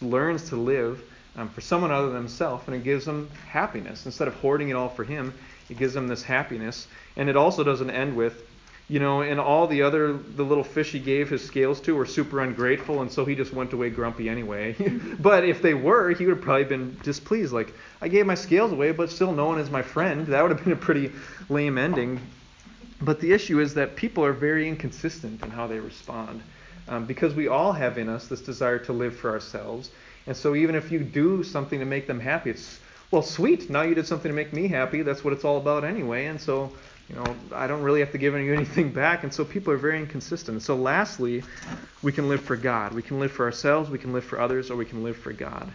learns 0.00 0.50
to 0.50 0.56
live 0.56 1.02
um, 1.36 1.48
for 1.48 1.62
someone 1.62 1.90
other 1.90 2.08
than 2.08 2.16
himself, 2.16 2.68
and 2.68 2.76
it 2.76 2.84
gives 2.84 3.08
him 3.08 3.30
happiness. 3.48 4.04
Instead 4.04 4.28
of 4.28 4.34
hoarding 4.34 4.68
it 4.68 4.74
all 4.74 4.88
for 4.90 5.04
him, 5.04 5.32
it 5.70 5.78
gives 5.78 5.96
him 5.96 6.08
this 6.08 6.22
happiness. 6.22 6.86
And 7.16 7.28
it 7.28 7.36
also 7.36 7.64
doesn't 7.64 7.90
end 7.90 8.16
with, 8.16 8.46
you 8.94 9.00
know, 9.00 9.22
and 9.22 9.40
all 9.40 9.66
the 9.66 9.82
other, 9.82 10.12
the 10.12 10.44
little 10.44 10.62
fish 10.62 10.92
he 10.92 11.00
gave 11.00 11.28
his 11.28 11.44
scales 11.44 11.80
to 11.80 11.96
were 11.96 12.06
super 12.06 12.42
ungrateful, 12.42 13.02
and 13.02 13.10
so 13.10 13.24
he 13.24 13.34
just 13.34 13.52
went 13.52 13.72
away 13.72 13.90
grumpy 13.90 14.28
anyway. 14.28 14.72
but 15.18 15.44
if 15.44 15.60
they 15.62 15.74
were, 15.74 16.10
he 16.12 16.24
would 16.24 16.36
have 16.36 16.44
probably 16.44 16.62
been 16.62 16.96
displeased. 17.02 17.52
Like, 17.52 17.74
I 18.00 18.06
gave 18.06 18.24
my 18.24 18.36
scales 18.36 18.70
away, 18.70 18.92
but 18.92 19.10
still 19.10 19.32
no 19.32 19.46
one 19.46 19.58
is 19.58 19.68
my 19.68 19.82
friend. 19.82 20.28
That 20.28 20.40
would 20.42 20.52
have 20.52 20.62
been 20.62 20.74
a 20.74 20.76
pretty 20.76 21.10
lame 21.48 21.76
ending. 21.76 22.20
But 23.00 23.18
the 23.18 23.32
issue 23.32 23.58
is 23.58 23.74
that 23.74 23.96
people 23.96 24.24
are 24.24 24.32
very 24.32 24.68
inconsistent 24.68 25.42
in 25.42 25.50
how 25.50 25.66
they 25.66 25.80
respond. 25.80 26.40
Um, 26.86 27.04
because 27.04 27.34
we 27.34 27.48
all 27.48 27.72
have 27.72 27.98
in 27.98 28.08
us 28.08 28.28
this 28.28 28.42
desire 28.42 28.78
to 28.78 28.92
live 28.92 29.16
for 29.16 29.32
ourselves. 29.32 29.90
And 30.28 30.36
so 30.36 30.54
even 30.54 30.76
if 30.76 30.92
you 30.92 31.00
do 31.00 31.42
something 31.42 31.80
to 31.80 31.84
make 31.84 32.06
them 32.06 32.20
happy, 32.20 32.50
it's, 32.50 32.78
well, 33.10 33.22
sweet, 33.22 33.68
now 33.68 33.82
you 33.82 33.96
did 33.96 34.06
something 34.06 34.30
to 34.30 34.36
make 34.36 34.52
me 34.52 34.68
happy. 34.68 35.02
That's 35.02 35.24
what 35.24 35.32
it's 35.32 35.44
all 35.44 35.56
about 35.56 35.82
anyway. 35.82 36.26
And 36.26 36.40
so, 36.40 36.70
you 37.08 37.16
know, 37.16 37.36
I 37.52 37.66
don't 37.66 37.82
really 37.82 38.00
have 38.00 38.12
to 38.12 38.18
give 38.18 38.34
you 38.34 38.54
anything 38.54 38.92
back. 38.92 39.24
And 39.24 39.32
so 39.32 39.44
people 39.44 39.72
are 39.72 39.78
very 39.78 39.98
inconsistent. 39.98 40.62
So 40.62 40.74
lastly, 40.74 41.42
we 42.02 42.12
can 42.12 42.28
live 42.28 42.42
for 42.42 42.56
God. 42.56 42.92
We 42.92 43.02
can 43.02 43.20
live 43.20 43.32
for 43.32 43.44
ourselves, 43.44 43.90
we 43.90 43.98
can 43.98 44.12
live 44.12 44.24
for 44.24 44.40
others, 44.40 44.70
or 44.70 44.76
we 44.76 44.84
can 44.84 45.02
live 45.02 45.16
for 45.16 45.32
God. 45.32 45.70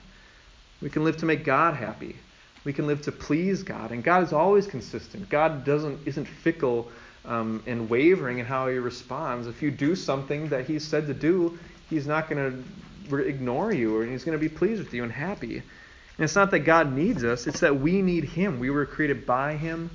We 0.81 0.89
can 0.89 1.03
live 1.03 1.17
to 1.17 1.25
make 1.25 1.43
God 1.43 1.75
happy. 1.75 2.15
We 2.63 2.73
can 2.73 2.87
live 2.87 3.01
to 3.03 3.11
please 3.11 3.63
God. 3.63 3.91
And 3.91 4.03
God 4.03 4.23
is 4.23 4.33
always 4.33 4.67
consistent. 4.67 5.29
God 5.29 5.63
doesn't 5.65 5.99
isn't 6.05 6.25
fickle 6.25 6.89
um, 7.25 7.63
and 7.67 7.89
wavering 7.89 8.39
in 8.39 8.45
how 8.45 8.67
he 8.67 8.77
responds. 8.77 9.47
If 9.47 9.61
you 9.61 9.71
do 9.71 9.95
something 9.95 10.49
that 10.49 10.65
he's 10.65 10.85
said 10.85 11.07
to 11.07 11.13
do, 11.13 11.57
he's 11.89 12.07
not 12.07 12.29
going 12.29 12.63
to 13.09 13.17
ignore 13.17 13.73
you 13.73 13.95
or 13.95 14.05
he's 14.05 14.23
going 14.23 14.37
to 14.37 14.41
be 14.41 14.49
pleased 14.49 14.81
with 14.83 14.93
you 14.93 15.03
and 15.03 15.11
happy. 15.11 15.57
And 15.57 16.25
it's 16.25 16.35
not 16.35 16.51
that 16.51 16.59
God 16.59 16.93
needs 16.93 17.23
us, 17.23 17.47
it's 17.47 17.61
that 17.61 17.79
we 17.79 18.01
need 18.01 18.25
him. 18.25 18.59
We 18.59 18.69
were 18.69 18.85
created 18.85 19.25
by 19.25 19.55
him 19.55 19.89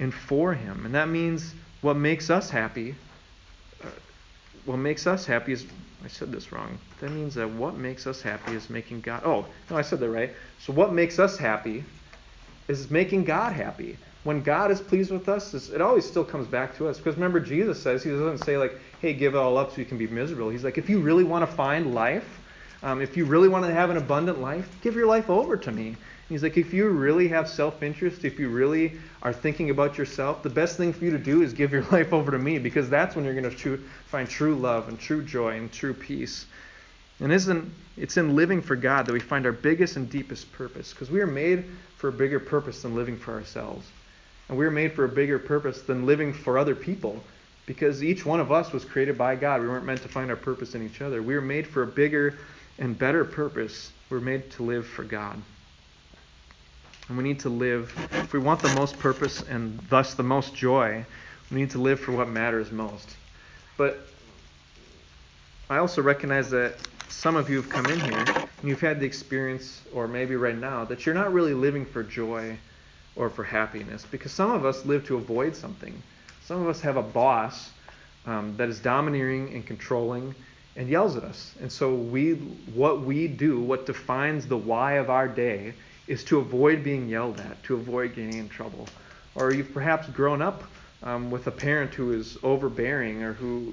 and 0.00 0.12
for 0.12 0.52
him. 0.52 0.84
And 0.84 0.94
that 0.94 1.08
means 1.08 1.54
what 1.82 1.96
makes 1.96 2.28
us 2.28 2.50
happy, 2.50 2.96
uh, 3.84 3.88
what 4.64 4.78
makes 4.78 5.06
us 5.06 5.24
happy 5.24 5.52
is, 5.52 5.64
I 6.04 6.08
said 6.08 6.32
this 6.32 6.50
wrong. 6.50 6.78
That 7.00 7.12
means 7.12 7.34
that 7.36 7.48
what 7.48 7.76
makes 7.76 8.08
us 8.08 8.20
happy 8.20 8.54
is 8.54 8.68
making 8.68 9.02
God, 9.02 9.22
oh, 9.24 9.46
no, 9.70 9.76
I 9.76 9.82
said 9.82 10.00
that 10.00 10.10
right. 10.10 10.30
So 10.58 10.72
what 10.72 10.92
makes 10.92 11.18
us 11.20 11.38
happy 11.38 11.84
is 12.66 12.90
making 12.90 13.24
God 13.24 13.52
happy 13.52 13.96
when 14.22 14.42
God 14.42 14.70
is 14.70 14.80
pleased 14.80 15.10
with 15.10 15.28
us, 15.28 15.70
it 15.70 15.80
always 15.80 16.04
still 16.04 16.24
comes 16.24 16.46
back 16.46 16.76
to 16.76 16.88
us. 16.88 16.98
Because 16.98 17.14
remember, 17.14 17.40
Jesus 17.40 17.82
says, 17.82 18.02
He 18.02 18.10
doesn't 18.10 18.38
say, 18.38 18.58
like, 18.58 18.78
hey, 19.00 19.14
give 19.14 19.34
it 19.34 19.38
all 19.38 19.56
up 19.56 19.70
so 19.70 19.78
you 19.78 19.86
can 19.86 19.96
be 19.96 20.06
miserable. 20.06 20.50
He's 20.50 20.64
like, 20.64 20.76
if 20.76 20.90
you 20.90 21.00
really 21.00 21.24
want 21.24 21.48
to 21.48 21.56
find 21.56 21.94
life, 21.94 22.38
um, 22.82 23.00
if 23.00 23.16
you 23.16 23.24
really 23.24 23.48
want 23.48 23.64
to 23.64 23.72
have 23.72 23.90
an 23.90 23.96
abundant 23.96 24.40
life, 24.40 24.68
give 24.82 24.94
your 24.94 25.06
life 25.06 25.30
over 25.30 25.56
to 25.56 25.72
me. 25.72 25.96
He's 26.30 26.44
like, 26.44 26.56
if 26.56 26.72
you 26.72 26.88
really 26.88 27.26
have 27.26 27.48
self 27.48 27.82
interest, 27.82 28.24
if 28.24 28.38
you 28.38 28.48
really 28.50 28.92
are 29.20 29.32
thinking 29.32 29.70
about 29.70 29.98
yourself, 29.98 30.44
the 30.44 30.48
best 30.48 30.76
thing 30.76 30.92
for 30.92 31.04
you 31.04 31.10
to 31.10 31.18
do 31.18 31.42
is 31.42 31.52
give 31.52 31.72
your 31.72 31.82
life 31.90 32.12
over 32.12 32.30
to 32.30 32.38
me 32.38 32.58
because 32.58 32.88
that's 32.88 33.16
when 33.16 33.24
you're 33.24 33.34
going 33.34 33.50
to 33.50 33.76
find 34.06 34.28
true 34.28 34.54
love 34.54 34.88
and 34.88 34.98
true 34.98 35.24
joy 35.24 35.56
and 35.56 35.72
true 35.72 35.92
peace. 35.92 36.46
And 37.18 37.32
isn't 37.32 37.72
it's 37.96 38.16
in 38.16 38.36
living 38.36 38.62
for 38.62 38.76
God 38.76 39.06
that 39.06 39.12
we 39.12 39.18
find 39.18 39.44
our 39.44 39.52
biggest 39.52 39.96
and 39.96 40.08
deepest 40.08 40.52
purpose 40.52 40.92
because 40.92 41.10
we 41.10 41.20
are 41.20 41.26
made 41.26 41.64
for 41.96 42.08
a 42.08 42.12
bigger 42.12 42.38
purpose 42.38 42.82
than 42.82 42.94
living 42.94 43.16
for 43.16 43.34
ourselves. 43.34 43.90
And 44.48 44.56
we 44.56 44.64
are 44.66 44.70
made 44.70 44.92
for 44.92 45.04
a 45.04 45.08
bigger 45.08 45.40
purpose 45.40 45.82
than 45.82 46.06
living 46.06 46.32
for 46.32 46.58
other 46.58 46.76
people 46.76 47.20
because 47.66 48.04
each 48.04 48.24
one 48.24 48.38
of 48.38 48.52
us 48.52 48.72
was 48.72 48.84
created 48.84 49.18
by 49.18 49.34
God. 49.34 49.62
We 49.62 49.68
weren't 49.68 49.84
meant 49.84 50.02
to 50.02 50.08
find 50.08 50.30
our 50.30 50.36
purpose 50.36 50.76
in 50.76 50.86
each 50.86 51.02
other. 51.02 51.22
We 51.22 51.34
were 51.34 51.40
made 51.40 51.66
for 51.66 51.82
a 51.82 51.88
bigger 51.88 52.38
and 52.78 52.96
better 52.96 53.24
purpose. 53.24 53.90
We're 54.10 54.20
made 54.20 54.48
to 54.52 54.62
live 54.62 54.86
for 54.86 55.02
God. 55.02 55.42
And 57.08 57.16
we 57.16 57.24
need 57.24 57.40
to 57.40 57.48
live, 57.48 57.92
if 58.12 58.32
we 58.32 58.38
want 58.38 58.60
the 58.60 58.72
most 58.74 58.98
purpose 58.98 59.42
and 59.42 59.78
thus 59.88 60.14
the 60.14 60.22
most 60.22 60.54
joy, 60.54 61.04
we 61.50 61.60
need 61.60 61.70
to 61.70 61.78
live 61.78 61.98
for 61.98 62.12
what 62.12 62.28
matters 62.28 62.70
most. 62.70 63.16
But 63.76 64.06
I 65.68 65.78
also 65.78 66.02
recognize 66.02 66.50
that 66.50 66.76
some 67.08 67.36
of 67.36 67.50
you 67.50 67.56
have 67.56 67.68
come 67.68 67.86
in 67.86 68.00
here 68.00 68.24
and 68.60 68.68
you've 68.68 68.80
had 68.80 69.00
the 69.00 69.06
experience, 69.06 69.82
or 69.92 70.06
maybe 70.06 70.36
right 70.36 70.56
now, 70.56 70.84
that 70.84 71.04
you're 71.04 71.14
not 71.14 71.32
really 71.32 71.54
living 71.54 71.84
for 71.84 72.02
joy 72.02 72.56
or 73.16 73.28
for 73.28 73.44
happiness. 73.44 74.06
Because 74.10 74.32
some 74.32 74.50
of 74.50 74.64
us 74.64 74.84
live 74.86 75.06
to 75.06 75.16
avoid 75.16 75.56
something. 75.56 76.02
Some 76.44 76.62
of 76.62 76.68
us 76.68 76.80
have 76.80 76.96
a 76.96 77.02
boss 77.02 77.70
um, 78.26 78.56
that 78.56 78.68
is 78.68 78.80
domineering 78.80 79.54
and 79.54 79.66
controlling 79.66 80.34
and 80.76 80.88
yells 80.88 81.16
at 81.16 81.24
us. 81.24 81.54
And 81.60 81.70
so 81.70 81.94
we, 81.94 82.34
what 82.34 83.02
we 83.02 83.26
do, 83.26 83.60
what 83.60 83.86
defines 83.86 84.46
the 84.46 84.56
why 84.56 84.94
of 84.94 85.10
our 85.10 85.28
day, 85.28 85.74
is 86.10 86.24
to 86.24 86.40
avoid 86.40 86.82
being 86.82 87.08
yelled 87.08 87.38
at, 87.38 87.62
to 87.62 87.74
avoid 87.74 88.16
getting 88.16 88.36
in 88.36 88.48
trouble. 88.48 88.88
Or 89.36 89.52
you've 89.52 89.72
perhaps 89.72 90.08
grown 90.08 90.42
up 90.42 90.64
um, 91.04 91.30
with 91.30 91.46
a 91.46 91.52
parent 91.52 91.94
who 91.94 92.12
is 92.12 92.36
overbearing 92.42 93.22
or 93.22 93.32
who 93.32 93.72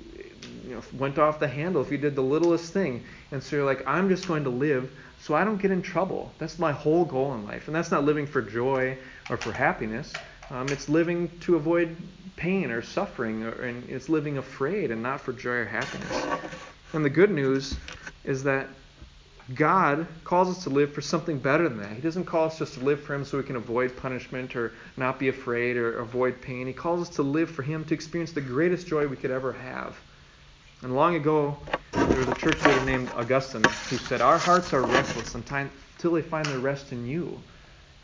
you 0.68 0.76
know, 0.76 0.84
went 1.00 1.18
off 1.18 1.40
the 1.40 1.48
handle 1.48 1.82
if 1.82 1.92
you 1.92 1.98
did 1.98 2.16
the 2.16 2.22
littlest 2.22 2.72
thing. 2.72 3.04
And 3.32 3.42
so 3.42 3.56
you're 3.56 3.66
like, 3.66 3.84
I'm 3.88 4.08
just 4.08 4.28
going 4.28 4.44
to 4.44 4.52
live 4.52 4.92
so 5.20 5.34
I 5.34 5.44
don't 5.44 5.60
get 5.60 5.72
in 5.72 5.82
trouble. 5.82 6.32
That's 6.38 6.60
my 6.60 6.72
whole 6.72 7.06
goal 7.06 7.34
in 7.34 7.44
life. 7.44 7.68
And 7.68 7.76
that's 7.76 7.90
not 7.90 8.04
living 8.04 8.28
for 8.28 8.44
joy 8.44 8.96
or 9.32 9.38
for 9.38 9.52
happiness. 9.52 10.14
Um, 10.52 10.68
it's 10.70 10.88
living 10.88 11.32
to 11.40 11.56
avoid 11.56 11.98
pain 12.36 12.70
or 12.70 12.84
suffering, 12.84 13.44
or, 13.44 13.64
and 13.64 13.90
it's 13.90 14.10
living 14.10 14.38
afraid 14.38 14.92
and 14.92 15.02
not 15.02 15.22
for 15.22 15.34
joy 15.34 15.50
or 15.50 15.66
happiness. 15.66 16.40
And 16.94 17.04
the 17.04 17.10
good 17.10 17.32
news 17.32 17.76
is 18.24 18.44
that 18.44 18.68
God 19.54 20.08
calls 20.26 20.50
us 20.50 20.64
to 20.64 20.70
live 20.70 20.94
for 20.94 21.02
something 21.02 21.40
better 21.40 21.70
than 21.70 21.78
that. 21.80 21.94
He 21.94 22.02
doesn't 22.02 22.26
call 22.26 22.48
us 22.48 22.60
just 22.60 22.74
to 22.74 22.82
live 22.82 23.02
for 23.02 23.16
Him 23.16 23.24
so 23.24 23.38
we 23.38 23.44
can 23.44 23.56
avoid 23.56 23.96
punishment 23.96 24.56
or 24.56 24.74
not 24.98 25.20
be 25.20 25.30
afraid 25.30 25.78
or 25.78 26.00
avoid 26.00 26.42
pain. 26.42 26.68
He 26.68 26.74
calls 26.74 27.08
us 27.08 27.16
to 27.16 27.24
live 27.24 27.50
for 27.50 27.64
Him 27.64 27.86
to 27.86 27.94
experience 27.94 28.34
the 28.34 28.42
greatest 28.42 28.88
joy 28.88 29.08
we 29.08 29.16
could 29.16 29.32
ever 29.32 29.54
have. 29.54 29.96
And 30.84 30.96
long 30.96 31.16
ago, 31.16 31.58
there 31.94 32.18
was 32.18 32.28
a 32.28 32.36
church 32.36 32.62
leader 32.66 32.86
named 32.86 33.10
Augustine 33.16 33.64
who 33.90 33.98
said, 33.98 34.22
Our 34.22 34.38
hearts 34.38 34.74
are 34.74 34.82
restless 34.82 35.34
until 35.34 36.12
they 36.12 36.22
find 36.22 36.46
their 36.46 36.60
rest 36.60 36.92
in 36.92 37.08
you. 37.08 37.42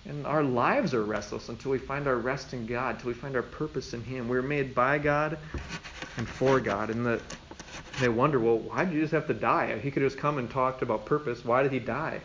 And 0.06 0.26
our 0.26 0.44
lives 0.44 0.94
are 0.94 1.04
restless 1.04 1.50
until 1.50 1.72
we 1.72 1.78
find 1.78 2.08
our 2.08 2.18
rest 2.18 2.54
in 2.54 2.66
God, 2.66 2.96
until 2.96 3.10
we 3.10 3.14
find 3.14 3.36
our 3.36 3.44
purpose 3.44 3.94
in 3.94 4.04
Him. 4.04 4.28
We're 4.28 4.42
made 4.42 4.74
by 4.74 4.98
God 4.98 5.38
and 6.18 6.28
for 6.28 6.60
God. 6.60 6.90
And 6.90 7.06
the, 7.06 7.22
they 8.00 8.10
wonder, 8.10 8.40
well, 8.40 8.58
why 8.58 8.86
did 8.86 8.94
Jesus 8.94 9.12
have 9.12 9.28
to 9.28 9.34
die? 9.34 9.78
He 9.80 9.92
could 9.92 10.02
have 10.02 10.12
just 10.12 10.22
come 10.22 10.38
and 10.38 10.50
talked 10.50 10.82
about 10.82 11.06
purpose. 11.06 11.46
Why 11.46 11.64
did 11.64 11.72
he 11.72 11.80
die? 11.80 12.22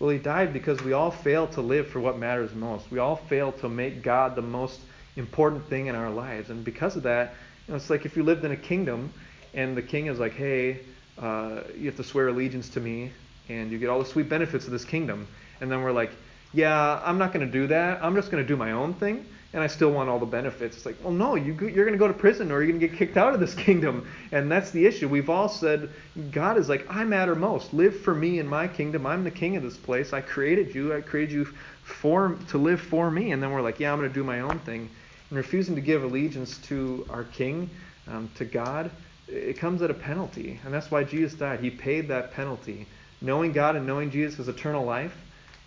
Well, 0.00 0.10
he 0.10 0.18
died 0.18 0.52
because 0.52 0.82
we 0.82 0.92
all 0.92 1.10
fail 1.10 1.46
to 1.48 1.60
live 1.60 1.88
for 1.88 2.00
what 2.00 2.18
matters 2.18 2.54
most. 2.54 2.90
We 2.90 2.98
all 2.98 3.16
fail 3.16 3.52
to 3.52 3.68
make 3.68 4.02
God 4.02 4.34
the 4.34 4.42
most 4.42 4.80
important 5.16 5.64
thing 5.68 5.86
in 5.86 5.94
our 5.94 6.10
lives. 6.10 6.50
And 6.50 6.64
because 6.64 6.96
of 6.96 7.02
that, 7.04 7.34
you 7.66 7.72
know, 7.72 7.76
it's 7.76 7.90
like 7.90 8.06
if 8.06 8.16
you 8.16 8.22
lived 8.22 8.44
in 8.44 8.52
a 8.52 8.56
kingdom 8.56 9.12
and 9.54 9.76
the 9.76 9.82
king 9.82 10.06
is 10.06 10.18
like, 10.18 10.34
hey, 10.34 10.80
uh, 11.20 11.62
you 11.76 11.86
have 11.86 11.96
to 11.96 12.04
swear 12.04 12.28
allegiance 12.28 12.68
to 12.70 12.80
me 12.80 13.10
and 13.48 13.72
you 13.72 13.78
get 13.78 13.88
all 13.88 13.98
the 13.98 14.04
sweet 14.04 14.28
benefits 14.28 14.66
of 14.66 14.72
this 14.72 14.84
kingdom. 14.84 15.26
And 15.60 15.70
then 15.70 15.82
we're 15.82 15.92
like, 15.92 16.12
yeah, 16.52 17.00
I'm 17.04 17.18
not 17.18 17.32
going 17.32 17.44
to 17.44 17.52
do 17.52 17.66
that. 17.68 18.02
I'm 18.02 18.14
just 18.14 18.30
going 18.30 18.42
to 18.42 18.46
do 18.46 18.56
my 18.56 18.72
own 18.72 18.94
thing 18.94 19.26
and 19.54 19.62
I 19.62 19.66
still 19.66 19.90
want 19.90 20.10
all 20.10 20.18
the 20.18 20.26
benefits. 20.26 20.76
It's 20.76 20.84
like, 20.84 20.96
well, 21.02 21.12
no, 21.12 21.34
you, 21.34 21.54
you're 21.54 21.86
going 21.86 21.92
to 21.92 21.98
go 21.98 22.08
to 22.08 22.12
prison 22.12 22.52
or 22.52 22.62
you're 22.62 22.70
going 22.70 22.80
to 22.80 22.86
get 22.86 22.98
kicked 22.98 23.16
out 23.16 23.32
of 23.32 23.40
this 23.40 23.54
kingdom. 23.66 24.06
And 24.30 24.50
that's 24.50 24.70
the 24.72 24.84
issue. 24.84 25.08
We've 25.08 25.30
all 25.30 25.48
said, 25.48 25.88
God 26.30 26.58
is 26.58 26.68
like, 26.68 26.86
I 26.90 27.04
matter 27.04 27.34
most. 27.34 27.72
Live 27.72 27.98
for 28.00 28.14
me 28.14 28.40
in 28.40 28.46
my 28.46 28.68
kingdom. 28.68 29.06
I'm 29.06 29.24
the 29.24 29.30
king 29.30 29.56
of 29.56 29.62
this 29.62 29.76
place. 29.76 30.12
I 30.12 30.20
created 30.20 30.74
you. 30.74 30.94
I 30.94 31.00
created 31.00 31.32
you 31.32 31.44
for 31.82 32.36
to 32.50 32.58
live 32.58 32.80
for 32.80 33.10
me. 33.10 33.32
And 33.32 33.42
then 33.42 33.50
we're 33.50 33.62
like, 33.62 33.80
yeah, 33.80 33.90
I'm 33.90 33.98
going 33.98 34.10
to 34.10 34.14
do 34.14 34.24
my 34.24 34.40
own 34.40 34.58
thing. 34.60 34.90
And 35.30 35.36
refusing 35.36 35.74
to 35.76 35.80
give 35.80 36.04
allegiance 36.04 36.58
to 36.68 37.06
our 37.08 37.24
king, 37.24 37.70
um, 38.06 38.30
to 38.34 38.44
God, 38.44 38.90
it 39.28 39.58
comes 39.58 39.80
at 39.80 39.90
a 39.90 39.94
penalty. 39.94 40.60
And 40.64 40.74
that's 40.74 40.90
why 40.90 41.04
Jesus 41.04 41.32
died. 41.32 41.60
He 41.60 41.70
paid 41.70 42.08
that 42.08 42.32
penalty. 42.32 42.86
Knowing 43.22 43.52
God 43.52 43.76
and 43.76 43.86
knowing 43.86 44.10
Jesus 44.10 44.40
is 44.40 44.48
eternal 44.48 44.84
life. 44.84 45.16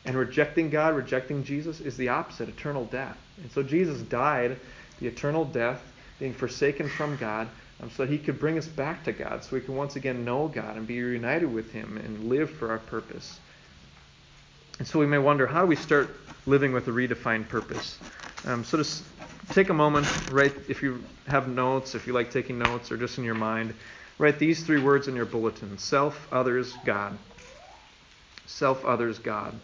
And 0.06 0.16
rejecting 0.16 0.70
God, 0.70 0.96
rejecting 0.96 1.44
Jesus, 1.44 1.80
is 1.80 1.98
the 1.98 2.10
opposite 2.10 2.50
eternal 2.50 2.86
death. 2.86 3.18
And 3.42 3.52
so 3.52 3.64
Jesus 3.64 4.02
died 4.02 4.58
the 5.00 5.08
eternal 5.08 5.46
death, 5.46 5.82
being 6.20 6.34
forsaken 6.34 6.88
from 6.88 7.18
God, 7.18 7.48
um, 7.82 7.90
so 7.90 8.06
that 8.06 8.12
he 8.12 8.18
could 8.18 8.40
bring 8.40 8.58
us 8.58 8.68
back 8.68 9.04
to 9.06 9.12
God, 9.12 9.44
so 9.44 9.56
we 9.56 9.62
can 9.62 9.76
once 9.76 9.96
again 9.96 10.24
know 10.24 10.48
God 10.48 10.78
and 10.78 10.86
be 10.86 11.02
reunited 11.02 11.52
with 11.52 11.72
him 11.72 11.98
and 11.98 12.30
live 12.30 12.50
for 12.50 12.70
our 12.70 12.80
purpose. 12.80 13.40
And 14.78 14.88
so 14.88 15.00
we 15.00 15.08
may 15.08 15.18
wonder 15.18 15.48
how 15.48 15.62
do 15.62 15.68
we 15.68 15.76
start 15.76 16.16
living 16.46 16.74
with 16.74 16.88
a 16.88 16.92
redefined 16.92 17.50
purpose? 17.50 17.98
Um, 18.46 18.64
so 18.64 18.78
just 18.78 19.04
take 19.50 19.70
a 19.70 19.74
moment, 19.74 20.08
write, 20.32 20.54
if 20.68 20.82
you 20.82 21.04
have 21.28 21.48
notes, 21.48 21.96
if 21.96 22.08
you 22.08 22.14
like 22.14 22.32
taking 22.32 22.60
notes, 22.60 22.92
or 22.92 22.98
just 22.98 23.18
in 23.18 23.24
your 23.24 23.36
mind, 23.36 23.74
write 24.18 24.40
these 24.40 24.64
three 24.64 24.82
words 24.82 25.08
in 25.08 25.16
your 25.16 25.26
bulletin 25.26 25.78
self, 25.78 26.28
others, 26.32 26.74
God. 26.86 27.18
Self, 28.46 28.86
others, 28.86 29.20
God. 29.20 29.60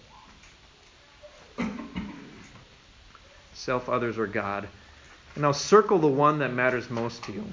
Self, 3.58 3.90
others, 3.90 4.18
or 4.18 4.28
God. 4.28 4.68
And 5.36 5.42
now 5.42 5.52
circle 5.52 6.00
the 6.00 6.08
one 6.08 6.40
that 6.40 6.54
matters 6.54 6.90
most 6.90 7.24
to 7.24 7.32
you 7.32 7.44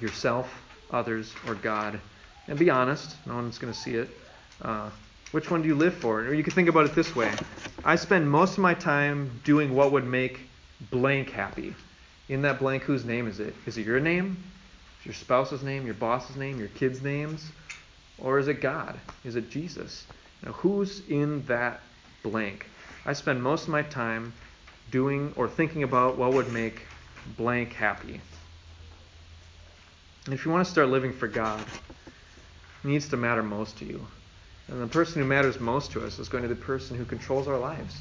yourself, 0.00 0.62
others, 0.90 1.32
or 1.46 1.54
God. 1.54 1.98
And 2.48 2.58
be 2.58 2.70
honest, 2.70 3.16
no 3.26 3.34
one's 3.34 3.58
going 3.58 3.72
to 3.72 3.78
see 3.78 3.94
it. 3.94 4.10
Uh, 4.60 4.90
which 5.32 5.50
one 5.50 5.62
do 5.62 5.68
you 5.68 5.74
live 5.74 5.94
for? 5.94 6.20
Or 6.20 6.34
you 6.34 6.42
can 6.42 6.52
think 6.52 6.68
about 6.68 6.86
it 6.86 6.94
this 6.94 7.14
way 7.14 7.32
I 7.84 7.96
spend 7.96 8.30
most 8.30 8.52
of 8.52 8.58
my 8.58 8.74
time 8.74 9.30
doing 9.44 9.74
what 9.74 9.92
would 9.92 10.06
make 10.06 10.40
blank 10.90 11.30
happy. 11.30 11.74
In 12.28 12.42
that 12.42 12.58
blank, 12.58 12.82
whose 12.82 13.04
name 13.04 13.26
is 13.26 13.40
it? 13.40 13.54
Is 13.66 13.78
it 13.78 13.86
your 13.86 14.00
name? 14.00 14.36
Is 15.00 15.06
your 15.06 15.14
spouse's 15.14 15.62
name? 15.62 15.84
Your 15.84 15.94
boss's 15.94 16.36
name? 16.36 16.58
Your 16.58 16.68
kids' 16.68 17.02
names? 17.02 17.50
Or 18.18 18.38
is 18.38 18.48
it 18.48 18.60
God? 18.60 18.98
Is 19.24 19.36
it 19.36 19.50
Jesus? 19.50 20.06
Now, 20.44 20.52
who's 20.52 21.02
in 21.08 21.44
that 21.46 21.80
blank? 22.22 22.66
I 23.04 23.12
spend 23.12 23.42
most 23.42 23.64
of 23.64 23.68
my 23.68 23.82
time 23.82 24.32
doing 24.90 25.32
or 25.36 25.48
thinking 25.48 25.82
about 25.82 26.16
what 26.16 26.32
would 26.32 26.52
make 26.52 26.86
blank 27.36 27.72
happy. 27.72 28.20
And 30.24 30.34
if 30.34 30.44
you 30.44 30.50
want 30.50 30.64
to 30.64 30.70
start 30.70 30.88
living 30.88 31.12
for 31.12 31.28
God, 31.28 31.60
it 32.84 32.88
needs 32.88 33.08
to 33.08 33.16
matter 33.16 33.42
most 33.42 33.78
to 33.78 33.84
you. 33.84 34.06
And 34.68 34.82
the 34.82 34.86
person 34.86 35.22
who 35.22 35.28
matters 35.28 35.60
most 35.60 35.92
to 35.92 36.04
us 36.04 36.18
is 36.18 36.28
going 36.28 36.42
to 36.42 36.48
be 36.48 36.54
the 36.54 36.60
person 36.60 36.96
who 36.96 37.04
controls 37.04 37.46
our 37.46 37.58
lives. 37.58 37.96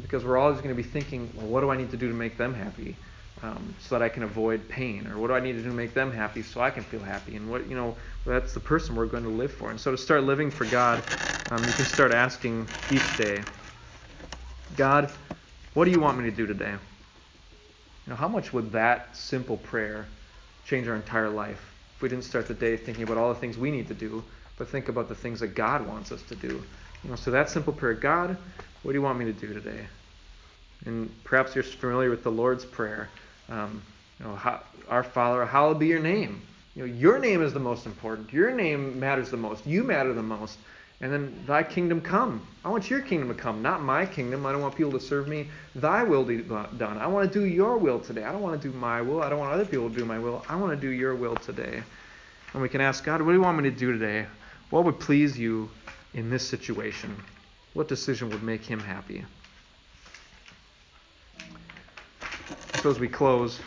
Because 0.00 0.24
we're 0.24 0.38
always 0.38 0.58
going 0.58 0.74
to 0.74 0.74
be 0.74 0.82
thinking, 0.82 1.30
well, 1.36 1.46
what 1.46 1.60
do 1.60 1.70
I 1.70 1.76
need 1.76 1.90
to 1.90 1.96
do 1.96 2.08
to 2.08 2.14
make 2.14 2.36
them 2.36 2.54
happy? 2.54 2.96
Um, 3.42 3.74
so 3.80 3.98
that 3.98 4.02
I 4.02 4.08
can 4.08 4.22
avoid 4.22 4.66
pain, 4.66 5.06
or 5.06 5.18
what 5.18 5.26
do 5.26 5.34
I 5.34 5.40
need 5.40 5.52
to 5.52 5.62
do 5.62 5.68
to 5.68 5.74
make 5.74 5.92
them 5.92 6.10
happy 6.10 6.42
so 6.42 6.62
I 6.62 6.70
can 6.70 6.82
feel 6.82 7.00
happy? 7.00 7.36
And 7.36 7.50
what 7.50 7.68
you 7.68 7.76
know, 7.76 7.94
that's 8.24 8.54
the 8.54 8.60
person 8.60 8.96
we're 8.96 9.04
going 9.04 9.24
to 9.24 9.28
live 9.28 9.52
for. 9.52 9.70
And 9.70 9.78
so 9.78 9.90
to 9.90 9.98
start 9.98 10.24
living 10.24 10.50
for 10.50 10.64
God, 10.64 11.02
um, 11.50 11.62
you 11.62 11.72
can 11.72 11.84
start 11.84 12.12
asking 12.12 12.66
each 12.90 13.18
day, 13.18 13.42
God, 14.74 15.10
what 15.76 15.84
do 15.84 15.90
you 15.90 16.00
want 16.00 16.16
me 16.16 16.24
to 16.24 16.34
do 16.34 16.46
today? 16.46 16.70
You 16.70 16.78
know, 18.10 18.16
how 18.16 18.28
much 18.28 18.50
would 18.50 18.72
that 18.72 19.14
simple 19.14 19.58
prayer 19.58 20.06
change 20.64 20.88
our 20.88 20.96
entire 20.96 21.28
life 21.28 21.62
if 21.94 22.00
we 22.00 22.08
didn't 22.08 22.24
start 22.24 22.48
the 22.48 22.54
day 22.54 22.78
thinking 22.78 23.04
about 23.04 23.18
all 23.18 23.28
the 23.28 23.38
things 23.38 23.58
we 23.58 23.70
need 23.70 23.86
to 23.88 23.94
do, 23.94 24.24
but 24.56 24.68
think 24.68 24.88
about 24.88 25.10
the 25.10 25.14
things 25.14 25.38
that 25.40 25.48
God 25.48 25.86
wants 25.86 26.12
us 26.12 26.22
to 26.30 26.34
do? 26.34 26.64
You 27.04 27.10
know, 27.10 27.16
so 27.16 27.30
that 27.30 27.50
simple 27.50 27.74
prayer, 27.74 27.92
God, 27.92 28.38
what 28.82 28.92
do 28.92 28.98
you 28.98 29.02
want 29.02 29.18
me 29.18 29.26
to 29.26 29.34
do 29.34 29.52
today? 29.52 29.86
And 30.86 31.10
perhaps 31.24 31.54
you're 31.54 31.62
familiar 31.62 32.08
with 32.08 32.22
the 32.22 32.32
Lord's 32.32 32.64
Prayer. 32.64 33.10
Um, 33.50 33.82
you 34.18 34.24
know, 34.24 34.58
our 34.88 35.02
Father, 35.02 35.44
hallowed 35.44 35.78
be 35.78 35.88
your 35.88 36.00
name. 36.00 36.40
You 36.74 36.86
know, 36.86 36.94
your 36.94 37.18
name 37.18 37.42
is 37.42 37.52
the 37.52 37.60
most 37.60 37.84
important. 37.84 38.32
Your 38.32 38.50
name 38.50 38.98
matters 38.98 39.30
the 39.30 39.36
most. 39.36 39.66
You 39.66 39.82
matter 39.82 40.14
the 40.14 40.22
most. 40.22 40.56
And 41.00 41.12
then, 41.12 41.44
thy 41.46 41.62
kingdom 41.62 42.00
come. 42.00 42.46
I 42.64 42.70
want 42.70 42.88
your 42.88 43.02
kingdom 43.02 43.28
to 43.28 43.34
come, 43.34 43.60
not 43.60 43.82
my 43.82 44.06
kingdom. 44.06 44.46
I 44.46 44.52
don't 44.52 44.62
want 44.62 44.74
people 44.74 44.92
to 44.92 45.00
serve 45.00 45.28
me. 45.28 45.48
Thy 45.74 46.02
will 46.02 46.24
be 46.24 46.38
done. 46.38 46.96
I 46.98 47.06
want 47.06 47.30
to 47.30 47.38
do 47.38 47.44
your 47.44 47.76
will 47.76 48.00
today. 48.00 48.24
I 48.24 48.32
don't 48.32 48.40
want 48.40 48.60
to 48.60 48.68
do 48.68 48.74
my 48.74 49.02
will. 49.02 49.22
I 49.22 49.28
don't 49.28 49.38
want 49.38 49.52
other 49.52 49.66
people 49.66 49.90
to 49.90 49.94
do 49.94 50.06
my 50.06 50.18
will. 50.18 50.42
I 50.48 50.56
want 50.56 50.72
to 50.72 50.80
do 50.80 50.90
your 50.90 51.14
will 51.14 51.36
today. 51.36 51.82
And 52.54 52.62
we 52.62 52.70
can 52.70 52.80
ask 52.80 53.04
God, 53.04 53.20
what 53.20 53.32
do 53.32 53.36
you 53.36 53.42
want 53.42 53.58
me 53.58 53.68
to 53.68 53.76
do 53.76 53.92
today? 53.92 54.26
What 54.70 54.84
would 54.84 54.98
please 54.98 55.38
you 55.38 55.68
in 56.14 56.30
this 56.30 56.48
situation? 56.48 57.14
What 57.74 57.88
decision 57.88 58.30
would 58.30 58.42
make 58.42 58.64
him 58.64 58.80
happy? 58.80 59.26
So, 62.80 62.90
as 62.90 62.98
we 62.98 63.08
close, 63.08 63.60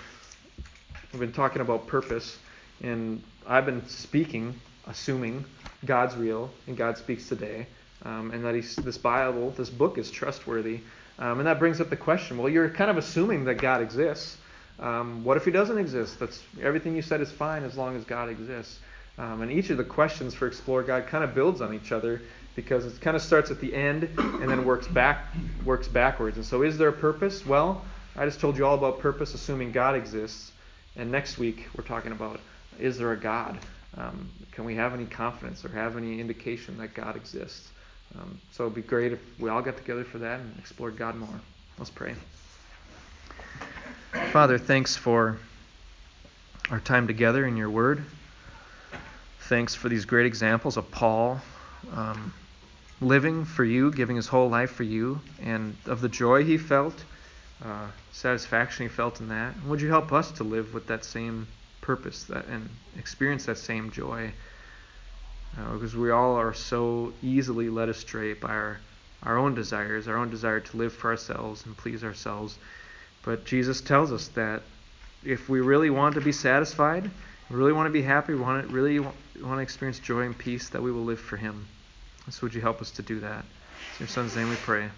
we've 1.11 1.19
been 1.19 1.32
talking 1.32 1.61
about 1.61 1.86
purpose, 1.86 2.39
and 2.82 3.21
I've 3.45 3.67
been 3.67 3.88
speaking, 3.88 4.55
assuming 4.88 5.45
God's 5.86 6.15
real 6.15 6.49
and 6.67 6.75
God 6.77 6.97
speaks 6.97 7.27
today, 7.30 7.67
um, 8.03 8.32
and 8.32 8.43
that 8.45 8.55
he's, 8.55 8.75
this 8.75 8.97
Bible, 8.97 9.51
this 9.51 9.69
book 9.69 9.97
is 9.97 10.11
trustworthy. 10.11 10.82
Um, 11.17 11.39
and 11.39 11.47
that 11.47 11.59
brings 11.59 11.82
up 11.82 11.89
the 11.89 11.97
question 11.97 12.38
well, 12.38 12.49
you're 12.49 12.69
kind 12.69 12.89
of 12.89 12.97
assuming 12.97 13.45
that 13.45 13.55
God 13.55 13.82
exists. 13.82 14.38
Um, 14.80 15.23
what 15.25 15.36
if 15.36 15.43
he 15.43 15.51
doesn't 15.51 15.77
exist? 15.77 16.19
That's 16.19 16.41
everything 16.61 16.95
you 16.95 17.01
said 17.01 17.19
is 17.19 17.32
fine 17.32 17.63
as 17.63 17.77
long 17.77 17.97
as 17.97 18.05
God 18.05 18.30
exists. 18.30 18.80
Um, 19.17 19.41
and 19.41 19.51
each 19.51 19.69
of 19.69 19.77
the 19.77 19.84
questions 19.84 20.34
for 20.34 20.47
Explore 20.47 20.84
God 20.84 21.07
kind 21.07 21.25
of 21.25 21.36
builds 21.36 21.59
on 21.59 21.73
each 21.73 21.91
other 21.91 22.21
because 22.55 22.86
it 22.86 23.01
kind 23.01 23.17
of 23.17 23.21
starts 23.21 23.51
at 23.51 23.59
the 23.59 23.73
end 23.75 24.09
and 24.17 24.49
then 24.49 24.63
works 24.63 24.88
back 24.88 25.27
works 25.65 25.89
backwards. 25.89 26.38
And 26.38 26.45
so, 26.45 26.61
is 26.61 26.77
there 26.77 26.88
a 26.88 26.93
purpose? 26.93 27.45
Well, 27.45 27.84
I 28.15 28.25
just 28.25 28.39
told 28.39 28.57
you 28.57 28.65
all 28.65 28.75
about 28.75 28.99
purpose, 28.99 29.34
assuming 29.34 29.73
God 29.73 29.95
exists. 29.95 30.53
And 30.95 31.11
next 31.11 31.38
week 31.38 31.67
we're 31.77 31.84
talking 31.84 32.13
about 32.13 32.39
is 32.80 32.97
there 32.97 33.11
a 33.11 33.17
God? 33.17 33.59
Um, 33.97 34.29
can 34.51 34.65
we 34.65 34.75
have 34.75 34.93
any 34.93 35.05
confidence 35.05 35.65
or 35.65 35.69
have 35.69 35.97
any 35.97 36.19
indication 36.19 36.77
that 36.77 36.93
God 36.93 37.15
exists? 37.15 37.69
Um, 38.15 38.39
so 38.51 38.63
it'd 38.63 38.75
be 38.75 38.81
great 38.81 39.13
if 39.13 39.19
we 39.39 39.49
all 39.49 39.61
got 39.61 39.77
together 39.77 40.03
for 40.03 40.17
that 40.19 40.39
and 40.39 40.57
explored 40.57 40.97
God 40.97 41.15
more. 41.15 41.41
Let's 41.77 41.91
pray. 41.91 42.15
Father, 44.31 44.57
thanks 44.57 44.95
for 44.95 45.37
our 46.71 46.79
time 46.79 47.07
together 47.07 47.45
in 47.45 47.57
your 47.57 47.69
word. 47.69 48.03
Thanks 49.41 49.75
for 49.75 49.89
these 49.89 50.05
great 50.05 50.25
examples 50.25 50.77
of 50.77 50.89
Paul 50.91 51.41
um, 51.93 52.33
living 53.01 53.45
for 53.45 53.63
you, 53.63 53.91
giving 53.91 54.15
his 54.15 54.27
whole 54.27 54.49
life 54.49 54.71
for 54.71 54.83
you, 54.83 55.21
and 55.41 55.75
of 55.85 56.01
the 56.01 56.09
joy 56.09 56.43
he 56.43 56.57
felt, 56.57 57.03
uh, 57.63 57.87
satisfaction 58.11 58.85
he 58.85 58.89
felt 58.89 59.19
in 59.21 59.29
that. 59.29 59.53
would 59.65 59.81
you 59.81 59.89
help 59.89 60.11
us 60.11 60.31
to 60.33 60.43
live 60.43 60.73
with 60.73 60.87
that 60.87 61.05
same 61.05 61.47
purpose 61.89 62.25
that 62.25 62.45
and 62.45 62.69
experience 62.99 63.47
that 63.47 63.57
same 63.57 63.89
joy. 63.89 64.31
Uh, 65.57 65.73
because 65.73 65.95
we 65.95 66.11
all 66.11 66.35
are 66.35 66.53
so 66.53 67.11
easily 67.23 67.67
led 67.67 67.89
astray 67.89 68.33
by 68.33 68.49
our, 68.49 68.77
our 69.23 69.39
own 69.39 69.55
desires, 69.55 70.07
our 70.07 70.15
own 70.15 70.29
desire 70.29 70.59
to 70.59 70.77
live 70.77 70.93
for 70.93 71.09
ourselves 71.09 71.65
and 71.65 71.75
please 71.75 72.03
ourselves. 72.03 72.59
But 73.23 73.43
Jesus 73.43 73.81
tells 73.81 74.11
us 74.11 74.27
that 74.29 74.61
if 75.23 75.49
we 75.49 75.61
really 75.61 75.89
want 75.89 76.13
to 76.13 76.21
be 76.21 76.31
satisfied, 76.31 77.09
really 77.49 77.73
want 77.73 77.87
to 77.87 77.91
be 78.01 78.03
happy, 78.03 78.35
want 78.35 78.67
to 78.67 78.71
really 78.71 78.99
want 78.99 79.15
to 79.41 79.57
experience 79.57 79.97
joy 79.97 80.21
and 80.21 80.37
peace, 80.37 80.69
that 80.69 80.83
we 80.83 80.91
will 80.91 81.05
live 81.05 81.19
for 81.19 81.37
Him. 81.37 81.65
so 82.29 82.41
would 82.43 82.53
you 82.53 82.61
help 82.61 82.81
us 82.81 82.91
to 82.91 83.01
do 83.01 83.19
that? 83.21 83.39
In 83.39 84.01
your 84.01 84.07
Son's 84.09 84.35
name 84.35 84.49
we 84.49 84.57
pray. 84.57 84.89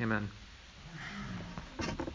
Amen. 0.00 0.28